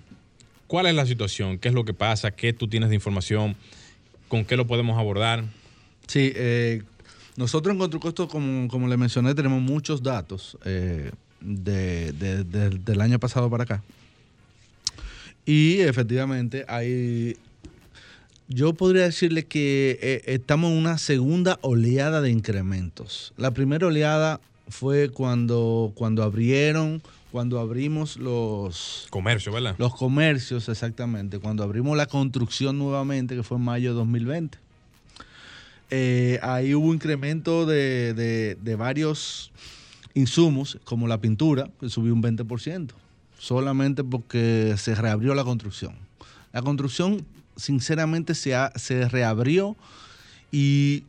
¿Cuál 0.67 0.85
es 0.87 0.95
la 0.95 1.05
situación? 1.05 1.57
¿Qué 1.59 1.69
es 1.69 1.73
lo 1.73 1.85
que 1.85 1.93
pasa? 1.93 2.31
¿Qué 2.31 2.53
tú 2.53 2.67
tienes 2.67 2.89
de 2.89 2.95
información? 2.95 3.55
¿Con 4.27 4.43
qué 4.45 4.57
lo 4.57 4.67
podemos 4.67 4.97
abordar? 4.97 5.43
Sí, 6.07 6.33
eh, 6.35 6.83
nosotros 7.37 7.73
en 7.73 7.79
Construcosto, 7.79 8.27
como, 8.27 8.67
como 8.67 8.87
le 8.87 8.97
mencioné, 8.97 9.33
tenemos 9.33 9.61
muchos 9.61 10.03
datos 10.03 10.57
eh, 10.65 11.11
de- 11.39 12.11
del 12.11 13.01
año 13.01 13.19
pasado 13.19 13.49
para 13.49 13.63
acá. 13.63 13.83
Y 15.45 15.79
efectivamente 15.79 16.65
hay... 16.67 17.37
Yo 18.49 18.73
podría 18.73 19.03
decirle 19.03 19.45
que 19.45 19.99
eh, 20.01 20.21
estamos 20.25 20.71
en 20.71 20.77
una 20.77 20.97
segunda 20.97 21.59
oleada 21.61 22.21
de 22.21 22.29
incrementos. 22.29 23.33
La 23.37 23.51
primera 23.51 23.87
oleada 23.87 24.39
fue 24.69 25.09
cuando, 25.09 25.91
cuando 25.95 26.23
abrieron, 26.23 27.01
cuando 27.31 27.59
abrimos 27.59 28.17
los, 28.17 29.07
Comercio, 29.09 29.51
¿verdad? 29.51 29.75
los 29.77 29.93
comercios, 29.95 30.69
exactamente, 30.69 31.39
cuando 31.39 31.63
abrimos 31.63 31.95
la 31.97 32.05
construcción 32.05 32.77
nuevamente, 32.77 33.35
que 33.35 33.43
fue 33.43 33.57
en 33.57 33.63
mayo 33.63 33.89
de 33.91 33.95
2020. 33.95 34.57
Eh, 35.89 36.39
ahí 36.41 36.73
hubo 36.75 36.93
incremento 36.93 37.65
de, 37.65 38.13
de- 38.13 38.55
de 38.61 38.75
varios 38.75 39.51
insumos, 40.13 40.77
como 40.83 41.07
la 41.07 41.19
pintura, 41.21 41.69
que 41.79 41.89
subió 41.89 42.13
un 42.13 42.21
20%, 42.21 42.91
solamente 43.37 44.03
porque 44.03 44.75
se 44.77 44.95
reabrió 44.95 45.33
la 45.35 45.43
construcción. 45.43 45.95
La 46.51 46.61
construcción, 46.61 47.25
sinceramente, 47.55 48.35
se, 48.35 48.55
ha- 48.55 48.71
se 48.75 49.07
reabrió 49.07 49.77
y 50.51 51.03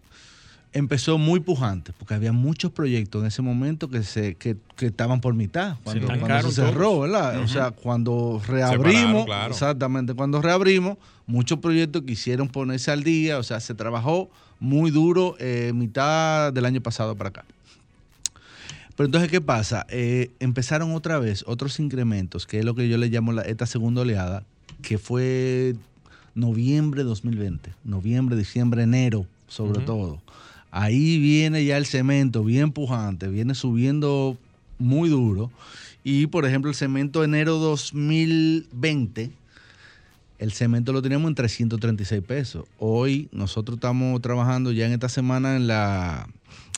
empezó 0.78 1.18
muy 1.18 1.40
pujante, 1.40 1.92
porque 1.98 2.14
había 2.14 2.32
muchos 2.32 2.70
proyectos 2.72 3.20
en 3.22 3.26
ese 3.28 3.42
momento 3.42 3.88
que 3.88 4.02
se 4.02 4.34
que, 4.36 4.56
que 4.76 4.86
estaban 4.86 5.20
por 5.20 5.34
mitad, 5.34 5.76
cuando, 5.84 6.06
se 6.50 6.52
cerró. 6.52 7.00
¿verdad? 7.00 7.40
O 7.42 7.48
sea, 7.48 7.70
cuando 7.72 8.40
reabrimos, 8.46 9.24
claro. 9.26 9.52
exactamente, 9.52 10.14
cuando 10.14 10.40
reabrimos, 10.40 10.96
muchos 11.26 11.58
proyectos 11.58 12.02
quisieron 12.02 12.48
ponerse 12.48 12.90
al 12.90 13.02
día, 13.02 13.38
o 13.38 13.42
sea, 13.42 13.60
se 13.60 13.74
trabajó 13.74 14.30
muy 14.60 14.90
duro 14.90 15.36
eh, 15.38 15.72
mitad 15.74 16.52
del 16.52 16.64
año 16.64 16.80
pasado 16.80 17.14
para 17.16 17.30
acá. 17.30 17.44
Pero 18.96 19.06
entonces, 19.06 19.30
¿qué 19.30 19.40
pasa? 19.40 19.86
Eh, 19.90 20.30
empezaron 20.40 20.92
otra 20.92 21.18
vez 21.18 21.44
otros 21.46 21.78
incrementos, 21.78 22.46
que 22.46 22.58
es 22.58 22.64
lo 22.64 22.74
que 22.74 22.88
yo 22.88 22.98
le 22.98 23.08
llamo 23.08 23.32
la- 23.32 23.42
esta 23.42 23.66
segunda 23.66 24.00
oleada, 24.02 24.42
que 24.82 24.98
fue 24.98 25.76
noviembre 26.34 27.04
2020, 27.04 27.72
noviembre, 27.84 28.36
diciembre, 28.36 28.82
enero, 28.82 29.26
sobre 29.46 29.80
todo. 29.82 30.20
Ahí 30.70 31.18
viene 31.18 31.64
ya 31.64 31.76
el 31.76 31.86
cemento 31.86 32.44
bien 32.44 32.72
pujante, 32.72 33.28
viene 33.28 33.54
subiendo 33.54 34.36
muy 34.78 35.08
duro. 35.08 35.50
Y, 36.04 36.26
por 36.26 36.46
ejemplo, 36.46 36.70
el 36.70 36.76
cemento 36.76 37.24
enero 37.24 37.56
2020, 37.58 39.30
el 40.38 40.52
cemento 40.52 40.92
lo 40.92 41.02
teníamos 41.02 41.28
en 41.28 41.34
336 41.34 42.22
pesos. 42.22 42.64
Hoy 42.78 43.28
nosotros 43.32 43.76
estamos 43.76 44.20
trabajando 44.22 44.72
ya 44.72 44.86
en 44.86 44.92
esta 44.92 45.08
semana 45.08 45.56
en 45.56 45.66
la 45.66 46.28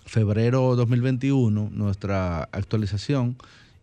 febrero 0.06 0.74
2021, 0.74 1.70
nuestra 1.72 2.48
actualización, 2.50 3.36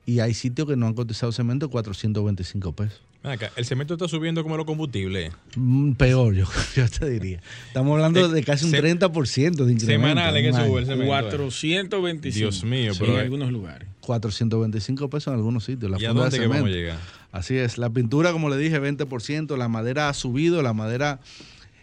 y 0.06 0.20
hay 0.20 0.34
sitios 0.34 0.68
que 0.68 0.76
no 0.76 0.88
han 0.88 0.94
cotizado 0.94 1.32
cemento 1.32 1.68
en 1.68 1.72
425 1.72 2.74
pesos. 2.74 3.07
Acá, 3.24 3.52
el 3.58 3.66
cemento 3.66 3.96
está 3.96 4.08
subiendo 4.08 4.42
como 4.44 4.56
los 4.58 4.66
combustibles. 4.66 5.34
Mm, 5.56 5.94
Peor, 5.94 6.34
yo, 6.34 6.46
yo 6.76 6.88
te 6.88 7.10
diría. 7.10 7.42
Estamos 7.68 7.94
hablando 7.94 8.30
de 8.30 8.44
casi 8.44 8.66
un 8.66 8.72
Se- 8.72 8.82
30% 8.82 9.66
de 9.66 9.74
incremento. 9.74 9.86
Semanales 9.86 10.44
que 10.44 10.54
sube 10.54 10.80
el 10.80 10.86
cemento. 10.86 11.08
425. 11.08 12.38
Dios 12.40 12.64
mío, 12.64 12.94
Sí, 12.94 13.00
pero- 13.02 13.14
en 13.16 13.20
algunos 13.20 13.52
lugares. 13.52 13.88
425 14.02 15.10
pesos 15.10 15.28
en 15.28 15.34
algunos 15.40 15.66
sitios. 15.66 15.92
La 15.92 16.00
¿Y 16.00 16.06
a 16.06 16.10
funda 16.10 16.24
de 16.26 16.30
dónde 16.30 16.40
que 16.40 16.48
vamos 16.48 16.70
a 16.70 16.74
llegar? 16.74 16.98
Así 17.34 17.58
es. 17.58 17.78
La 17.78 17.90
pintura, 17.90 18.32
como 18.32 18.50
le 18.50 18.58
dije, 18.58 18.80
20%. 18.80 19.58
La 19.58 19.68
madera 19.68 20.08
ha 20.08 20.14
subido. 20.14 20.62
La 20.62 20.72
madera 20.74 21.20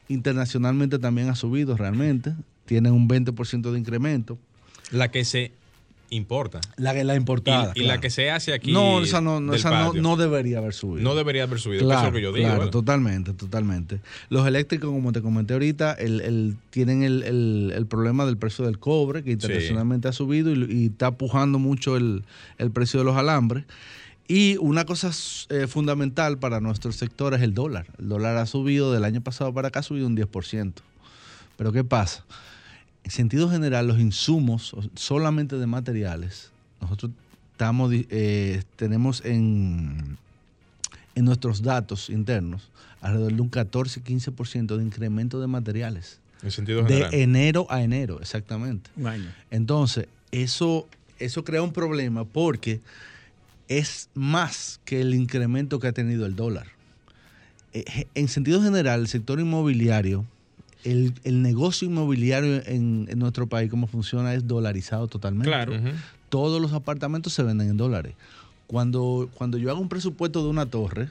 internacionalmente 0.08 0.98
también 0.98 1.28
ha 1.28 1.34
subido 1.34 1.76
realmente. 1.76 2.32
Tiene 2.64 2.90
un 2.90 3.08
20% 3.08 3.72
de 3.72 3.78
incremento. 3.78 4.38
La 4.90 5.10
que 5.10 5.24
se 5.24 5.52
importa. 6.10 6.60
La, 6.76 6.92
la 6.92 7.14
importada. 7.16 7.72
Y, 7.74 7.80
y 7.80 7.86
la 7.86 8.00
que 8.00 8.10
se 8.10 8.30
hace 8.30 8.52
aquí. 8.52 8.72
No, 8.72 9.02
esa, 9.02 9.20
no, 9.20 9.40
no, 9.40 9.54
esa 9.54 9.70
no, 9.70 9.92
no 9.94 10.16
debería 10.16 10.58
haber 10.58 10.72
subido. 10.74 11.02
no 11.02 11.14
debería 11.14 11.44
haber 11.44 11.58
subido. 11.58 11.84
Claro, 11.84 12.00
eso 12.00 12.06
es 12.08 12.12
lo 12.12 12.16
que 12.18 12.22
yo 12.22 12.32
digo. 12.32 12.44
claro, 12.46 12.58
¿verdad? 12.60 12.72
totalmente, 12.72 13.32
totalmente. 13.32 14.00
Los 14.28 14.46
eléctricos, 14.46 14.90
como 14.90 15.12
te 15.12 15.22
comenté 15.22 15.54
ahorita, 15.54 15.92
el, 15.94 16.20
el- 16.20 16.56
tienen 16.70 17.02
el, 17.02 17.22
el- 17.24 17.72
el 17.74 17.86
problema 17.86 18.26
del 18.26 18.36
precio 18.36 18.64
del 18.64 18.78
cobre, 18.78 19.24
que 19.24 19.32
internacionalmente 19.32 20.08
ha 20.08 20.12
subido 20.12 20.52
y, 20.52 20.64
y 20.72 20.86
está 20.86 21.10
pujando 21.12 21.58
mucho 21.58 21.96
el, 21.96 22.22
el 22.58 22.70
precio 22.70 23.00
de 23.00 23.04
los 23.04 23.16
alambres. 23.16 23.64
Y 24.26 24.56
una 24.58 24.86
cosa 24.86 25.10
eh, 25.50 25.66
fundamental 25.66 26.38
para 26.38 26.58
nuestro 26.60 26.92
sector 26.92 27.34
es 27.34 27.42
el 27.42 27.52
dólar. 27.52 27.86
El 27.98 28.08
dólar 28.08 28.38
ha 28.38 28.46
subido 28.46 28.90
del 28.92 29.04
año 29.04 29.20
pasado 29.20 29.52
para 29.52 29.68
acá, 29.68 29.80
ha 29.80 29.82
subido 29.82 30.06
un 30.06 30.16
10%. 30.16 30.72
Pero 31.58 31.72
¿qué 31.72 31.84
pasa? 31.84 32.24
En 33.04 33.10
sentido 33.10 33.50
general, 33.50 33.86
los 33.86 33.98
insumos 34.00 34.74
solamente 34.94 35.56
de 35.58 35.66
materiales, 35.66 36.50
nosotros 36.80 37.12
estamos, 37.52 37.92
eh, 37.92 38.62
tenemos 38.76 39.22
en, 39.24 40.16
en 41.14 41.24
nuestros 41.24 41.62
datos 41.62 42.08
internos 42.10 42.70
alrededor 43.02 43.34
de 43.34 43.42
un 43.42 43.50
14-15% 43.50 44.76
de 44.78 44.82
incremento 44.84 45.38
de 45.40 45.46
materiales. 45.46 46.18
En 46.42 46.50
sentido 46.50 46.82
De 46.82 46.88
general. 46.94 47.14
enero 47.14 47.66
a 47.70 47.82
enero, 47.82 48.20
exactamente. 48.20 48.90
Un 48.96 49.06
año. 49.06 49.30
Entonces, 49.50 50.08
eso, 50.32 50.88
eso 51.18 51.44
crea 51.44 51.62
un 51.62 51.72
problema 51.72 52.24
porque 52.24 52.80
es 53.68 54.08
más 54.14 54.80
que 54.86 55.02
el 55.02 55.14
incremento 55.14 55.78
que 55.78 55.88
ha 55.88 55.92
tenido 55.92 56.24
el 56.26 56.36
dólar. 56.36 56.66
Eh, 57.74 58.06
En 58.14 58.28
sentido 58.28 58.62
general, 58.62 59.00
el 59.00 59.08
sector 59.08 59.38
inmobiliario, 59.40 60.24
el, 60.84 61.14
el 61.24 61.42
negocio 61.42 61.88
inmobiliario 61.88 62.62
en, 62.66 63.06
en 63.10 63.18
nuestro 63.18 63.46
país, 63.46 63.70
como 63.70 63.86
funciona, 63.86 64.34
es 64.34 64.46
dolarizado 64.46 65.08
totalmente. 65.08 65.50
Claro. 65.50 65.74
Todos 66.28 66.60
los 66.60 66.72
apartamentos 66.72 67.32
se 67.32 67.42
venden 67.42 67.70
en 67.70 67.76
dólares. 67.76 68.14
Cuando, 68.66 69.28
cuando 69.34 69.58
yo 69.58 69.70
hago 69.70 69.80
un 69.80 69.88
presupuesto 69.88 70.42
de 70.42 70.48
una 70.48 70.66
torre, 70.66 71.08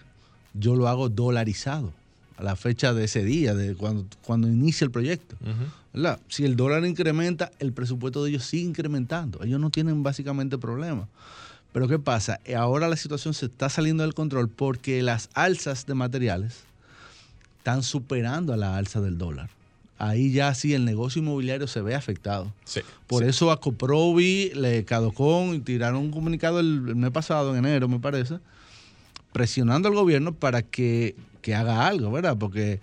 yo 0.53 0.75
lo 0.75 0.87
hago 0.87 1.09
dolarizado 1.09 1.91
a 2.37 2.43
la 2.43 2.55
fecha 2.55 2.93
de 2.93 3.05
ese 3.05 3.23
día, 3.23 3.53
de 3.53 3.75
cuando, 3.75 4.05
cuando 4.23 4.47
inicia 4.47 4.85
el 4.85 4.91
proyecto. 4.91 5.35
¿verdad? 5.93 6.19
Si 6.27 6.45
el 6.45 6.55
dólar 6.55 6.85
incrementa, 6.85 7.51
el 7.59 7.73
presupuesto 7.73 8.23
de 8.23 8.31
ellos 8.31 8.45
sigue 8.45 8.63
incrementando. 8.63 9.43
Ellos 9.43 9.59
no 9.59 9.69
tienen 9.69 10.03
básicamente 10.03 10.57
problema. 10.57 11.07
Pero 11.71 11.87
¿qué 11.87 11.99
pasa? 11.99 12.39
Eh, 12.45 12.55
Ahora 12.55 12.87
la 12.87 12.95
situación 12.95 13.33
se 13.33 13.47
está 13.47 13.69
saliendo 13.69 14.03
del 14.03 14.13
control 14.13 14.49
porque 14.49 15.01
las 15.01 15.29
alzas 15.33 15.85
de 15.85 15.95
materiales 15.95 16.63
están 17.59 17.81
superando 17.81 18.53
a 18.53 18.57
la 18.57 18.77
alza 18.77 18.99
del 19.01 19.17
dólar. 19.17 19.49
Ahí 20.05 20.31
ya 20.31 20.53
sí 20.53 20.73
el 20.73 20.83
negocio 20.85 21.21
inmobiliario 21.21 21.67
se 21.67 21.81
ve 21.81 21.95
afectado. 21.95 22.51
Sí. 22.65 22.81
Por 23.07 23.23
sí. 23.23 23.29
eso 23.29 23.51
a 23.51 23.59
Coprovi, 23.61 24.51
le 24.55 24.83
Cadocon 24.85 25.55
y 25.55 25.59
tiraron 25.59 26.01
un 26.01 26.11
comunicado 26.11 26.59
el, 26.59 26.83
el 26.89 26.95
mes 26.95 27.11
pasado, 27.11 27.55
en 27.55 27.65
enero, 27.65 27.87
me 27.87 27.99
parece, 27.99 28.39
presionando 29.31 29.87
al 29.87 29.95
gobierno 29.95 30.33
para 30.33 30.61
que, 30.61 31.15
que 31.41 31.55
haga 31.55 31.87
algo, 31.87 32.11
¿verdad? 32.11 32.35
Porque 32.37 32.79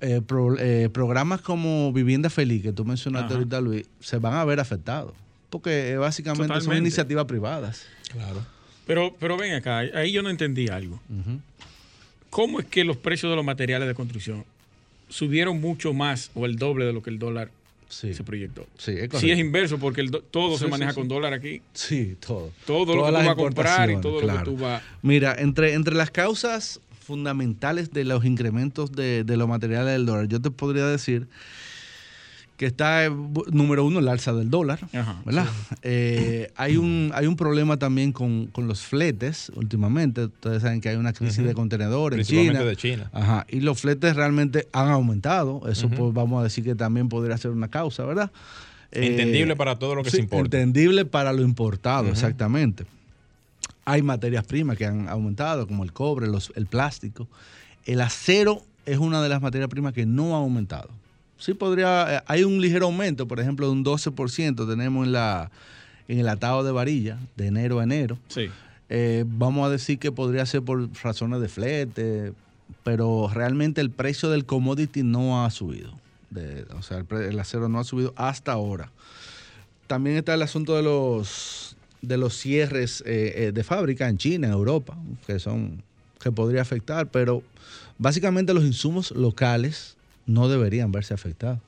eh, 0.00 0.20
pro- 0.26 0.58
eh, 0.58 0.88
programas 0.92 1.40
como 1.40 1.92
Vivienda 1.92 2.30
Feliz, 2.30 2.62
que 2.62 2.72
tú 2.72 2.84
mencionaste 2.84 3.26
Ajá. 3.26 3.34
ahorita, 3.36 3.60
Luis, 3.60 3.86
se 4.00 4.18
van 4.18 4.34
a 4.34 4.44
ver 4.44 4.60
afectados. 4.60 5.12
Porque 5.50 5.90
eh, 5.90 5.96
básicamente 5.96 6.60
son 6.60 6.76
iniciativas 6.76 7.24
privadas. 7.26 7.82
Claro. 8.12 8.44
Pero, 8.86 9.14
pero 9.18 9.36
ven 9.36 9.54
acá, 9.54 9.78
ahí 9.78 10.12
yo 10.12 10.22
no 10.22 10.30
entendí 10.30 10.68
algo. 10.68 11.00
¿Cómo 12.30 12.60
es 12.60 12.66
que 12.66 12.84
los 12.84 12.96
precios 12.96 13.30
de 13.30 13.36
los 13.36 13.44
materiales 13.44 13.88
de 13.88 13.94
construcción 13.94 14.44
subieron 15.08 15.60
mucho 15.60 15.92
más 15.92 16.30
o 16.34 16.46
el 16.46 16.56
doble 16.56 16.84
de 16.84 16.92
lo 16.92 17.02
que 17.02 17.10
el 17.10 17.18
dólar 17.18 17.50
Sí, 17.88 18.12
se 18.14 18.24
proyectó? 18.24 18.66
sí, 18.76 18.90
es 18.92 19.02
Sí, 19.02 19.08
correcto. 19.08 19.26
es 19.32 19.38
inverso 19.38 19.78
porque 19.78 20.00
el 20.00 20.10
todo 20.10 20.56
Sí, 20.58 20.64
se 20.64 20.70
maneja 20.70 20.94
con 20.94 21.06
dólar 21.06 21.32
aquí. 21.32 21.60
Sí, 21.74 22.16
todo. 22.24 22.50
Todo 22.66 22.96
lo 22.96 23.02
que 23.04 23.08
tú 23.10 23.14
vas 23.14 23.28
a 23.28 23.34
comprar 23.36 23.90
y 23.90 24.00
todo 24.00 24.20
lo 24.20 24.38
que 24.38 24.44
tú 24.44 24.56
vas... 24.56 24.82
Mira, 25.02 25.36
entre, 25.38 25.74
entre 25.74 25.94
las 25.94 26.10
causas 26.10 26.80
fundamentales 27.00 27.92
de 27.92 28.04
los 28.04 28.24
incrementos 28.24 28.90
de, 28.92 29.22
de 29.24 29.36
los 29.36 29.46
materiales 29.48 29.92
del 29.92 30.06
dólar, 30.06 30.26
yo 30.26 30.40
te 30.40 30.50
podría 30.50 30.86
decir 30.86 31.28
que 32.56 32.66
está, 32.66 33.04
eh, 33.04 33.10
número 33.50 33.84
uno, 33.84 33.98
el 33.98 34.06
alza 34.08 34.32
del 34.32 34.48
dólar, 34.48 34.78
Ajá, 34.92 35.20
¿verdad? 35.24 35.46
Eh, 35.82 36.52
hay, 36.56 36.76
un, 36.76 37.10
hay 37.14 37.26
un 37.26 37.34
problema 37.36 37.76
también 37.78 38.12
con, 38.12 38.46
con 38.46 38.68
los 38.68 38.82
fletes 38.82 39.50
últimamente. 39.56 40.26
Ustedes 40.26 40.62
saben 40.62 40.80
que 40.80 40.88
hay 40.88 40.96
una 40.96 41.12
crisis 41.12 41.44
de 41.44 41.52
contenedores 41.52 42.20
en 42.20 42.24
China. 42.48 42.62
de 42.62 42.76
China. 42.76 43.10
Ajá, 43.12 43.44
y 43.48 43.58
los 43.60 43.80
fletes 43.80 44.14
realmente 44.14 44.68
han 44.72 44.88
aumentado. 44.88 45.62
Eso 45.68 45.88
pues 45.88 46.14
vamos 46.14 46.40
a 46.40 46.44
decir 46.44 46.62
que 46.62 46.74
también 46.76 47.08
podría 47.08 47.36
ser 47.38 47.50
una 47.50 47.68
causa, 47.68 48.04
¿verdad? 48.04 48.30
Eh, 48.92 49.06
Entendible 49.08 49.56
para 49.56 49.76
todo 49.78 49.96
lo 49.96 50.04
que 50.04 50.10
sí, 50.10 50.18
se 50.18 50.22
importa. 50.22 50.56
Entendible 50.56 51.04
para 51.04 51.32
lo 51.32 51.42
importado, 51.42 52.08
exactamente. 52.08 52.86
Hay 53.84 54.02
materias 54.02 54.44
primas 54.44 54.78
que 54.78 54.86
han 54.86 55.08
aumentado, 55.08 55.66
como 55.66 55.82
el 55.82 55.92
cobre, 55.92 56.28
los- 56.28 56.52
el 56.54 56.66
plástico. 56.66 57.26
El 57.84 58.00
acero 58.00 58.62
es 58.86 58.98
una 58.98 59.20
de 59.20 59.28
las 59.28 59.42
materias 59.42 59.68
primas 59.68 59.92
que 59.92 60.06
no 60.06 60.34
ha 60.36 60.38
aumentado. 60.38 60.88
Sí 61.44 61.52
podría, 61.52 62.16
eh, 62.16 62.22
hay 62.26 62.42
un 62.42 62.58
ligero 62.58 62.86
aumento, 62.86 63.28
por 63.28 63.38
ejemplo, 63.38 63.66
de 63.66 63.72
un 63.72 63.84
12% 63.84 64.66
tenemos 64.66 65.06
en, 65.06 65.12
la, 65.12 65.50
en 66.08 66.18
el 66.18 66.26
atado 66.26 66.64
de 66.64 66.72
varilla, 66.72 67.18
de 67.36 67.48
enero 67.48 67.80
a 67.80 67.84
enero. 67.84 68.16
Sí. 68.28 68.48
Eh, 68.88 69.24
vamos 69.26 69.66
a 69.66 69.70
decir 69.70 69.98
que 69.98 70.10
podría 70.10 70.46
ser 70.46 70.62
por 70.62 70.88
razones 71.02 71.42
de 71.42 71.48
flete, 71.50 72.32
pero 72.82 73.28
realmente 73.30 73.82
el 73.82 73.90
precio 73.90 74.30
del 74.30 74.46
commodity 74.46 75.02
no 75.02 75.44
ha 75.44 75.50
subido. 75.50 75.92
De- 76.30 76.64
o 76.78 76.80
sea, 76.80 77.04
el, 77.10 77.38
acero 77.38 77.68
no 77.68 77.78
ha 77.78 77.84
subido 77.84 78.14
hasta 78.16 78.52
ahora. 78.52 78.90
También 79.86 80.16
está 80.16 80.32
el 80.32 80.40
asunto 80.40 80.74
de 80.76 80.82
los 80.82 81.76
de 82.00 82.16
los 82.16 82.38
cierres 82.38 83.02
eh, 83.06 83.34
eh, 83.48 83.52
de 83.52 83.64
fábrica 83.64 84.08
en 84.08 84.16
China, 84.16 84.46
en 84.46 84.54
Europa, 84.54 84.96
que 85.26 85.38
son 85.38 85.82
que 86.22 86.32
podría 86.32 86.62
afectar, 86.62 87.08
pero 87.08 87.42
básicamente 87.98 88.54
los 88.54 88.64
insumos 88.64 89.10
locales 89.10 89.98
no 90.26 90.48
deberían 90.48 90.92
verse 90.92 91.14
afectados. 91.14 91.58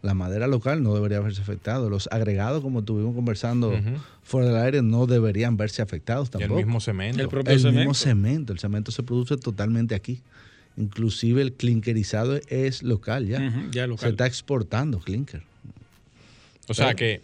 La 0.00 0.14
madera 0.14 0.46
local 0.46 0.82
no 0.84 0.94
debería 0.94 1.18
verse 1.20 1.42
afectado. 1.42 1.90
Los 1.90 2.08
agregados, 2.12 2.62
como 2.62 2.80
estuvimos 2.80 3.14
conversando 3.16 3.74
fuera 4.22 4.46
del 4.48 4.56
aire, 4.56 4.82
no 4.82 5.06
deberían 5.06 5.56
verse 5.56 5.82
afectados 5.82 6.28
Y 6.32 6.36
el 6.36 6.40
tampoco. 6.42 6.56
mismo 6.60 6.80
cemento. 6.80 7.20
El 7.20 7.28
propio 7.28 7.52
El 7.52 7.58
cemento. 7.58 7.78
mismo 7.80 7.94
cemento. 7.94 8.52
El 8.52 8.60
cemento 8.60 8.92
se 8.92 9.02
produce 9.02 9.36
totalmente 9.36 9.96
aquí. 9.96 10.20
Inclusive 10.76 11.42
el 11.42 11.52
clinkerizado 11.52 12.38
es 12.46 12.84
local 12.84 13.26
ya. 13.26 13.40
Ya 13.72 13.82
Se 13.82 13.86
local. 13.88 14.10
está 14.10 14.26
exportando 14.26 15.00
clinker. 15.00 15.42
O 16.68 16.74
sea 16.74 16.94
que 16.94 17.22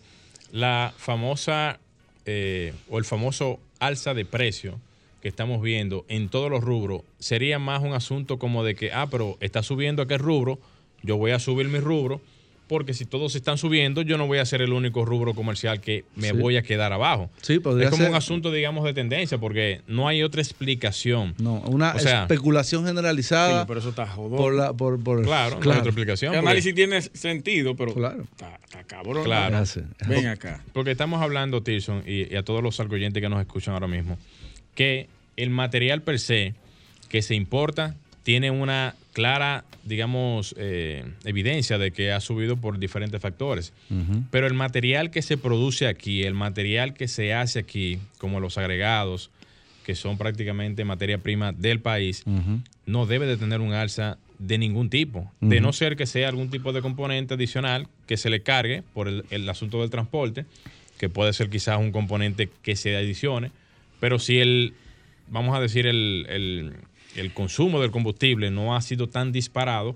la 0.51 0.93
famosa 0.97 1.79
eh, 2.27 2.73
o 2.89 2.99
el 2.99 3.05
famoso 3.05 3.61
alza 3.79 4.15
de 4.15 4.25
precio 4.25 4.81
que 5.25 5.29
estamos 5.31 5.63
viendo 5.63 6.05
en 6.09 6.29
todos 6.29 6.51
los 6.51 6.63
rubros 6.63 7.01
sería 7.19 7.59
más 7.59 7.83
un 7.83 7.95
asunto 7.95 8.39
como 8.39 8.63
de 8.63 8.75
que, 8.75 8.93
ah, 8.93 9.09
pero 9.11 9.39
está 9.41 9.63
subiendo 9.63 10.03
aquel 10.03 10.19
rubro, 10.19 10.59
yo 11.03 11.17
voy 11.17 11.31
a 11.31 11.39
subir 11.39 11.67
mi 11.69 11.79
rubro, 11.81 12.21
porque 12.69 12.93
si 12.93 13.07
todos 13.07 13.35
están 13.35 13.57
subiendo, 13.57 14.03
yo 14.03 14.19
no 14.19 14.27
voy 14.27 14.37
a 14.37 14.45
ser 14.45 14.61
el 14.61 14.75
único 14.75 15.07
rubro 15.07 15.33
comercial 15.35 15.81
que 15.81 16.05
me 16.15 16.29
Sí. 16.31 16.37
voy 16.37 16.59
a 16.59 16.63
quedar 16.63 16.93
abajo. 16.93 17.31
Sí, 17.41 17.59
podría 17.59 17.87
es 17.87 17.91
como 17.91 18.03
ser. 18.03 18.11
un 18.11 18.17
asunto, 18.17 18.53
digamos, 18.53 18.85
de 18.85 18.93
tendencia, 18.93 19.39
porque 19.39 19.81
no 19.87 20.09
hay 20.09 20.23
otra 20.23 20.43
explicación. 20.43 21.35
No, 21.39 21.55
una 21.69 21.95
O 21.95 21.99
sea, 21.99 22.23
especulación 22.23 22.85
generalizada 22.85 23.63
Sí, 23.63 23.65
pero 23.67 23.81
eso 23.81 23.89
está 23.89 24.07
jodón. 24.07 24.37
por 24.37 24.55
la 24.55 24.75
por, 24.75 25.03
por- 25.03 25.23
Claro, 25.25 25.59
no 25.59 25.73
hay 25.73 25.79
otra 25.79 25.89
explicación. 25.91 26.35
el 26.35 26.41
porque- 26.41 26.49
análisis 26.51 26.75
tiene 26.75 27.01
sentido, 27.01 27.75
pero 27.77 27.95
Claro. 27.95 28.25
está, 28.25 28.59
está 28.63 28.85
cabrón. 28.85 29.25
Claro. 29.25 29.63
Ven 30.07 30.27
acá. 30.27 30.63
Porque 30.75 30.91
estamos 30.91 31.23
hablando, 31.23 31.63
Tirson, 31.63 32.03
y, 32.07 32.31
y 32.31 32.37
a 32.37 32.43
todos 32.43 32.63
los 32.63 32.79
oyentes 32.79 33.23
que 33.23 33.29
nos 33.31 33.41
escuchan 33.41 33.73
ahora 33.73 33.89
mismo, 33.89 34.19
que 34.75 35.09
el 35.37 35.51
material 35.51 36.03
per 36.03 36.19
se 36.19 36.55
que 37.09 37.23
se 37.23 37.35
importa 37.35 37.95
tiene 38.25 38.51
una 38.51 38.95
clara, 39.13 39.65
digamos, 39.85 40.55
eh, 40.59 41.05
evidencia 41.25 41.79
de 41.79 41.93
que 41.93 42.11
ha 42.11 42.21
subido 42.21 42.57
por 42.57 42.79
diferentes 42.79 43.21
factores. 43.21 43.73
Pero 44.31 44.47
el 44.47 44.55
material 44.55 45.11
que 45.11 45.23
se 45.23 45.37
produce 45.37 45.87
aquí, 45.87 46.25
el 46.25 46.35
material 46.35 46.95
que 46.95 47.07
se 47.07 47.33
hace 47.33 47.61
aquí, 47.61 47.99
como 48.19 48.41
los 48.41 48.59
agregados, 48.59 49.31
que 49.85 49.95
son 49.95 50.19
prácticamente 50.19 50.85
materia 50.85 51.19
prima 51.19 51.53
del 51.53 51.81
país, 51.81 52.25
no 52.87 53.07
debe 53.07 53.27
de 53.27 53.37
tener 53.37 53.61
un 53.61 53.73
alza 53.73 54.19
de 54.39 54.59
ningún 54.59 54.91
tipo, 54.91 55.31
de 55.41 55.61
no 55.61 55.73
ser 55.73 55.97
que 55.97 56.07
sea 56.07 56.29
algún 56.29 56.51
tipo 56.51 56.73
de 56.73 56.83
componente 56.83 57.35
adicional 57.35 57.87
que 58.07 58.17
se 58.17 58.31
le 58.31 58.43
cargue 58.43 58.83
por 58.95 59.07
el, 59.07 59.25
el 59.31 59.49
asunto 59.49 59.81
del 59.81 59.91
transporte, 59.91 60.47
que 60.99 61.09
puede 61.09 61.33
ser 61.33 61.51
quizás 61.51 61.79
un 61.79 61.93
componente 61.93 62.49
que 62.63 62.75
se 62.75 62.97
adicione, 62.97 63.53
pero 64.01 64.19
si 64.19 64.39
el, 64.41 64.75
vamos 65.29 65.57
a 65.57 65.61
decir, 65.61 65.87
el, 65.87 66.27
el- 66.29 66.75
el 67.17 67.33
consumo 67.33 67.81
del 67.81 67.91
combustible 67.93 68.51
no 68.51 68.75
ha 68.75 68.81
sido 68.81 69.09
tan 69.09 69.31
disparado, 69.31 69.95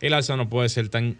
el 0.00 0.12
alza 0.14 0.36
no 0.36 0.48
puede 0.48 0.68
ser 0.68 0.88
tan, 0.88 1.16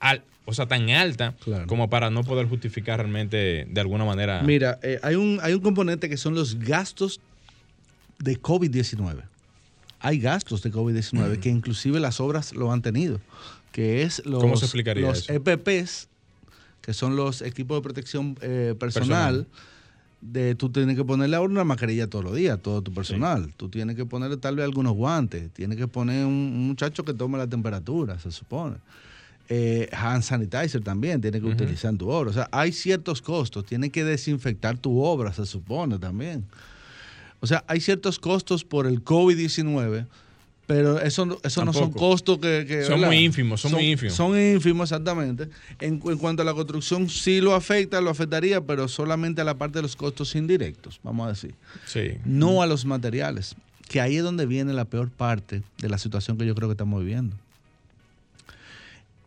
al- 0.00 0.24
o 0.46 0.52
sea, 0.52 0.66
tan 0.66 0.90
alta 0.90 1.36
Claro. 1.44 1.66
como 1.68 1.88
para 1.88 2.10
no 2.10 2.24
poder 2.24 2.48
justificar 2.48 2.98
realmente 2.98 3.66
de 3.70 3.80
alguna 3.80 4.04
manera. 4.04 4.42
Mira, 4.42 4.78
eh, 4.82 4.98
hay, 5.02 5.14
un, 5.14 5.38
hay 5.42 5.52
un 5.54 5.60
componente 5.60 6.08
que 6.08 6.16
son 6.16 6.34
los 6.34 6.58
gastos 6.58 7.20
de 8.18 8.40
COVID-19. 8.40 9.22
Hay 10.00 10.18
gastos 10.18 10.62
de 10.62 10.72
COVID-19 10.72 11.38
que 11.38 11.48
inclusive 11.48 12.00
las 12.00 12.18
obras 12.18 12.52
lo 12.54 12.72
han 12.72 12.82
tenido, 12.82 13.20
que 13.70 14.02
es 14.02 14.24
los, 14.26 14.40
¿Cómo 14.42 14.56
se 14.56 14.64
explicaría 14.64 15.06
los 15.06 15.18
eso? 15.28 15.32
EPPs 15.32 16.08
que 16.80 16.92
son 16.92 17.14
los 17.14 17.42
equipos 17.42 17.78
de 17.78 17.82
protección 17.82 18.36
eh, 18.42 18.74
personal, 18.76 19.46
de 20.22 20.54
tú 20.54 20.70
tienes 20.70 20.96
que 20.96 21.04
ponerle 21.04 21.36
ahora 21.36 21.52
una 21.52 21.64
mascarilla 21.64 22.08
todos 22.08 22.24
los 22.24 22.34
días, 22.34 22.58
todo 22.62 22.80
tu 22.80 22.94
personal. 22.94 23.52
Tú 23.56 23.68
tienes 23.68 23.96
que 23.96 24.06
ponerle 24.06 24.38
tal 24.38 24.56
vez 24.56 24.64
algunos 24.64 24.94
guantes, 24.94 25.52
tienes 25.52 25.76
que 25.76 25.88
poner 25.88 26.24
un, 26.24 26.32
un 26.32 26.68
muchacho 26.68 27.04
que 27.04 27.12
tome 27.12 27.36
la 27.36 27.46
temperatura, 27.46 28.18
se 28.18 28.30
supone. 28.30 28.76
Eh, 29.48 29.88
hand 29.92 30.22
sanitizer 30.22 30.82
también 30.82 31.20
tiene 31.20 31.40
que 31.40 31.46
utilizar 31.46 31.90
en 31.90 31.98
tu 31.98 32.08
obra. 32.08 32.30
O 32.30 32.32
sea, 32.32 32.48
hay 32.52 32.72
ciertos 32.72 33.20
costos, 33.20 33.66
tiene 33.66 33.90
que 33.90 34.04
desinfectar 34.04 34.78
tu 34.78 35.02
obra, 35.02 35.32
se 35.32 35.44
supone 35.44 35.98
también. 35.98 36.44
O 37.40 37.46
sea, 37.46 37.64
hay 37.66 37.80
ciertos 37.80 38.18
costos 38.18 38.64
por 38.64 38.86
el 38.86 39.04
COVID-19, 39.04 40.06
pero 40.72 40.98
eso, 41.00 41.26
no- 41.26 41.36
eso 41.44 41.64
no 41.66 41.72
son 41.74 41.92
costos 41.92 42.38
que... 42.38 42.64
que, 42.66 42.82
Son 42.84 42.92
¿verdad? 42.94 43.08
muy 43.08 43.18
ínfimos, 43.18 43.60
son 43.60 43.72
muy 43.72 43.90
ínfimos. 43.90 44.14
Son 44.14 44.38
ínfimos, 44.40 44.90
exactamente. 44.90 45.48
En, 45.80 46.00
en 46.02 46.16
cuanto 46.16 46.40
a 46.40 46.46
la 46.46 46.54
construcción, 46.54 47.10
sí 47.10 47.42
lo 47.42 47.54
afecta, 47.54 48.00
lo 48.00 48.08
afectaría, 48.08 48.62
pero 48.62 48.88
solamente 48.88 49.42
a 49.42 49.44
la 49.44 49.52
parte 49.58 49.78
de 49.78 49.82
los 49.82 49.96
costos 49.96 50.34
indirectos, 50.34 50.98
vamos 51.02 51.26
a 51.26 51.28
decir. 51.30 51.54
Sí. 51.84 52.12
No 52.24 52.62
a 52.62 52.66
los 52.66 52.86
materiales, 52.86 53.54
que 53.86 54.00
ahí 54.00 54.16
es 54.16 54.22
donde 54.22 54.46
viene 54.46 54.72
la 54.72 54.86
peor 54.86 55.10
parte 55.10 55.60
de 55.76 55.88
la 55.90 55.98
situación 55.98 56.38
que 56.38 56.46
yo 56.46 56.54
creo 56.54 56.68
que 56.68 56.72
estamos 56.72 57.00
viviendo. 57.00 57.36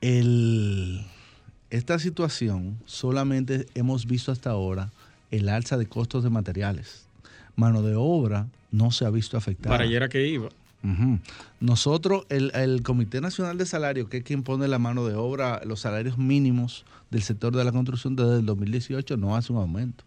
El- 0.01 1.05
esta 1.69 1.99
situación 1.99 2.77
solamente 2.87 3.67
hemos 3.75 4.07
visto 4.07 4.31
hasta 4.31 4.49
ahora 4.49 4.89
el 5.29 5.47
alza 5.49 5.77
de 5.77 5.85
costos 5.85 6.23
de 6.23 6.31
materiales. 6.31 7.05
Mano 7.55 7.83
de 7.83 7.93
obra 7.95 8.47
no 8.71 8.89
se 8.91 9.05
ha 9.05 9.09
visto 9.11 9.37
afectada. 9.37 9.69
Para 9.69 9.83
allá 9.83 9.97
era 9.97 10.09
que 10.09 10.27
iba. 10.27 10.49
Ujú. 10.85 11.19
Nosotros, 11.59 12.25
el, 12.29 12.51
el 12.53 12.83
Comité 12.83 13.21
Nacional 13.21 13.57
de 13.57 13.65
Salario, 13.65 14.07
que 14.09 14.17
es 14.17 14.23
quien 14.23 14.43
pone 14.43 14.67
la 14.67 14.79
mano 14.79 15.05
de 15.07 15.15
obra, 15.15 15.61
los 15.65 15.79
salarios 15.79 16.17
mínimos 16.17 16.85
del 17.11 17.23
sector 17.23 17.55
de 17.55 17.63
la 17.63 17.71
construcción 17.71 18.15
desde 18.15 18.39
el 18.39 18.45
2018, 18.45 19.17
no 19.17 19.35
hace 19.35 19.51
un 19.53 19.59
aumento. 19.59 20.03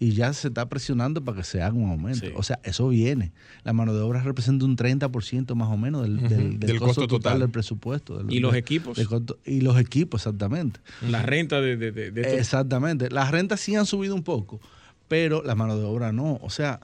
Y 0.00 0.12
ya 0.12 0.32
se 0.32 0.46
está 0.46 0.68
presionando 0.68 1.24
para 1.24 1.38
que 1.38 1.42
se 1.42 1.60
haga 1.60 1.74
un 1.74 1.90
aumento. 1.90 2.20
Sí. 2.26 2.32
O 2.36 2.44
sea, 2.44 2.60
eso 2.62 2.88
viene. 2.88 3.32
La 3.64 3.72
mano 3.72 3.92
de 3.92 4.00
obra 4.00 4.22
representa 4.22 4.64
un 4.64 4.76
30% 4.76 5.56
más 5.56 5.68
o 5.68 5.76
menos 5.76 6.02
del, 6.02 6.18
del- 6.18 6.28
del 6.28 6.58
Del 6.60 6.78
costo, 6.78 6.86
costo 7.00 7.06
total, 7.08 7.20
total. 7.22 7.40
del 7.40 7.50
presupuesto. 7.50 8.18
del- 8.22 8.32
¿Y 8.32 8.38
los 8.38 8.54
equipos? 8.54 8.96
costo- 9.08 9.38
y 9.44 9.60
los 9.60 9.76
equipos, 9.80 10.20
exactamente. 10.20 10.78
La 11.08 11.22
renta 11.22 11.60
de, 11.60 11.76
de, 11.76 11.90
de- 11.90 12.12
de 12.12 12.20
estos- 12.20 12.38
Exactamente. 12.38 13.10
Las 13.10 13.32
rentas 13.32 13.58
sí 13.58 13.74
han 13.74 13.86
subido 13.86 14.14
un 14.14 14.22
poco, 14.22 14.60
pero 15.08 15.42
la 15.42 15.56
mano 15.56 15.76
de 15.76 15.84
obra 15.84 16.12
no. 16.12 16.38
O 16.42 16.50
sea, 16.50 16.78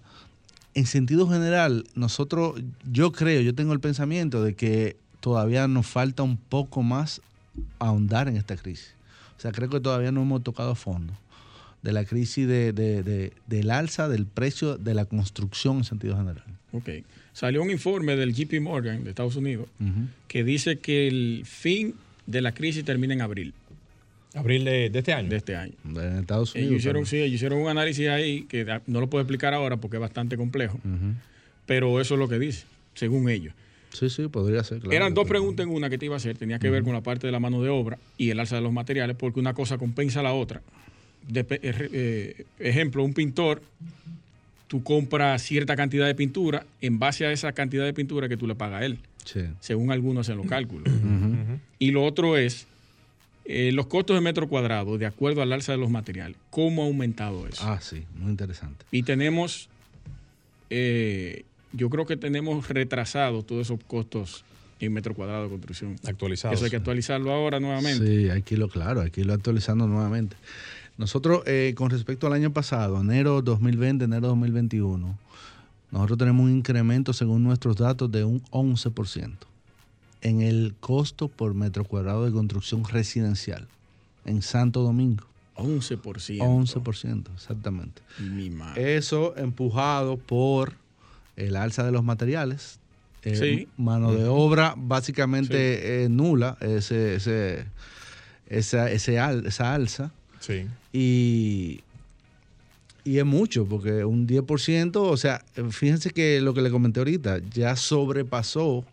en 0.74 0.86
sentido 0.86 1.28
general, 1.28 1.84
nosotros, 1.94 2.60
yo 2.90 3.12
creo, 3.12 3.40
yo 3.40 3.54
tengo 3.54 3.72
el 3.72 3.80
pensamiento 3.80 4.42
de 4.42 4.54
que 4.54 4.96
todavía 5.20 5.68
nos 5.68 5.86
falta 5.86 6.22
un 6.22 6.36
poco 6.36 6.82
más 6.82 7.20
ahondar 7.78 8.28
en 8.28 8.36
esta 8.36 8.56
crisis. 8.56 8.94
O 9.38 9.40
sea, 9.40 9.52
creo 9.52 9.68
que 9.70 9.80
todavía 9.80 10.10
no 10.12 10.22
hemos 10.22 10.42
tocado 10.42 10.74
fondo 10.74 11.12
de 11.82 11.92
la 11.92 12.04
crisis 12.04 12.46
de, 12.48 12.72
de- 12.72 13.02
de- 13.02 13.32
del 13.46 13.70
alza 13.70 14.08
del 14.08 14.26
precio 14.26 14.76
de 14.78 14.94
la 14.94 15.04
construcción 15.04 15.78
en 15.78 15.84
sentido 15.84 16.16
general. 16.16 16.42
Ok. 16.72 16.88
Salió 17.32 17.62
un 17.62 17.70
informe 17.70 18.16
del 18.16 18.32
JP 18.34 18.60
Morgan 18.60 19.04
de 19.04 19.10
Estados 19.10 19.36
Unidos 19.36 19.66
que 20.28 20.44
dice 20.44 20.78
que 20.78 21.08
el 21.08 21.42
fin 21.44 21.94
de 22.26 22.40
la 22.40 22.52
crisis 22.52 22.84
termina 22.84 23.12
en 23.12 23.20
abril 23.22 23.52
Abril 24.34 24.64
de, 24.64 24.90
de 24.90 24.98
este 24.98 25.12
año. 25.12 25.28
de 25.30 25.36
este 25.36 25.54
año. 25.56 25.72
En 25.84 26.18
Estados 26.18 26.54
Ellos 26.56 26.66
Unidos. 26.66 26.80
hicieron, 26.80 27.02
también. 27.04 27.06
sí, 27.06 27.16
ellos 27.18 27.34
hicieron 27.36 27.58
un 27.60 27.68
análisis 27.68 28.08
ahí 28.08 28.42
que 28.42 28.66
no 28.86 29.00
lo 29.00 29.08
puedo 29.08 29.22
explicar 29.22 29.54
ahora 29.54 29.76
porque 29.76 29.96
es 29.96 30.00
bastante 30.00 30.36
complejo, 30.36 30.78
pero 31.66 32.00
eso 32.00 32.14
es 32.14 32.18
lo 32.20 32.28
que 32.28 32.38
dice, 32.38 32.64
según 32.94 33.28
ellos. 33.30 33.54
Sí, 33.92 34.10
sí, 34.10 34.26
podría 34.26 34.64
ser. 34.64 34.80
claro. 34.80 34.92
Eran 34.96 35.14
dos 35.14 35.28
preguntas 35.28 35.64
en 35.64 35.72
una 35.72 35.88
que 35.88 35.98
te 35.98 36.06
iba 36.06 36.14
a 36.14 36.16
hacer. 36.16 36.36
Tenía 36.36 36.58
que 36.58 36.68
ver 36.68 36.82
con 36.82 36.92
la 36.94 37.00
parte 37.00 37.28
de 37.28 37.32
la 37.32 37.38
mano 37.38 37.62
de 37.62 37.68
obra 37.68 37.96
y 38.18 38.30
el 38.30 38.40
alza 38.40 38.56
de 38.56 38.62
los 38.62 38.72
materiales, 38.72 39.16
porque 39.16 39.38
una 39.38 39.54
cosa 39.54 39.78
compensa 39.78 40.18
a 40.18 40.24
la 40.24 40.32
otra. 40.32 40.62
Eh, 41.32 41.44
eh, 41.62 42.44
ejemplo, 42.58 43.04
un 43.04 43.14
pintor, 43.14 43.62
tú 44.66 44.82
compras 44.82 45.42
cierta 45.42 45.76
cantidad 45.76 46.06
de 46.08 46.14
pintura 46.16 46.66
en 46.80 46.98
base 46.98 47.24
a 47.24 47.30
esa 47.30 47.52
cantidad 47.52 47.84
de 47.84 47.94
pintura 47.94 48.28
que 48.28 48.36
tú 48.36 48.48
le 48.48 48.56
pagas 48.56 48.82
a 48.82 48.84
él, 48.84 48.98
Sí. 49.24 49.42
según 49.60 49.92
algunos 49.92 50.26
hacen 50.28 50.38
los 50.38 50.46
cálculos. 50.46 50.92
Y 51.78 51.92
lo 51.92 52.02
otro 52.04 52.36
es 52.36 52.66
eh, 53.44 53.72
los 53.72 53.86
costos 53.86 54.16
de 54.16 54.20
metro 54.22 54.48
cuadrado, 54.48 54.96
de 54.96 55.06
acuerdo 55.06 55.42
al 55.42 55.52
alza 55.52 55.72
de 55.72 55.78
los 55.78 55.90
materiales. 55.90 56.36
¿Cómo 56.50 56.82
ha 56.82 56.86
aumentado 56.86 57.46
eso? 57.46 57.62
Ah, 57.62 57.78
sí, 57.80 58.04
muy 58.16 58.30
interesante. 58.30 58.86
Y 58.90 59.02
tenemos, 59.02 59.68
eh, 60.70 61.44
yo 61.72 61.90
creo 61.90 62.06
que 62.06 62.16
tenemos 62.16 62.68
retrasados 62.68 63.46
todos 63.46 63.62
esos 63.62 63.80
costos 63.84 64.44
en 64.80 64.92
metro 64.92 65.14
cuadrado 65.14 65.44
de 65.44 65.50
construcción. 65.50 65.96
Actualizados. 66.06 66.56
Eso 66.56 66.64
hay 66.64 66.70
que 66.70 66.76
actualizarlo 66.76 67.32
ahora 67.32 67.60
nuevamente. 67.60 68.06
Sí, 68.06 68.30
hay 68.30 68.42
que 68.42 68.54
irlo 68.54 68.68
claro, 68.68 69.02
hay 69.02 69.10
que 69.10 69.20
irlo 69.20 69.34
actualizando 69.34 69.86
nuevamente. 69.86 70.36
Nosotros, 70.96 71.42
eh, 71.46 71.74
con 71.76 71.90
respecto 71.90 72.26
al 72.26 72.32
año 72.32 72.52
pasado, 72.52 73.00
enero 73.00 73.42
2020, 73.42 74.04
enero 74.04 74.28
2021, 74.28 75.18
nosotros 75.90 76.18
tenemos 76.18 76.44
un 76.44 76.52
incremento, 76.52 77.12
según 77.12 77.42
nuestros 77.42 77.76
datos, 77.76 78.10
de 78.10 78.24
un 78.24 78.42
11% 78.44 79.36
en 80.24 80.40
el 80.42 80.74
costo 80.80 81.28
por 81.28 81.54
metro 81.54 81.84
cuadrado 81.84 82.24
de 82.24 82.32
construcción 82.32 82.82
residencial 82.84 83.68
en 84.24 84.42
Santo 84.42 84.82
Domingo. 84.82 85.24
11%. 85.56 86.38
11%, 86.40 87.24
exactamente. 87.34 88.02
Mi 88.18 88.50
madre. 88.50 88.96
Eso 88.96 89.36
empujado 89.36 90.16
por 90.16 90.72
el 91.36 91.54
alza 91.54 91.84
de 91.84 91.92
los 91.92 92.02
materiales. 92.02 92.80
eh, 93.22 93.36
Sí. 93.36 93.68
Mano 93.76 94.12
de 94.12 94.26
obra 94.26 94.74
básicamente 94.76 96.04
eh, 96.04 96.08
nula, 96.08 96.56
ese, 96.60 97.14
ese, 97.14 97.66
esa, 98.48 98.90
ese 98.90 99.18
al- 99.20 99.46
esa 99.46 99.74
alza. 99.74 100.10
Sí. 100.40 100.66
Y, 100.92 101.80
y 103.04 103.18
es 103.18 103.24
mucho, 103.24 103.64
porque 103.66 104.04
un 104.04 104.26
10%, 104.26 104.96
o 104.96 105.16
sea, 105.16 105.44
fíjense 105.70 106.10
que 106.10 106.40
lo 106.40 106.52
que 106.54 106.62
le 106.62 106.70
comenté 106.70 107.00
ahorita, 107.00 107.38
ya 107.52 107.76
sobrepasó, 107.76 108.84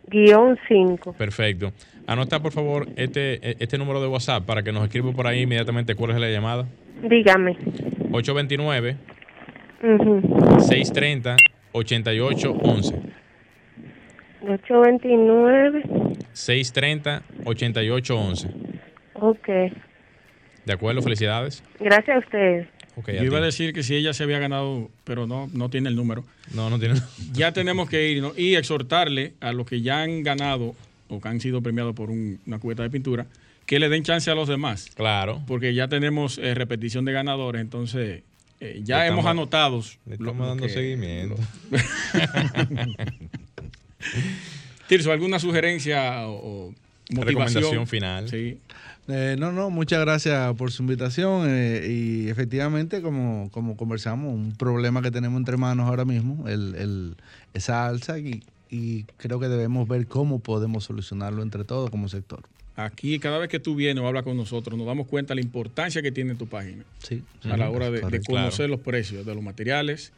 ¿Perdón? 0.09 0.11
3, 0.11 0.35
8, 0.35 0.57
2, 0.57 0.57
guion 0.57 0.59
5. 0.69 1.13
Perfecto. 1.15 1.73
Anota, 2.07 2.41
por 2.41 2.53
favor, 2.53 2.89
este, 2.97 3.63
este 3.63 3.79
número 3.79 4.01
de 4.01 4.09
WhatsApp 4.09 4.45
para 4.45 4.63
que 4.63 4.73
nos 4.73 4.85
escriba 4.85 5.13
por 5.13 5.27
ahí 5.27 5.43
inmediatamente 5.43 5.95
cuál 5.95 6.11
es 6.13 6.19
la 6.19 6.29
llamada. 6.29 6.67
Dígame. 7.03 7.57
829 8.13 8.97
Ujú. 9.83 10.61
630 10.61 11.37
8811. 11.73 12.95
829. 14.43 15.83
630 16.33 17.23
8811. 17.45 18.49
Ok. 19.15 19.49
¿De 20.67 20.73
acuerdo? 20.73 21.03
Felicidades. 21.03 21.63
Gracias 21.81 22.17
a 22.17 22.19
ustedes. 22.21 22.69
Yo 23.07 23.25
iba 23.25 23.39
a 23.39 23.41
decir 23.43 23.73
que 23.73 23.83
si 23.83 23.95
ella 23.95 24.13
se 24.13 24.23
había 24.25 24.39
ganado, 24.39 24.91
pero 25.05 25.27
no, 25.27 25.49
no 25.53 25.69
tiene 25.71 25.89
el 25.89 25.97
número. 25.97 26.25
No, 26.55 26.69
no 26.71 26.79
tiene. 26.79 27.01
Ya 27.33 27.53
tenemos 27.53 27.89
que 27.89 28.11
ir 28.11 28.21
¿no? 28.23 28.33
y 28.37 28.55
exhortarle 28.57 29.33
a 29.41 29.53
los 29.53 29.67
que 29.67 29.81
ya 29.81 30.03
han 30.03 30.23
ganado 30.23 30.75
o 31.09 31.21
que 31.21 31.29
han 31.29 31.41
sido 31.41 31.63
premiados 31.63 31.95
por 31.95 32.11
un- 32.11 32.39
una 32.47 32.59
cubeta 32.59 32.83
de 32.83 32.91
pintura, 32.91 33.27
que 33.67 33.79
le 33.79 33.89
den 33.89 34.03
chance 34.03 34.31
a 34.31 34.35
los 34.35 34.49
demás. 34.49 34.89
Claro. 34.95 35.43
Porque 35.47 35.73
ya 35.75 35.89
tenemos 35.89 36.39
eh, 36.39 36.55
repetición 36.55 37.05
de 37.05 37.13
ganadores, 37.13 37.61
entonces 37.63 38.23
eh, 38.61 38.81
ya 38.85 38.99
Le 39.01 39.07
hemos 39.09 39.21
estamos- 39.21 39.31
anotado. 39.31 39.83
Le 40.07 40.15
estamos 40.15 40.37
lo 40.37 40.47
dando 40.47 40.67
que- 40.67 40.73
seguimiento. 40.73 41.37
Tirso, 44.89 45.13
¿alguna 45.13 45.39
sugerencia 45.39 46.27
o, 46.29 46.69
o 46.69 46.75
motivación? 47.11 47.27
Recomendación 47.27 47.87
final. 47.87 48.29
Sí. 48.29 48.59
Eh, 49.09 49.37
no, 49.39 49.51
no, 49.51 49.69
muchas 49.71 50.01
gracias 50.01 50.55
por 50.55 50.71
su 50.71 50.83
invitación 50.83 51.47
eh, 51.49 51.87
y 51.91 52.29
efectivamente, 52.29 53.03
como, 53.03 53.51
como 53.51 53.77
conversamos, 53.77 54.33
un 54.33 54.53
problema 54.57 55.03
que 55.03 55.11
tenemos 55.11 55.39
entre 55.39 55.57
manos 55.57 55.89
ahora 55.89 56.05
mismo, 56.05 56.49
el, 56.49 56.75
el- 56.77 57.17
esa 57.53 57.87
alza 57.89 58.19
y, 58.19 58.43
y 58.71 59.03
creo 59.17 59.41
que 59.41 59.49
debemos 59.49 59.89
ver 59.89 60.07
cómo 60.07 60.39
podemos 60.39 60.85
solucionarlo 60.85 61.43
entre 61.43 61.65
todos 61.65 61.91
como 61.91 62.09
sector. 62.09 62.45
Aquí, 62.77 63.19
cada 63.19 63.39
vez 63.39 63.49
que 63.51 63.59
tú 63.61 63.75
vienes 63.75 64.03
o 64.03 64.07
hablas 64.07 64.23
con 64.23 64.37
nosotros, 64.37 64.79
nos 64.79 64.87
damos 64.87 65.07
cuenta 65.09 65.35
de 65.35 65.41
la 65.41 65.45
importancia 65.45 66.01
que 66.01 66.11
tiene 66.13 66.35
tu 66.37 66.47
página 66.47 66.85
Sí, 67.01 67.23
a 67.45 67.57
la 67.57 67.69
hora 67.69 67.91
de, 67.91 68.01
conocer 68.21 68.71
los 68.71 68.81
precios 68.81 69.27
de 69.27 69.35
los 69.35 69.43
materiales, 69.45 70.13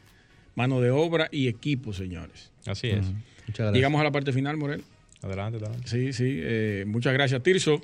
mano 0.54 0.80
de 0.80 0.90
obra 0.90 1.28
y 1.32 1.48
equipos, 1.48 1.96
señores. 1.96 2.52
Así 2.66 2.88
es. 2.90 3.06
Muchas 3.06 3.56
gracias. 3.58 3.72
Llegamos 3.74 4.00
a 4.00 4.04
la 4.04 4.12
parte 4.12 4.32
final, 4.32 4.56
Morel. 4.56 4.84
Adelante, 5.22 5.58
adelante. 5.58 5.88
Sí, 5.88 6.12
sí. 6.12 6.24
eh, 6.42 6.84
muchas 6.86 7.12
gracias, 7.14 7.42
Tirso. 7.42 7.80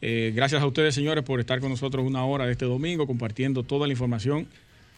Eh, 0.00 0.32
gracias 0.34 0.62
a 0.62 0.66
ustedes, 0.66 0.94
señores, 0.94 1.24
por 1.24 1.40
estar 1.40 1.60
con 1.60 1.70
nosotros 1.70 2.04
una 2.06 2.24
hora 2.24 2.46
de 2.46 2.52
este 2.52 2.64
domingo 2.64 3.06
compartiendo 3.06 3.62
toda 3.62 3.86
la 3.86 3.92
información 3.92 4.46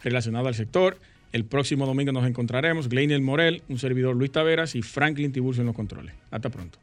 relacionada 0.03 0.49
al 0.49 0.55
sector. 0.55 0.99
El 1.33 1.45
próximo 1.45 1.87
domingo 1.87 2.13
nos 2.13 2.27
encontraremos. 2.27 2.89
Gleinier 2.89 3.21
Morel, 3.21 3.63
un 3.69 3.79
servidor 3.79 4.17
Luis 4.17 4.33
Taveras 4.33 4.75
y 4.75 4.83
Franklin 4.83 5.33
Tiburcio 5.33 5.61
en 5.63 5.67
los 5.67 5.77
controles. 5.77 6.15
Hasta 6.31 6.49
pronto. 6.49 6.79